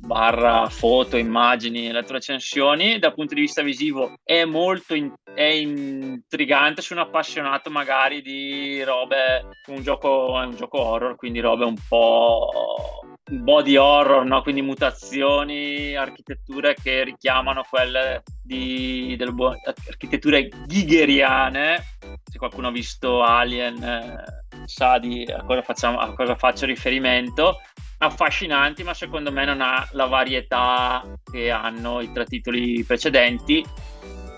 barra 0.01 0.69
foto, 0.69 1.17
immagini, 1.17 1.93
retrocensioni. 1.93 2.99
Dal 2.99 3.15
punto 3.15 3.35
di 3.35 3.43
vista 3.43 3.63
visivo 3.63 4.19
è 4.25 4.45
molto 4.45 4.95
in, 4.95 5.13
è 5.33 5.43
intrigante, 5.43 6.83
sono 6.83 7.03
appassionato 7.03 7.71
magari 7.71 8.21
di 8.21 8.83
robe, 8.83 9.47
un 9.69 9.83
gioco, 9.83 10.41
è 10.41 10.45
un 10.45 10.57
gioco 10.57 10.81
horror, 10.81 11.15
quindi 11.15 11.39
robe 11.39 11.65
un 11.65 11.77
po' 11.89 13.10
body 13.31 13.77
horror, 13.77 14.25
no? 14.25 14.43
quindi 14.43 14.63
mutazioni, 14.63 15.95
architetture 15.95 16.75
che 16.75 17.05
richiamano 17.05 17.65
quelle 17.69 18.23
di, 18.43 19.15
delle 19.17 19.33
bu- 19.33 19.55
architetture 19.65 20.49
ghigheriane. 20.67 21.83
Se 22.25 22.39
qualcuno 22.39 22.69
ha 22.69 22.73
visto 22.73 23.23
Alien 23.23 23.83
eh, 23.83 24.25
sa 24.65 24.99
di 24.99 25.25
a 25.25 25.43
cosa, 25.45 25.63
facciamo, 25.63 25.99
a 25.99 26.15
cosa 26.15 26.35
faccio 26.35 26.67
riferimento. 26.67 27.61
Affascinanti, 27.99 28.83
ma 28.83 28.95
secondo 28.95 29.31
me 29.31 29.45
non 29.45 29.61
ha 29.61 29.87
la 29.93 30.07
varietà 30.07 31.05
che 31.31 31.51
hanno 31.51 32.01
i 32.01 32.11
tre 32.13 32.25
titoli 32.25 32.83
precedenti 32.83 33.63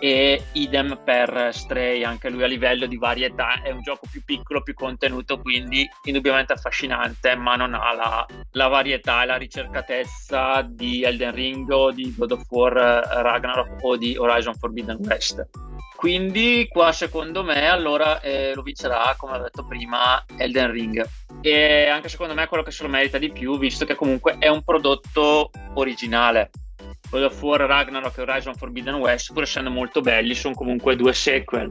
e 0.04 0.46
idem 0.54 0.98
per 1.04 1.50
Stray, 1.52 2.02
anche 2.02 2.28
lui 2.28 2.42
a 2.42 2.48
livello 2.48 2.86
di 2.86 2.96
varietà 2.96 3.62
è 3.62 3.70
un 3.70 3.82
gioco 3.82 4.08
più 4.10 4.24
piccolo, 4.24 4.60
più 4.60 4.74
contenuto, 4.74 5.38
quindi 5.38 5.88
indubbiamente 6.06 6.54
affascinante, 6.54 7.36
ma 7.36 7.54
non 7.54 7.72
ha 7.72 7.94
la, 7.94 8.26
la 8.50 8.66
varietà 8.66 9.22
e 9.22 9.26
la 9.26 9.36
ricercatezza 9.36 10.66
di 10.68 11.04
Elden 11.04 11.32
Ring 11.32 11.70
o 11.70 11.92
di 11.92 12.12
God 12.16 12.32
of 12.32 12.42
War 12.50 12.76
eh, 12.76 13.22
Ragnarok 13.22 13.76
o 13.82 13.96
di 13.96 14.16
Horizon 14.16 14.56
Forbidden 14.56 14.98
West. 15.02 15.48
Quindi 15.94 16.66
qua 16.68 16.90
secondo 16.90 17.44
me 17.44 17.68
allora 17.68 18.20
eh, 18.20 18.54
lo 18.56 18.62
vincerà, 18.62 19.14
come 19.16 19.36
ho 19.36 19.42
detto 19.42 19.64
prima, 19.64 20.24
Elden 20.36 20.72
Ring. 20.72 21.08
E 21.42 21.86
anche 21.86 22.08
secondo 22.08 22.34
me 22.34 22.42
è 22.42 22.48
quello 22.48 22.64
che 22.64 22.72
se 22.72 22.82
lo 22.82 22.88
merita 22.88 23.18
di 23.18 23.30
più, 23.30 23.56
visto 23.56 23.84
che 23.84 23.94
comunque 23.94 24.34
è 24.40 24.48
un 24.48 24.64
prodotto 24.64 25.50
originale 25.74 26.50
God 27.10 27.22
of 27.22 27.42
War 27.42 27.60
Ragnarok 27.60 28.18
e 28.18 28.22
Horizon 28.22 28.54
Forbidden 28.54 28.94
West, 28.94 29.32
pur 29.32 29.42
essendo 29.42 29.70
molto 29.70 30.00
belli, 30.00 30.34
sono 30.34 30.54
comunque 30.54 30.96
due 30.96 31.12
sequel. 31.12 31.68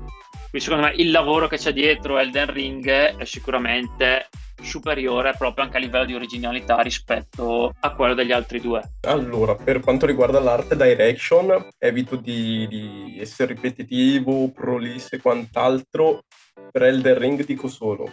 Quindi 0.50 0.68
secondo 0.68 0.88
me 0.88 0.94
il 0.96 1.12
lavoro 1.12 1.48
che 1.48 1.58
c'è 1.58 1.72
dietro 1.72 2.18
Elden 2.18 2.52
Ring 2.52 2.86
è 2.90 3.24
sicuramente 3.24 4.28
superiore 4.62 5.34
proprio 5.38 5.66
anche 5.66 5.78
a 5.78 5.80
livello 5.80 6.06
di 6.06 6.14
originalità 6.14 6.82
rispetto 6.82 7.74
a 7.80 7.94
quello 7.94 8.14
degli 8.14 8.32
altri 8.32 8.60
due. 8.60 8.82
Allora, 9.08 9.56
per 9.56 9.80
quanto 9.80 10.06
riguarda 10.06 10.40
l'arte 10.40 10.76
direction, 10.76 11.70
evito 11.78 12.16
di, 12.16 12.68
di 12.68 13.18
essere 13.20 13.54
ripetitivo, 13.54 14.52
prolisso 14.52 15.16
e 15.16 15.22
quant'altro. 15.22 16.24
Per 16.72 16.84
Elden 16.84 17.18
Ring 17.18 17.46
dico 17.46 17.68
solo 17.68 18.10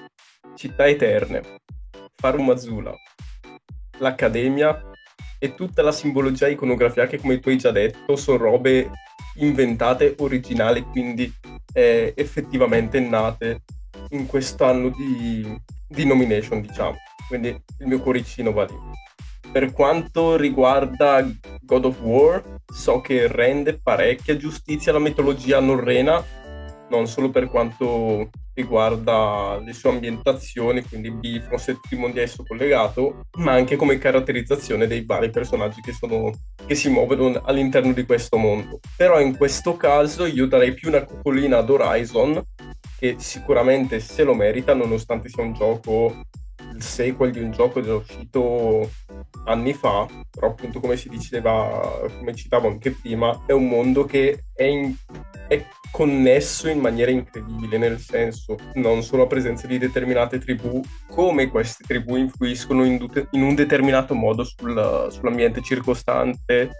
Città 0.54 0.86
Eterne, 0.86 1.42
Farum 2.16 2.50
Azula, 2.50 2.92
l'Accademia 3.98 4.80
e 5.38 5.54
tutta 5.54 5.82
la 5.82 5.92
simbologia 5.92 6.48
iconografia 6.48 7.06
che 7.06 7.18
come 7.18 7.38
tu 7.40 7.48
hai 7.48 7.58
già 7.58 7.70
detto 7.70 8.16
sono 8.16 8.38
robe 8.38 8.90
inventate, 9.36 10.14
originali, 10.18 10.82
quindi 10.82 11.32
eh, 11.72 12.12
effettivamente 12.16 13.00
nate 13.00 13.62
in 14.10 14.26
quest'anno 14.26 14.90
di, 14.90 15.56
di 15.86 16.04
nomination, 16.04 16.60
diciamo. 16.60 16.96
Quindi 17.28 17.48
il 17.48 17.86
mio 17.86 18.00
cuoricino 18.00 18.52
va 18.52 18.64
lì. 18.64 18.76
Per 19.50 19.72
quanto 19.72 20.36
riguarda 20.36 21.26
God 21.62 21.84
of 21.84 22.00
War, 22.00 22.42
so 22.66 23.00
che 23.00 23.28
rende 23.28 23.78
parecchia 23.78 24.36
giustizia 24.36 24.92
alla 24.92 25.00
mitologia 25.00 25.60
norrena, 25.60 26.22
non 26.90 27.06
solo 27.06 27.30
per 27.30 27.48
quanto 27.48 28.30
riguarda 28.58 29.60
le 29.64 29.72
sue 29.72 29.90
ambientazioni, 29.90 30.82
quindi 30.82 31.12
Bifrost 31.12 31.68
e 31.68 31.72
tutto 31.74 31.94
il 31.94 32.00
mondo 32.00 32.16
di 32.16 32.22
esso 32.22 32.42
collegato, 32.44 33.26
ma 33.38 33.52
anche 33.52 33.76
come 33.76 33.98
caratterizzazione 33.98 34.88
dei 34.88 35.04
vari 35.04 35.30
personaggi 35.30 35.80
che, 35.80 35.92
sono, 35.92 36.32
che 36.66 36.74
si 36.74 36.88
muovono 36.88 37.40
all'interno 37.44 37.92
di 37.92 38.04
questo 38.04 38.36
mondo. 38.36 38.80
Però 38.96 39.20
in 39.20 39.36
questo 39.36 39.76
caso 39.76 40.26
io 40.26 40.46
darei 40.46 40.74
più 40.74 40.88
una 40.88 41.04
copolina 41.04 41.58
ad 41.58 41.70
Horizon, 41.70 42.42
che 42.98 43.14
sicuramente 43.18 44.00
se 44.00 44.24
lo 44.24 44.34
merita, 44.34 44.74
nonostante 44.74 45.28
sia 45.28 45.44
un 45.44 45.52
gioco 45.52 46.22
il 46.78 46.84
sequel 46.84 47.32
di 47.32 47.40
un 47.40 47.50
gioco 47.50 47.82
è 47.82 47.92
uscito 47.92 48.88
anni 49.46 49.72
fa, 49.72 50.06
però 50.30 50.48
appunto 50.48 50.78
come 50.78 50.96
si 50.96 51.08
diceva, 51.08 52.00
come 52.18 52.34
citavo 52.34 52.68
anche 52.68 52.92
prima, 52.92 53.42
è 53.46 53.52
un 53.52 53.66
mondo 53.66 54.04
che 54.04 54.44
è, 54.54 54.62
in, 54.62 54.94
è 55.48 55.64
connesso 55.90 56.68
in 56.68 56.78
maniera 56.78 57.10
incredibile, 57.10 57.78
nel 57.78 57.98
senso 57.98 58.54
non 58.74 59.02
solo 59.02 59.22
la 59.22 59.28
presenza 59.28 59.66
di 59.66 59.78
determinate 59.78 60.38
tribù, 60.38 60.80
come 61.08 61.48
queste 61.48 61.82
tribù 61.84 62.14
influiscono 62.14 62.84
in, 62.84 63.04
in 63.32 63.42
un 63.42 63.54
determinato 63.56 64.14
modo 64.14 64.44
sul, 64.44 65.08
sull'ambiente 65.10 65.60
circostante, 65.62 66.70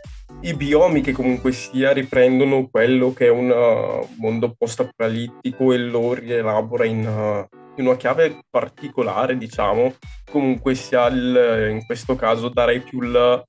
i 0.43 0.55
biomi 0.55 1.01
che 1.01 1.13
comunque 1.13 1.51
sia 1.51 1.93
riprendono 1.93 2.69
quello 2.69 3.13
che 3.13 3.27
è 3.27 3.31
un 3.31 3.51
uh, 3.51 4.07
mondo 4.21 4.55
post-apocalittico 4.57 5.73
e 5.73 5.79
lo 5.79 6.13
rielabora 6.13 6.85
in, 6.85 7.07
uh, 7.07 7.68
in 7.81 7.87
una 7.87 7.97
chiave 7.97 8.39
particolare, 8.51 9.37
diciamo. 9.37 9.95
Comunque 10.31 10.75
sia 10.75 11.07
il, 11.07 11.69
in 11.71 11.87
questo 11.87 12.17
caso 12.17 12.49
darei 12.49 12.81
più 12.81 13.03
il, 13.03 13.45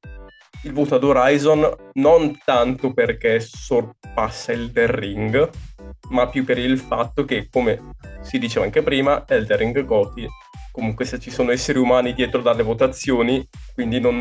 il 0.63 0.73
voto 0.73 0.95
ad 0.95 1.03
Horizon 1.03 1.69
non 1.93 2.37
tanto 2.43 2.93
perché 2.93 3.39
sorpassa 3.39 4.51
Elden 4.51 4.91
Ring, 4.91 5.49
ma 6.09 6.27
più 6.27 6.43
per 6.45 6.57
il 6.57 6.77
fatto 6.77 7.25
che, 7.25 7.47
come 7.49 7.93
si 8.21 8.39
diceva 8.39 8.65
anche 8.65 8.81
prima, 8.81 9.23
Elden 9.27 9.57
Ring 9.57 9.83
Goti 9.83 10.27
comunque 10.71 11.03
se 11.03 11.19
ci 11.19 11.29
sono 11.29 11.51
esseri 11.51 11.77
umani 11.77 12.13
dietro 12.13 12.41
dalle 12.41 12.63
votazioni, 12.63 13.45
quindi 13.73 13.99
non, 13.99 14.19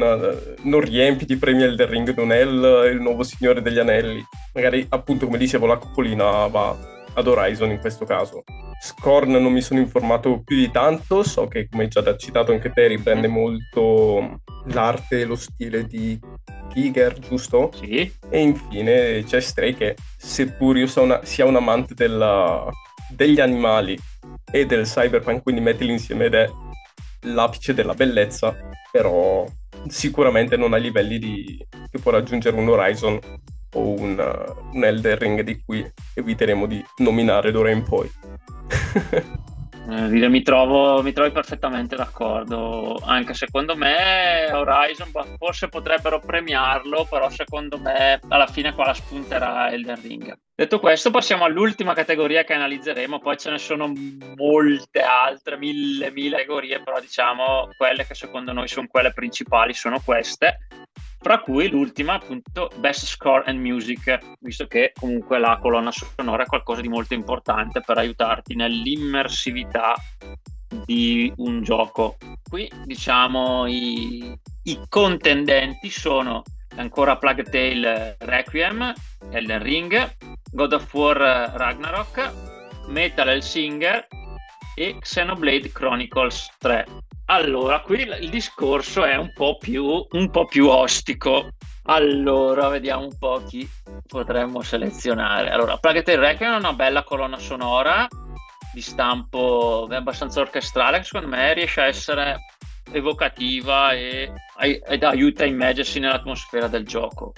non 0.62 0.80
riempi 0.80 1.24
di 1.24 1.36
premi 1.36 1.62
Elden 1.62 1.88
Ring, 1.88 2.14
non 2.16 2.32
è 2.32 2.40
il, 2.40 2.90
il, 2.92 3.00
nuovo 3.00 3.22
Signore 3.22 3.62
degli 3.62 3.78
Anelli. 3.78 4.20
Magari, 4.54 4.84
appunto, 4.88 5.26
come 5.26 5.38
dicevo, 5.38 5.66
la 5.66 5.76
copolina 5.76 6.46
va 6.48 6.76
ad 7.14 7.26
Horizon 7.26 7.70
in 7.70 7.78
questo 7.78 8.04
caso. 8.04 8.42
Scorn 8.80 9.32
non 9.32 9.52
mi 9.52 9.60
sono 9.60 9.80
informato 9.80 10.42
più 10.44 10.56
di 10.56 10.70
tanto, 10.70 11.22
so 11.22 11.48
che 11.48 11.68
come 11.68 11.84
hai 11.84 11.88
già 11.88 12.16
citato 12.16 12.52
anche 12.52 12.70
te 12.70 12.86
riprende 12.86 13.26
molto 13.26 14.40
l'arte 14.66 15.20
e 15.20 15.24
lo 15.24 15.36
stile 15.36 15.84
di 15.84 16.18
Giger, 16.72 17.18
giusto? 17.18 17.70
Sì. 17.74 18.12
E 18.30 18.40
infine 18.40 19.24
c'è 19.24 19.40
Stray 19.40 19.74
che 19.74 19.96
seppur 20.16 20.76
io 20.76 20.86
sia, 20.86 21.02
una, 21.02 21.24
sia 21.24 21.44
un 21.44 21.56
amante 21.56 21.94
della, 21.94 22.68
degli 23.10 23.40
animali 23.40 23.98
e 24.50 24.66
del 24.66 24.84
cyberpunk, 24.84 25.42
quindi 25.42 25.60
mettili 25.60 25.92
insieme 25.92 26.26
ed 26.26 26.34
è 26.34 26.48
l'apice 27.22 27.74
della 27.74 27.94
bellezza, 27.94 28.56
però 28.92 29.44
sicuramente 29.88 30.56
non 30.56 30.72
ai 30.72 30.82
livelli 30.82 31.18
di, 31.18 31.66
che 31.90 31.98
può 31.98 32.10
raggiungere 32.12 32.56
un 32.56 32.68
Horizon 32.68 33.18
o 33.74 33.80
un, 33.80 34.54
un 34.72 34.84
Elder 34.84 35.18
Ring 35.18 35.40
di 35.42 35.60
cui 35.64 35.84
eviteremo 36.14 36.66
di 36.66 36.84
nominare 36.98 37.50
d'ora 37.50 37.70
in 37.70 37.82
poi. 37.82 38.10
Eh, 39.90 40.28
mi, 40.28 40.42
trovo, 40.42 41.02
mi 41.02 41.14
trovi 41.14 41.30
perfettamente 41.30 41.96
d'accordo. 41.96 43.00
Anche 43.02 43.32
secondo 43.32 43.74
me 43.74 44.50
Horizon 44.52 45.10
forse 45.38 45.68
potrebbero 45.68 46.20
premiarlo, 46.20 47.06
però 47.08 47.30
secondo 47.30 47.78
me 47.78 48.20
alla 48.28 48.46
fine 48.46 48.74
qua 48.74 48.84
la 48.84 48.92
spunterà 48.92 49.70
Elden 49.70 50.00
Ring. 50.02 50.38
Detto 50.54 50.78
questo, 50.78 51.10
passiamo 51.10 51.44
all'ultima 51.44 51.94
categoria 51.94 52.44
che 52.44 52.52
analizzeremo, 52.52 53.18
poi 53.18 53.38
ce 53.38 53.50
ne 53.50 53.58
sono 53.58 53.90
molte 54.36 55.00
altre, 55.00 55.56
mille, 55.56 56.10
mille 56.10 56.36
categorie, 56.36 56.82
però 56.82 57.00
diciamo 57.00 57.70
quelle 57.74 58.04
che 58.04 58.14
secondo 58.14 58.52
noi 58.52 58.68
sono 58.68 58.88
quelle 58.90 59.14
principali 59.14 59.72
sono 59.72 60.02
queste 60.04 60.58
fra 61.20 61.40
cui 61.40 61.68
l'ultima 61.68 62.14
appunto 62.14 62.70
Best 62.76 63.06
Score 63.06 63.44
and 63.46 63.58
Music, 63.58 64.18
visto 64.40 64.66
che 64.66 64.92
comunque 64.98 65.38
la 65.38 65.58
colonna 65.60 65.90
sonora 65.90 66.44
è 66.44 66.46
qualcosa 66.46 66.80
di 66.80 66.88
molto 66.88 67.14
importante 67.14 67.80
per 67.84 67.98
aiutarti 67.98 68.54
nell'immersività 68.54 69.94
di 70.84 71.32
un 71.36 71.62
gioco. 71.62 72.16
Qui 72.48 72.70
diciamo 72.84 73.66
i, 73.66 74.38
i 74.64 74.80
contendenti 74.88 75.90
sono 75.90 76.42
ancora 76.76 77.16
Plague 77.16 77.44
Tale 77.44 78.16
Requiem, 78.20 78.92
Elden 79.30 79.62
Ring, 79.62 80.16
God 80.52 80.72
of 80.72 80.94
War 80.94 81.16
Ragnarok, 81.54 82.32
Metal 82.86 83.28
Hellsinger 83.28 84.06
e 84.74 84.96
Xenoblade 85.00 85.72
Chronicles 85.72 86.48
3. 86.58 86.86
Allora, 87.30 87.80
qui 87.80 88.00
il 88.00 88.30
discorso 88.30 89.04
è 89.04 89.14
un 89.16 89.32
po' 89.34 89.58
più, 89.58 89.84
un 89.84 90.30
po 90.30 90.46
più 90.46 90.66
ostico. 90.68 91.50
Allora, 91.84 92.68
vediamo 92.68 93.02
un 93.02 93.18
po' 93.18 93.42
chi 93.46 93.68
potremmo 94.06 94.62
selezionare. 94.62 95.50
Allora, 95.50 95.76
Plague 95.76 96.02
Tale 96.02 96.18
Requiem 96.18 96.54
è 96.54 96.56
una 96.56 96.72
bella 96.72 97.02
colonna 97.02 97.38
sonora 97.38 98.08
di 98.72 98.80
stampo 98.80 99.86
abbastanza 99.90 100.40
orchestrale 100.40 100.98
che 100.98 101.04
secondo 101.04 101.28
me 101.28 101.52
riesce 101.52 101.82
a 101.82 101.86
essere 101.86 102.38
evocativa 102.92 103.92
e, 103.92 104.32
ed 104.86 105.02
aiuta 105.02 105.44
a 105.44 105.46
immergersi 105.46 105.98
nell'atmosfera 105.98 106.66
del 106.66 106.86
gioco. 106.86 107.34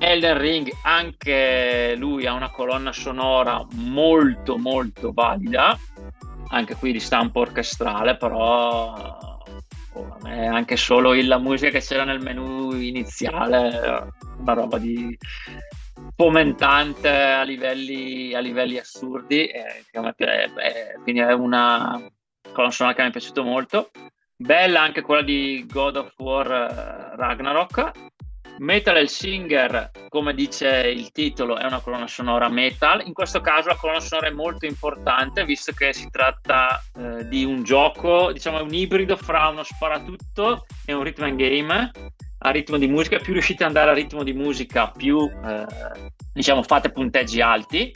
Elden 0.00 0.38
Ring 0.38 0.68
anche 0.82 1.94
lui 1.96 2.26
ha 2.26 2.32
una 2.32 2.50
colonna 2.50 2.92
sonora 2.92 3.64
molto 3.74 4.56
molto 4.56 5.12
valida 5.12 5.76
anche 6.50 6.76
qui 6.76 6.92
di 6.92 7.00
stampo 7.00 7.40
orchestrale 7.40 8.16
però 8.16 9.18
oh, 9.98 10.18
anche 10.22 10.76
solo 10.76 11.12
la 11.14 11.38
musica 11.38 11.70
che 11.70 11.80
c'era 11.80 12.04
nel 12.04 12.20
menu 12.20 12.72
iniziale 12.72 14.12
una 14.38 14.52
roba 14.52 14.78
di 14.78 15.16
fomentante 16.14 17.08
a 17.08 17.42
livelli, 17.42 18.34
a 18.34 18.40
livelli 18.40 18.78
assurdi 18.78 19.46
eh, 19.46 19.84
eh, 19.90 20.98
quindi 21.02 21.20
è 21.20 21.32
una 21.32 22.00
sonora 22.70 22.94
che 22.94 23.02
mi 23.02 23.08
è 23.08 23.12
piaciuto 23.12 23.42
molto. 23.42 23.90
Bella 24.36 24.82
anche 24.82 25.00
quella 25.00 25.22
di 25.22 25.66
God 25.68 25.96
of 25.96 26.14
War 26.18 26.50
eh, 26.50 27.16
Ragnarok 27.16 27.90
Metal 28.58 28.96
Hellsinger, 28.96 29.90
come 30.08 30.34
dice 30.34 30.68
il 30.88 31.12
titolo, 31.12 31.56
è 31.56 31.64
una 31.64 31.80
colonna 31.80 32.06
sonora 32.06 32.48
metal. 32.48 33.06
In 33.06 33.12
questo 33.12 33.40
caso 33.40 33.68
la 33.68 33.76
colonna 33.76 34.00
sonora 34.00 34.28
è 34.28 34.32
molto 34.32 34.66
importante 34.66 35.44
visto 35.44 35.72
che 35.72 35.92
si 35.92 36.08
tratta 36.10 36.82
eh, 36.96 37.28
di 37.28 37.44
un 37.44 37.62
gioco, 37.62 38.32
diciamo 38.32 38.62
un 38.62 38.74
ibrido 38.74 39.16
fra 39.16 39.48
uno 39.48 39.62
sparatutto 39.62 40.66
e 40.84 40.92
un 40.92 41.04
rhythm 41.04 41.24
and 41.24 41.36
game 41.36 41.90
a 42.38 42.50
ritmo 42.50 42.78
di 42.78 42.88
musica. 42.88 43.18
Più 43.18 43.32
riuscite 43.32 43.62
ad 43.62 43.68
andare 43.68 43.90
a 43.90 43.94
ritmo 43.94 44.22
di 44.22 44.32
musica, 44.32 44.90
più 44.90 45.30
eh, 45.44 45.66
diciamo 46.32 46.62
fate 46.62 46.90
punteggi 46.90 47.40
alti 47.40 47.92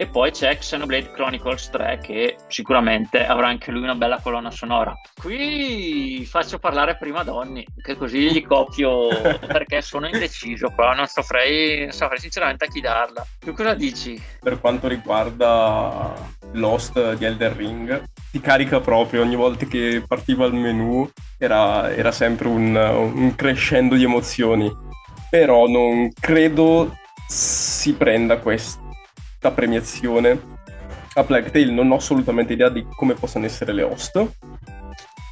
e 0.00 0.06
poi 0.06 0.30
c'è 0.30 0.56
Xenoblade 0.56 1.10
Chronicles 1.10 1.68
3 1.68 1.98
che 2.02 2.36
sicuramente 2.46 3.26
avrà 3.26 3.48
anche 3.48 3.70
lui 3.70 3.82
una 3.82 3.94
bella 3.94 4.18
colonna 4.18 4.50
sonora. 4.50 4.98
Qui 5.20 6.24
faccio 6.24 6.58
parlare 6.58 6.96
prima 6.96 7.22
Donny, 7.22 7.62
che 7.82 7.96
così 7.96 8.32
gli 8.32 8.42
copio 8.42 9.08
perché 9.46 9.82
sono 9.82 10.06
indeciso 10.06 10.72
qua, 10.74 10.94
non 10.94 11.04
saprei, 11.04 11.80
non 11.80 11.92
saprei 11.92 12.18
sinceramente 12.18 12.64
a 12.64 12.68
chi 12.68 12.80
darla. 12.80 13.26
Tu 13.40 13.52
cosa 13.52 13.74
dici? 13.74 14.18
Per 14.40 14.58
quanto 14.58 14.88
riguarda 14.88 16.14
Lost 16.52 17.16
di 17.16 17.26
Elder 17.26 17.52
Ring, 17.52 18.02
ti 18.30 18.40
carica 18.40 18.80
proprio 18.80 19.20
ogni 19.20 19.36
volta 19.36 19.66
che 19.66 20.02
partiva 20.08 20.46
il 20.46 20.54
menu, 20.54 21.10
era, 21.36 21.94
era 21.94 22.10
sempre 22.10 22.48
un, 22.48 22.74
un 22.74 23.34
crescendo 23.36 23.96
di 23.96 24.04
emozioni. 24.04 24.74
Però 25.28 25.68
non 25.68 26.08
credo 26.18 26.96
si 27.28 27.92
prenda 27.92 28.38
questo 28.38 28.88
questa 29.40 29.52
premiazione 29.52 30.38
a 31.14 31.24
Plague 31.24 31.50
Tale 31.50 31.72
non 31.72 31.90
ho 31.90 31.94
assolutamente 31.94 32.52
idea 32.52 32.68
di 32.68 32.86
come 32.94 33.14
possano 33.14 33.46
essere 33.46 33.72
le 33.72 33.82
host, 33.82 34.32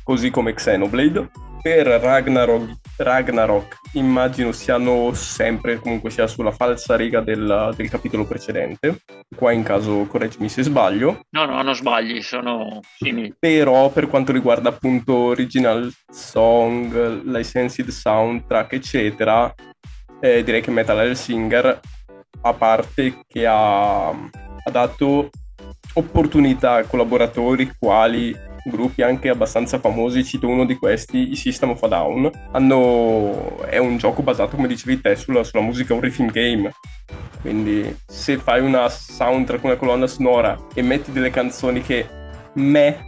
così 0.03 0.31
come 0.31 0.55
Xenoblade. 0.55 1.31
Per 1.61 1.87
Ragnarok, 1.87 2.71
Ragnarok 2.97 3.77
immagino 3.93 4.53
siano 4.53 5.13
sempre, 5.13 5.79
comunque 5.79 6.09
sia 6.09 6.27
sulla 6.27 6.53
falsa 6.53 6.97
riga 6.97 7.21
del, 7.21 7.75
del, 7.77 7.91
capitolo 7.91 8.25
precedente. 8.25 9.03
Qua 9.37 9.53
in 9.53 9.63
caso 9.63 10.07
correggimi 10.07 10.49
se 10.49 10.63
sbaglio. 10.63 11.27
No, 11.31 11.45
no, 11.45 11.61
non 11.61 11.75
sbagli, 11.75 12.23
sono 12.23 12.81
simili. 12.97 13.35
Però 13.39 13.91
per 13.91 14.07
quanto 14.07 14.33
riguarda 14.33 14.71
appunto 14.71 15.15
original 15.15 15.93
song, 16.09 17.25
licensed 17.25 17.89
soundtrack, 17.89 18.73
eccetera, 18.73 19.53
eh, 20.21 20.43
direi 20.43 20.63
che 20.63 20.71
Metal 20.71 20.99
Hellsinger 20.99 21.81
a 22.43 22.53
parte 22.53 23.21
che 23.27 23.47
ha, 23.47 24.09
ha 24.09 24.71
dato 24.71 25.31
opportunità 25.95 26.75
a 26.75 26.85
collaboratori 26.85 27.73
quali 27.79 28.47
gruppi 28.69 29.03
anche 29.03 29.29
abbastanza 29.29 29.79
famosi, 29.79 30.25
cito 30.25 30.47
uno 30.47 30.65
di 30.65 30.77
questi, 30.77 31.31
i 31.31 31.37
System 31.37 31.71
of 31.71 31.83
a 31.83 31.89
Down. 31.89 32.31
Hanno... 32.53 33.65
È 33.65 33.79
un 33.79 33.97
gioco 33.97 34.23
basato, 34.23 34.57
come 34.57 34.69
dicevi 34.69 35.01
te, 35.01 35.17
sulla, 35.17 35.43
sulla 35.43 35.63
musica, 35.63 35.95
un 35.95 36.01
riffing 36.01 36.31
game. 36.31 36.71
Quindi 37.41 37.97
se 38.07 38.37
fai 38.37 38.61
una 38.61 38.89
soundtrack, 38.89 39.65
una 39.65 39.77
colonna 39.77 40.07
sonora 40.07 40.57
e 40.75 40.83
metti 40.83 41.13
delle 41.13 41.31
canzoni 41.31 41.83
che 41.83 42.07
me 42.55 43.07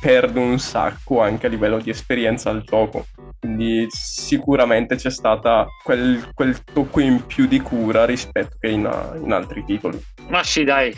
perdo 0.00 0.40
un 0.40 0.58
sacco 0.58 1.20
anche 1.20 1.46
a 1.46 1.48
livello 1.48 1.78
di 1.78 1.90
esperienza 1.90 2.50
al 2.50 2.62
gioco. 2.62 3.06
Quindi 3.42 3.88
sicuramente 3.90 4.94
c'è 4.94 5.10
stata 5.10 5.66
quel, 5.82 6.30
quel 6.32 6.62
tocco 6.62 7.00
in 7.00 7.26
più 7.26 7.48
di 7.48 7.58
cura 7.58 8.04
rispetto 8.04 8.56
che 8.60 8.68
in, 8.68 8.88
in 9.20 9.32
altri 9.32 9.64
titoli. 9.64 10.00
Ma 10.28 10.44
sì, 10.44 10.62
dai. 10.62 10.96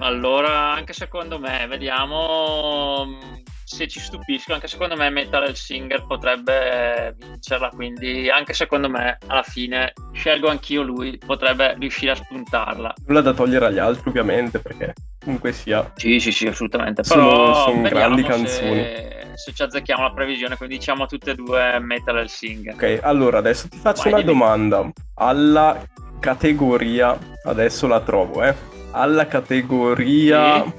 Allora, 0.00 0.74
anche 0.74 0.92
secondo 0.92 1.38
me, 1.38 1.66
vediamo 1.66 3.18
se 3.64 3.88
ci 3.88 3.98
stupisco, 3.98 4.52
anche 4.52 4.68
secondo 4.68 4.94
me 4.94 5.08
Metal 5.08 5.56
Singer 5.56 6.04
potrebbe 6.06 7.16
vincerla, 7.18 7.70
quindi 7.70 8.28
anche 8.28 8.52
secondo 8.52 8.90
me 8.90 9.16
alla 9.26 9.42
fine 9.42 9.94
scelgo 10.12 10.50
anch'io 10.50 10.82
lui, 10.82 11.16
potrebbe 11.16 11.76
riuscire 11.78 12.10
a 12.10 12.14
spuntarla. 12.14 12.92
Nulla 13.06 13.22
da 13.22 13.32
togliere 13.32 13.66
agli 13.66 13.78
altri 13.78 14.10
ovviamente, 14.10 14.58
perché 14.58 14.92
comunque 15.18 15.52
sia... 15.52 15.90
Sì, 15.96 16.20
sì, 16.20 16.30
sì, 16.30 16.46
assolutamente. 16.46 17.00
Però 17.08 17.54
sono, 17.54 17.74
sono 17.74 17.88
grandi 17.88 18.22
canzoni. 18.22 19.14
Se, 19.36 19.52
ci 19.52 19.62
azzecchiamo 19.62 20.02
la 20.02 20.12
previsione, 20.12 20.56
quindi 20.56 20.78
diciamo 20.78 21.06
tutte 21.06 21.32
e 21.32 21.34
due 21.34 21.78
Metal 21.78 22.28
Singer. 22.28 22.74
Ok, 22.74 23.00
allora 23.02 23.38
adesso 23.38 23.68
ti 23.68 23.78
faccio 23.78 24.04
Vai, 24.04 24.12
una 24.12 24.22
dimmi. 24.22 24.32
domanda. 24.32 24.90
Alla 25.14 25.86
categoria, 26.18 27.18
adesso 27.44 27.86
la 27.86 28.00
trovo, 28.00 28.42
eh. 28.42 28.54
Alla 28.92 29.26
categoria 29.26 30.64
sì. 30.64 30.72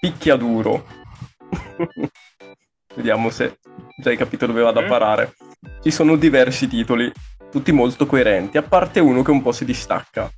picchiaduro. 0.00 0.86
Vediamo 2.94 3.28
se 3.30 3.58
già 3.98 4.10
hai 4.10 4.16
capito 4.16 4.46
dove 4.46 4.62
vado 4.62 4.80
a 4.80 4.84
parare. 4.84 5.34
Ci 5.82 5.90
sono 5.90 6.16
diversi 6.16 6.68
titoli, 6.68 7.10
tutti 7.50 7.72
molto 7.72 8.06
coerenti, 8.06 8.56
a 8.56 8.62
parte 8.62 9.00
uno 9.00 9.22
che 9.22 9.30
un 9.30 9.42
po' 9.42 9.52
si 9.52 9.64
distacca. 9.64 10.30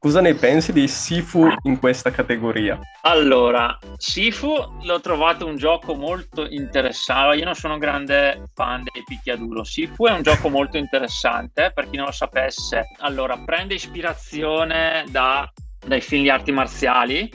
Cosa 0.00 0.20
ne 0.20 0.34
pensi 0.34 0.72
di 0.72 0.86
Sifu 0.86 1.48
in 1.62 1.78
questa 1.80 2.12
categoria? 2.12 2.78
Allora, 3.02 3.76
Sifu 3.96 4.54
l'ho 4.82 5.00
trovato 5.00 5.44
un 5.44 5.56
gioco 5.56 5.94
molto 5.94 6.46
interessante. 6.48 7.38
Io 7.38 7.44
non 7.44 7.54
sono 7.54 7.72
un 7.72 7.80
grande 7.80 8.44
fan 8.54 8.84
dei 8.84 9.02
picchiaduro. 9.04 9.64
Sifu 9.64 10.06
è 10.06 10.12
un 10.12 10.22
gioco 10.22 10.48
molto 10.50 10.76
interessante, 10.76 11.72
per 11.74 11.90
chi 11.90 11.96
non 11.96 12.06
lo 12.06 12.12
sapesse. 12.12 12.84
Allora, 12.98 13.36
prende 13.38 13.74
ispirazione 13.74 15.04
da, 15.08 15.50
dai 15.84 16.00
film 16.00 16.22
di 16.22 16.30
arti 16.30 16.52
marziali. 16.52 17.28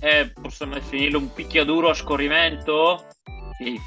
E 0.00 0.32
possiamo 0.40 0.74
definirlo 0.74 1.18
un 1.18 1.32
picchiaduro 1.32 1.90
a 1.90 1.94
scorrimento 1.94 3.04
sì, 3.62 3.80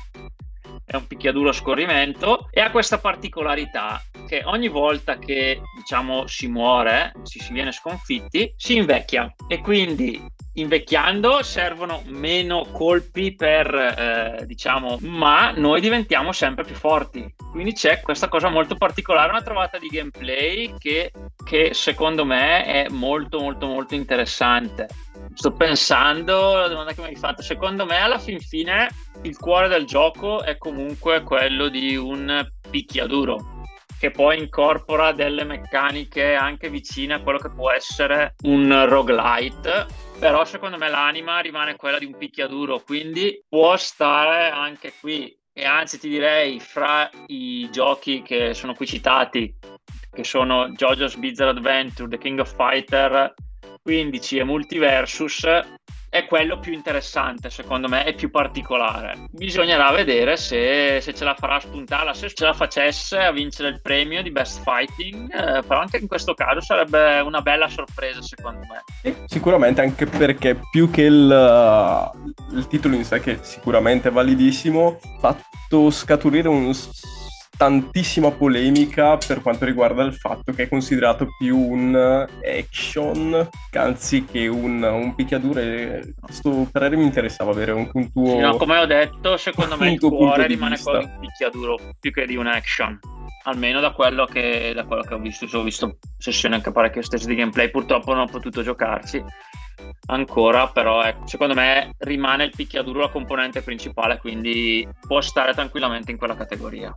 è 0.86 0.96
un 0.96 1.08
picchiaduro 1.08 1.50
a 1.50 1.54
scorrimento 1.54 2.48
e 2.52 2.62
ha 2.62 2.70
questa 2.70 3.00
particolarità 3.00 4.02
che 4.28 4.44
ogni 4.46 4.68
volta 4.68 5.18
che 5.18 5.62
diciamo 5.76 6.28
si 6.28 6.48
muore, 6.48 7.14
si, 7.24 7.40
si 7.40 7.52
viene 7.54 7.72
sconfitti, 7.72 8.54
si 8.56 8.78
invecchia. 8.78 9.34
E 9.48 9.60
quindi 9.62 10.24
invecchiando 10.58 11.44
servono 11.44 12.02
meno 12.06 12.66
colpi 12.72 13.36
per 13.36 13.74
eh, 13.76 14.46
diciamo 14.46 15.00
ma 15.02 15.52
noi 15.52 15.82
diventiamo 15.82 16.32
sempre 16.32 16.64
più 16.64 16.76
forti. 16.76 17.34
Quindi 17.52 17.74
c'è 17.74 18.02
questa 18.02 18.28
cosa 18.28 18.50
molto 18.50 18.76
particolare 18.76 19.32
una 19.32 19.42
trovata 19.42 19.78
di 19.78 19.88
gameplay 19.88 20.74
che, 20.78 21.12
che 21.44 21.74
secondo 21.74 22.26
me 22.26 22.64
è 22.64 22.88
molto 22.90 23.40
molto 23.40 23.68
molto 23.68 23.96
interessante 23.96 24.88
sto 25.36 25.52
pensando 25.52 26.56
la 26.56 26.68
domanda 26.68 26.94
che 26.94 27.02
mi 27.02 27.08
hai 27.08 27.16
fatto 27.16 27.42
secondo 27.42 27.86
me 27.86 28.00
alla 28.00 28.18
fin 28.18 28.40
fine 28.40 28.90
il 29.24 29.38
cuore 29.38 29.68
del 29.68 29.86
gioco 29.86 30.42
è 30.42 30.58
comunque 30.58 31.22
quello 31.22 31.68
di 31.68 31.96
un 31.96 32.48
picchiaduro 32.70 33.54
che 34.00 34.12
poi 34.12 34.40
incorpora 34.40 35.12
delle 35.12 35.44
meccaniche 35.44 36.36
anche 36.36 36.70
vicine 36.70 37.16
a 37.16 37.22
quello 37.22 37.38
che 37.38 37.50
può 37.50 37.70
essere 37.72 38.36
un 38.44 38.86
roguelite 38.88 39.86
però 40.20 40.46
secondo 40.46 40.78
me 40.78 40.90
l'anima 40.90 41.40
rimane 41.40 41.76
quella 41.76 42.00
di 42.00 42.06
un 42.06 42.18
picchiaduro 42.18 42.80
quindi 42.80 43.44
può 43.48 43.76
stare 43.78 44.50
anche 44.50 44.94
qui. 45.00 45.38
E 45.58 45.64
anzi 45.64 46.00
ti 46.00 46.10
direi 46.10 46.60
fra 46.60 47.10
i 47.28 47.70
giochi 47.72 48.22
che 48.22 48.54
sono 48.54 48.74
qui 48.74 48.86
citati 48.86 49.56
che 50.12 50.24
sono 50.24 50.70
JoJo's 50.70 51.16
Bizarre 51.18 51.52
Adventure, 51.52 52.10
The 52.10 52.18
King 52.18 52.40
of 52.40 52.54
Fighter 52.56 53.34
15 53.86 54.38
e 54.40 54.44
Multiversus 54.44 55.48
è 56.10 56.26
quello 56.26 56.58
più 56.58 56.74
interessante 56.74 57.52
secondo 57.52 57.88
me 57.88 58.04
e 58.04 58.16
più 58.16 58.32
particolare. 58.32 59.28
Bisognerà 59.30 59.92
vedere 59.92 60.38
se, 60.38 61.00
se, 61.02 61.14
ce 61.14 61.24
la 61.24 61.36
farà 61.36 61.60
spuntare 61.60 62.12
se 62.16 62.34
ce 62.34 62.46
la 62.46 62.54
facesse 62.54 63.20
a 63.20 63.32
vincere 63.32 63.70
il 63.70 63.82
premio 63.82 64.24
di 64.24 64.32
Best 64.32 64.64
Fighting 64.64 65.30
eh, 65.32 65.62
però 65.62 65.82
anche 65.82 65.98
in 65.98 66.08
questo 66.08 66.34
caso 66.34 66.62
sarebbe 66.62 67.20
una 67.20 67.42
bella 67.42 67.70
sorpresa 67.70 68.24
secondo 68.24 68.62
me. 68.62 68.84
Sì, 69.04 69.16
sicuramente 69.28 69.82
anche 69.82 70.08
perché 70.08 70.60
più 70.72 70.90
che 70.90 71.04
il, 71.04 72.12
il 72.54 72.68
titolo 72.68 72.96
in 72.96 73.04
sé 73.04 73.20
che 73.20 73.38
sicuramente 73.44 74.08
è 74.08 74.12
validissimo 74.12 74.98
fatto 75.20 75.92
scaturire 75.92 76.48
un 76.48 76.74
tantissima 77.58 78.32
polemica 78.32 79.18
per 79.18 79.42
quanto 79.42 79.66
riguarda 79.66 80.04
il 80.04 80.14
fatto 80.14 80.52
che 80.54 80.64
è 80.64 80.68
considerato 80.68 81.28
più 81.38 81.58
un 81.58 82.28
action 82.44 83.50
anziché 83.72 84.48
un, 84.48 84.82
un 84.84 85.16
picchiaduro 85.16 85.62
questo 86.20 86.68
parere 86.72 86.96
mi 86.96 87.04
interessava 87.04 87.52
avere 87.52 87.72
un, 87.72 87.90
un 87.92 88.12
tuo 88.12 88.26
sì, 88.26 88.38
no, 88.38 88.58
come 88.58 88.78
ho 88.78 88.86
detto 88.86 89.38
secondo 89.38 89.78
me 89.78 89.92
il 89.92 90.00
cuore 90.00 90.48
rimane 90.48 90.78
quello 90.82 91.00
di 91.00 91.06
un 91.06 91.20
picchiaduro 91.20 91.80
più 92.00 92.12
che 92.12 92.26
di 92.26 92.36
un 92.36 92.48
action. 92.48 93.00
Almeno 93.48 93.80
da 93.80 93.92
quello 93.92 94.26
che, 94.26 94.72
da 94.74 94.86
quello 94.86 95.04
che 95.04 95.14
ho 95.14 95.20
visto. 95.20 95.46
Ho 95.58 95.62
visto 95.62 95.98
sessioni 96.18 96.56
anche 96.56 96.72
parecchie 96.72 97.04
stesse 97.04 97.28
di 97.28 97.36
gameplay 97.36 97.70
purtroppo 97.70 98.14
non 98.14 98.24
ho 98.24 98.28
potuto 98.28 98.64
giocarci 98.64 99.24
ancora, 100.08 100.68
però 100.68 101.04
ecco, 101.04 101.28
secondo 101.28 101.54
me 101.54 101.94
rimane 102.00 102.46
il 102.46 102.54
picchiaduro 102.56 103.02
la 103.02 103.10
componente 103.10 103.62
principale, 103.62 104.18
quindi 104.18 104.88
può 105.08 105.22
stare 105.22 105.54
tranquillamente 105.54 106.12
in 106.12 106.18
quella 106.18 106.36
categoria. 106.36 106.96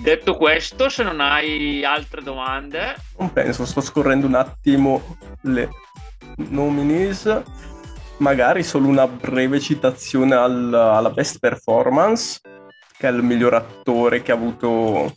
Detto 0.00 0.36
questo, 0.36 0.88
se 0.88 1.02
non 1.02 1.20
hai 1.20 1.84
altre 1.84 2.22
domande... 2.22 2.94
Non 3.18 3.32
penso, 3.32 3.64
sto 3.66 3.80
scorrendo 3.80 4.26
un 4.26 4.34
attimo 4.34 5.16
le 5.42 5.68
nominees. 6.36 7.42
Magari 8.18 8.62
solo 8.62 8.86
una 8.88 9.06
breve 9.06 9.60
citazione 9.60 10.34
al, 10.34 10.72
alla 10.72 11.10
best 11.10 11.38
performance, 11.38 12.40
che 12.96 13.08
è 13.08 13.10
il 13.10 13.22
miglior 13.22 13.54
attore 13.54 14.22
che 14.22 14.32
ha 14.32 14.34
avuto 14.34 15.12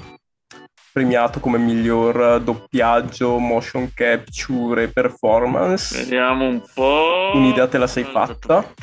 premiato 0.91 1.39
come 1.39 1.57
miglior 1.57 2.41
doppiaggio, 2.41 3.37
motion 3.37 3.91
capture 3.93 4.83
e 4.83 4.87
performance. 4.89 5.97
Vediamo 5.97 6.47
un 6.47 6.61
po'. 6.73 7.31
Un'idea 7.33 7.67
te 7.67 7.77
la 7.77 7.87
sei 7.87 8.03
fatta? 8.03 8.73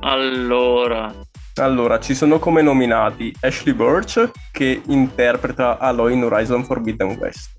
Allora. 0.00 1.12
Allora, 1.56 1.98
ci 1.98 2.14
sono 2.14 2.38
come 2.38 2.62
nominati 2.62 3.34
Ashley 3.40 3.74
Birch, 3.74 4.30
che 4.52 4.82
interpreta 4.86 5.78
Aloy 5.78 6.14
in 6.14 6.24
Horizon 6.24 6.64
Forbidden 6.64 7.16
West. 7.18 7.56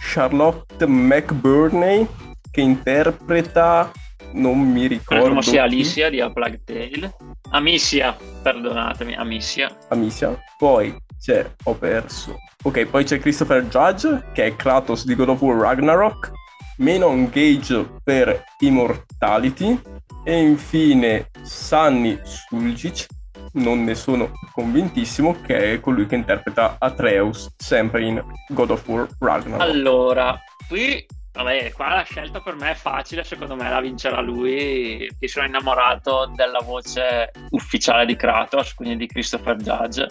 Charlotte 0.00 0.86
McBurney, 0.86 2.06
che 2.50 2.60
interpreta... 2.60 3.90
Non 4.30 4.58
mi 4.58 4.86
ricordo. 4.86 5.28
Come 5.28 5.40
sia 5.40 5.62
Alicia 5.62 6.10
di 6.10 6.20
A 6.20 6.30
Plague 6.30 6.60
Tale. 6.62 7.16
Amicia, 7.52 8.14
perdonatemi, 8.42 9.14
Amicia. 9.14 9.74
Amicia. 9.88 10.38
Poi 10.58 10.94
c'è, 11.20 11.48
ho 11.64 11.74
perso. 11.74 12.36
Ok, 12.62 12.86
poi 12.86 13.04
c'è 13.04 13.18
Christopher 13.18 13.64
Judge, 13.66 14.30
che 14.32 14.46
è 14.46 14.56
Kratos 14.56 15.04
di 15.04 15.14
God 15.14 15.30
of 15.30 15.40
War 15.40 15.58
Ragnarok, 15.58 16.32
Menon 16.78 17.28
Gage 17.30 17.86
per 18.02 18.44
Immortality, 18.60 19.80
e 20.24 20.40
infine 20.40 21.30
Sunny 21.42 22.18
Suljic, 22.22 23.06
non 23.52 23.84
ne 23.84 23.94
sono 23.94 24.32
convintissimo, 24.52 25.40
che 25.40 25.74
è 25.74 25.80
colui 25.80 26.06
che 26.06 26.16
interpreta 26.16 26.76
Atreus, 26.78 27.48
sempre 27.56 28.02
in 28.02 28.22
God 28.48 28.70
of 28.70 28.88
War 28.88 29.08
Ragnarok. 29.18 29.60
Allora, 29.60 30.38
qui 30.66 31.04
Vabbè, 31.38 31.70
qua 31.70 31.94
la 31.94 32.02
scelta 32.02 32.40
per 32.40 32.56
me 32.56 32.72
è 32.72 32.74
facile, 32.74 33.22
secondo 33.22 33.54
me 33.54 33.68
la 33.68 33.80
vincerà 33.80 34.20
lui. 34.20 35.08
Io 35.16 35.28
sono 35.28 35.46
innamorato 35.46 36.32
della 36.34 36.58
voce 36.64 37.30
ufficiale 37.50 38.06
di 38.06 38.16
Kratos, 38.16 38.74
quindi 38.74 38.96
di 38.96 39.06
Christopher 39.06 39.54
Judge 39.54 40.08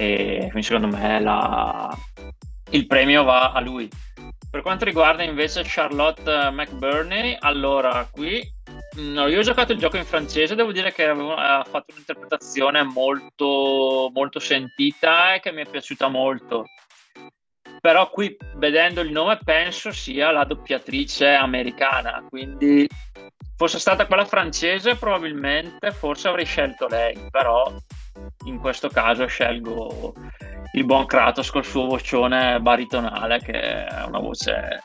e 0.00 0.38
quindi 0.48 0.62
secondo 0.62 0.96
me 0.96 1.20
la... 1.20 1.94
il 2.70 2.86
premio 2.86 3.22
va 3.22 3.52
a 3.52 3.60
lui. 3.60 3.86
Per 4.50 4.62
quanto 4.62 4.86
riguarda 4.86 5.22
invece 5.22 5.62
Charlotte 5.62 6.48
McBurney, 6.50 7.36
allora 7.38 8.08
qui 8.10 8.42
no, 8.96 9.26
io 9.26 9.38
ho 9.38 9.42
giocato 9.42 9.72
il 9.72 9.78
gioco 9.78 9.98
in 9.98 10.06
francese, 10.06 10.54
devo 10.54 10.72
dire 10.72 10.90
che 10.92 11.06
avevo, 11.06 11.34
ha 11.34 11.62
fatto 11.68 11.92
un'interpretazione 11.92 12.82
molto, 12.82 14.10
molto 14.12 14.38
sentita 14.38 15.34
e 15.34 15.40
che 15.40 15.52
mi 15.52 15.60
è 15.62 15.68
piaciuta 15.68 16.08
molto. 16.08 16.64
Però 17.78 18.08
qui 18.08 18.34
vedendo 18.54 19.02
il 19.02 19.12
nome 19.12 19.38
penso 19.44 19.92
sia 19.92 20.30
la 20.30 20.44
doppiatrice 20.44 21.28
americana, 21.28 22.24
quindi 22.26 22.88
fosse 23.54 23.78
stata 23.78 24.06
quella 24.06 24.24
francese 24.24 24.96
probabilmente 24.96 25.92
forse 25.92 26.28
avrei 26.28 26.46
scelto 26.46 26.86
lei, 26.88 27.18
però 27.30 27.70
in 28.44 28.58
questo 28.58 28.88
caso 28.88 29.26
scelgo 29.26 30.14
il 30.72 30.84
buon 30.84 31.06
Kratos 31.06 31.50
col 31.50 31.64
suo 31.64 31.86
vocione 31.86 32.60
baritonale 32.60 33.40
che 33.40 33.86
è 33.86 34.04
una 34.06 34.20
voce 34.20 34.82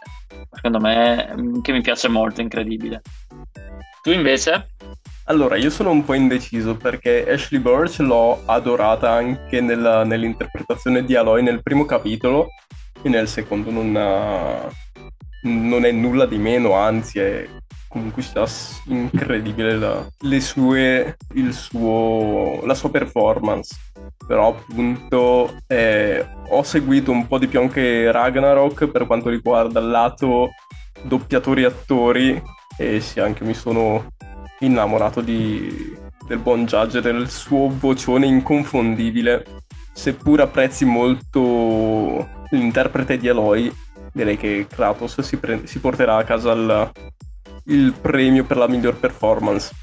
secondo 0.51 0.79
me, 0.79 1.61
che 1.61 1.71
mi 1.71 1.81
piace 1.81 2.07
molto, 2.07 2.41
incredibile. 2.41 3.01
Tu 4.01 4.11
invece? 4.11 4.69
Allora, 5.25 5.55
io 5.57 5.69
sono 5.69 5.89
un 5.89 6.05
po' 6.05 6.13
indeciso 6.13 6.75
perché 6.75 7.27
Ashley 7.27 7.59
Burch 7.59 7.99
l'ho 7.99 8.43
adorata 8.45 9.11
anche 9.11 9.59
nella, 9.59 10.03
nell'interpretazione 10.03 11.03
di 11.03 11.15
Aloy 11.15 11.41
nel 11.41 11.63
primo 11.63 11.85
capitolo 11.85 12.49
e 13.01 13.09
nel 13.09 13.27
secondo 13.27 13.71
non, 13.71 13.95
ha, 13.95 14.69
non 15.43 15.83
è 15.85 15.91
nulla 15.91 16.25
di 16.25 16.37
meno, 16.37 16.73
anzi 16.73 17.19
è 17.19 17.47
comunque 17.95 18.23
sta 18.23 18.45
incredibile 18.87 19.77
la, 19.77 20.05
sue, 20.41 21.15
suo, 21.51 22.59
la 22.65 22.73
sua 22.73 22.89
performance. 22.89 23.73
Però 24.27 24.49
appunto 24.49 25.55
eh, 25.67 26.27
ho 26.49 26.63
seguito 26.63 27.11
un 27.11 27.25
po' 27.25 27.37
di 27.37 27.47
più 27.47 27.61
anche 27.61 28.11
Ragnarok 28.11 28.87
per 28.87 29.05
quanto 29.05 29.29
riguarda 29.29 29.79
il 29.79 29.87
lato 29.87 30.49
doppiatori 31.03 31.63
attori 31.63 32.41
e 32.77 32.99
sì, 32.99 33.21
anche 33.21 33.45
mi 33.45 33.53
sono 33.53 34.07
innamorato 34.59 35.21
di, 35.21 35.97
del 36.27 36.39
buon 36.39 36.65
Judge, 36.65 36.99
del 36.99 37.29
suo 37.29 37.69
vocione 37.69 38.25
inconfondibile. 38.25 39.45
Seppur 39.93 40.41
apprezzi 40.41 40.83
molto 40.83 42.27
l'interprete 42.49 43.17
di 43.17 43.27
Eloy, 43.27 43.71
direi 44.11 44.35
che 44.35 44.67
Kratos 44.69 45.21
si, 45.21 45.37
pre- 45.37 45.65
si 45.65 45.79
porterà 45.79 46.17
a 46.17 46.23
casa 46.25 46.51
il, 46.51 46.91
il 47.65 47.93
premio 47.93 48.45
per 48.45 48.57
la 48.57 48.67
miglior 48.67 48.97
performance. 48.99 49.73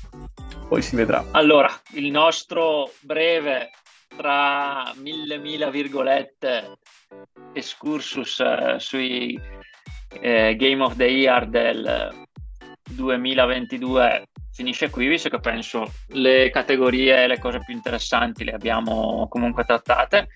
Poi 0.68 0.83
si 0.83 0.97
vedrà. 0.97 1.24
Allora, 1.33 1.70
il 1.93 2.11
nostro 2.11 2.91
breve 3.01 3.70
tra 4.16 4.93
mille 4.97 5.39
mila 5.39 5.70
virgolette 5.70 6.78
excursus 7.53 8.41
eh, 8.41 8.76
sui 8.78 9.39
eh, 10.20 10.57
Game 10.57 10.83
of 10.83 10.97
the 10.97 11.05
Year 11.05 11.47
del 11.47 12.26
2022 12.91 14.24
finisce 14.53 14.91
qui, 14.91 15.09
visto 15.09 15.28
che 15.28 15.41
penso 15.41 15.91
le 16.09 16.51
categorie 16.51 17.24
e 17.24 17.26
le 17.26 17.39
cose 17.39 17.61
più 17.64 17.74
interessanti 17.74 18.45
le 18.45 18.53
abbiamo 18.53 19.26
comunque 19.28 19.64
trattate. 19.64 20.28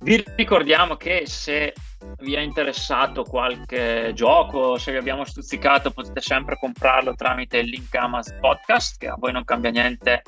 Vi 0.00 0.24
ricordiamo 0.36 0.96
che 0.96 1.26
se 1.26 1.74
vi 2.20 2.34
è 2.34 2.40
interessato 2.40 3.24
qualche 3.24 4.12
gioco, 4.14 4.78
se 4.78 4.92
vi 4.92 4.98
abbiamo 4.98 5.24
stuzzicato, 5.24 5.90
potete 5.90 6.20
sempre 6.20 6.56
comprarlo 6.58 7.14
tramite 7.14 7.58
il 7.58 7.68
link 7.68 7.94
Amazon 7.94 8.38
Podcast, 8.40 8.98
che 8.98 9.08
a 9.08 9.16
voi 9.18 9.32
non 9.32 9.44
cambia 9.44 9.70
niente 9.70 10.22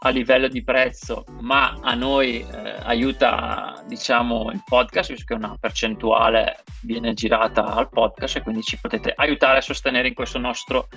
a 0.00 0.10
livello 0.10 0.46
di 0.46 0.62
prezzo, 0.62 1.24
ma 1.40 1.78
a 1.82 1.94
noi 1.94 2.40
eh, 2.40 2.76
aiuta 2.82 3.82
diciamo 3.86 4.50
il 4.52 4.62
podcast, 4.64 5.10
visto 5.10 5.24
che 5.26 5.34
una 5.34 5.56
percentuale 5.58 6.62
viene 6.82 7.14
girata 7.14 7.64
al 7.64 7.88
podcast 7.88 8.36
e 8.36 8.42
quindi 8.42 8.62
ci 8.62 8.78
potete 8.78 9.12
aiutare 9.16 9.58
a 9.58 9.62
sostenere 9.62 10.08
in 10.08 10.14
questo 10.14 10.38
nostro 10.38 10.88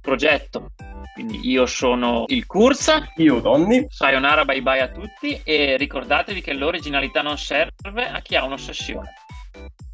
progetto. 0.00 0.72
Quindi 1.14 1.48
io 1.48 1.66
sono 1.66 2.24
il 2.28 2.46
Cursa. 2.46 3.12
Io 3.16 3.40
Donny. 3.40 3.86
Sayonara 3.88 4.44
bye 4.44 4.62
bye 4.62 4.80
a 4.80 4.88
tutti 4.88 5.40
e 5.42 5.76
ricordatevi 5.76 6.40
che 6.40 6.52
l'originalità 6.52 7.22
non 7.22 7.36
serve 7.36 8.08
a 8.08 8.20
chi 8.20 8.36
ha 8.36 8.44
un'ossessione. 8.44 9.12
you 9.54 9.89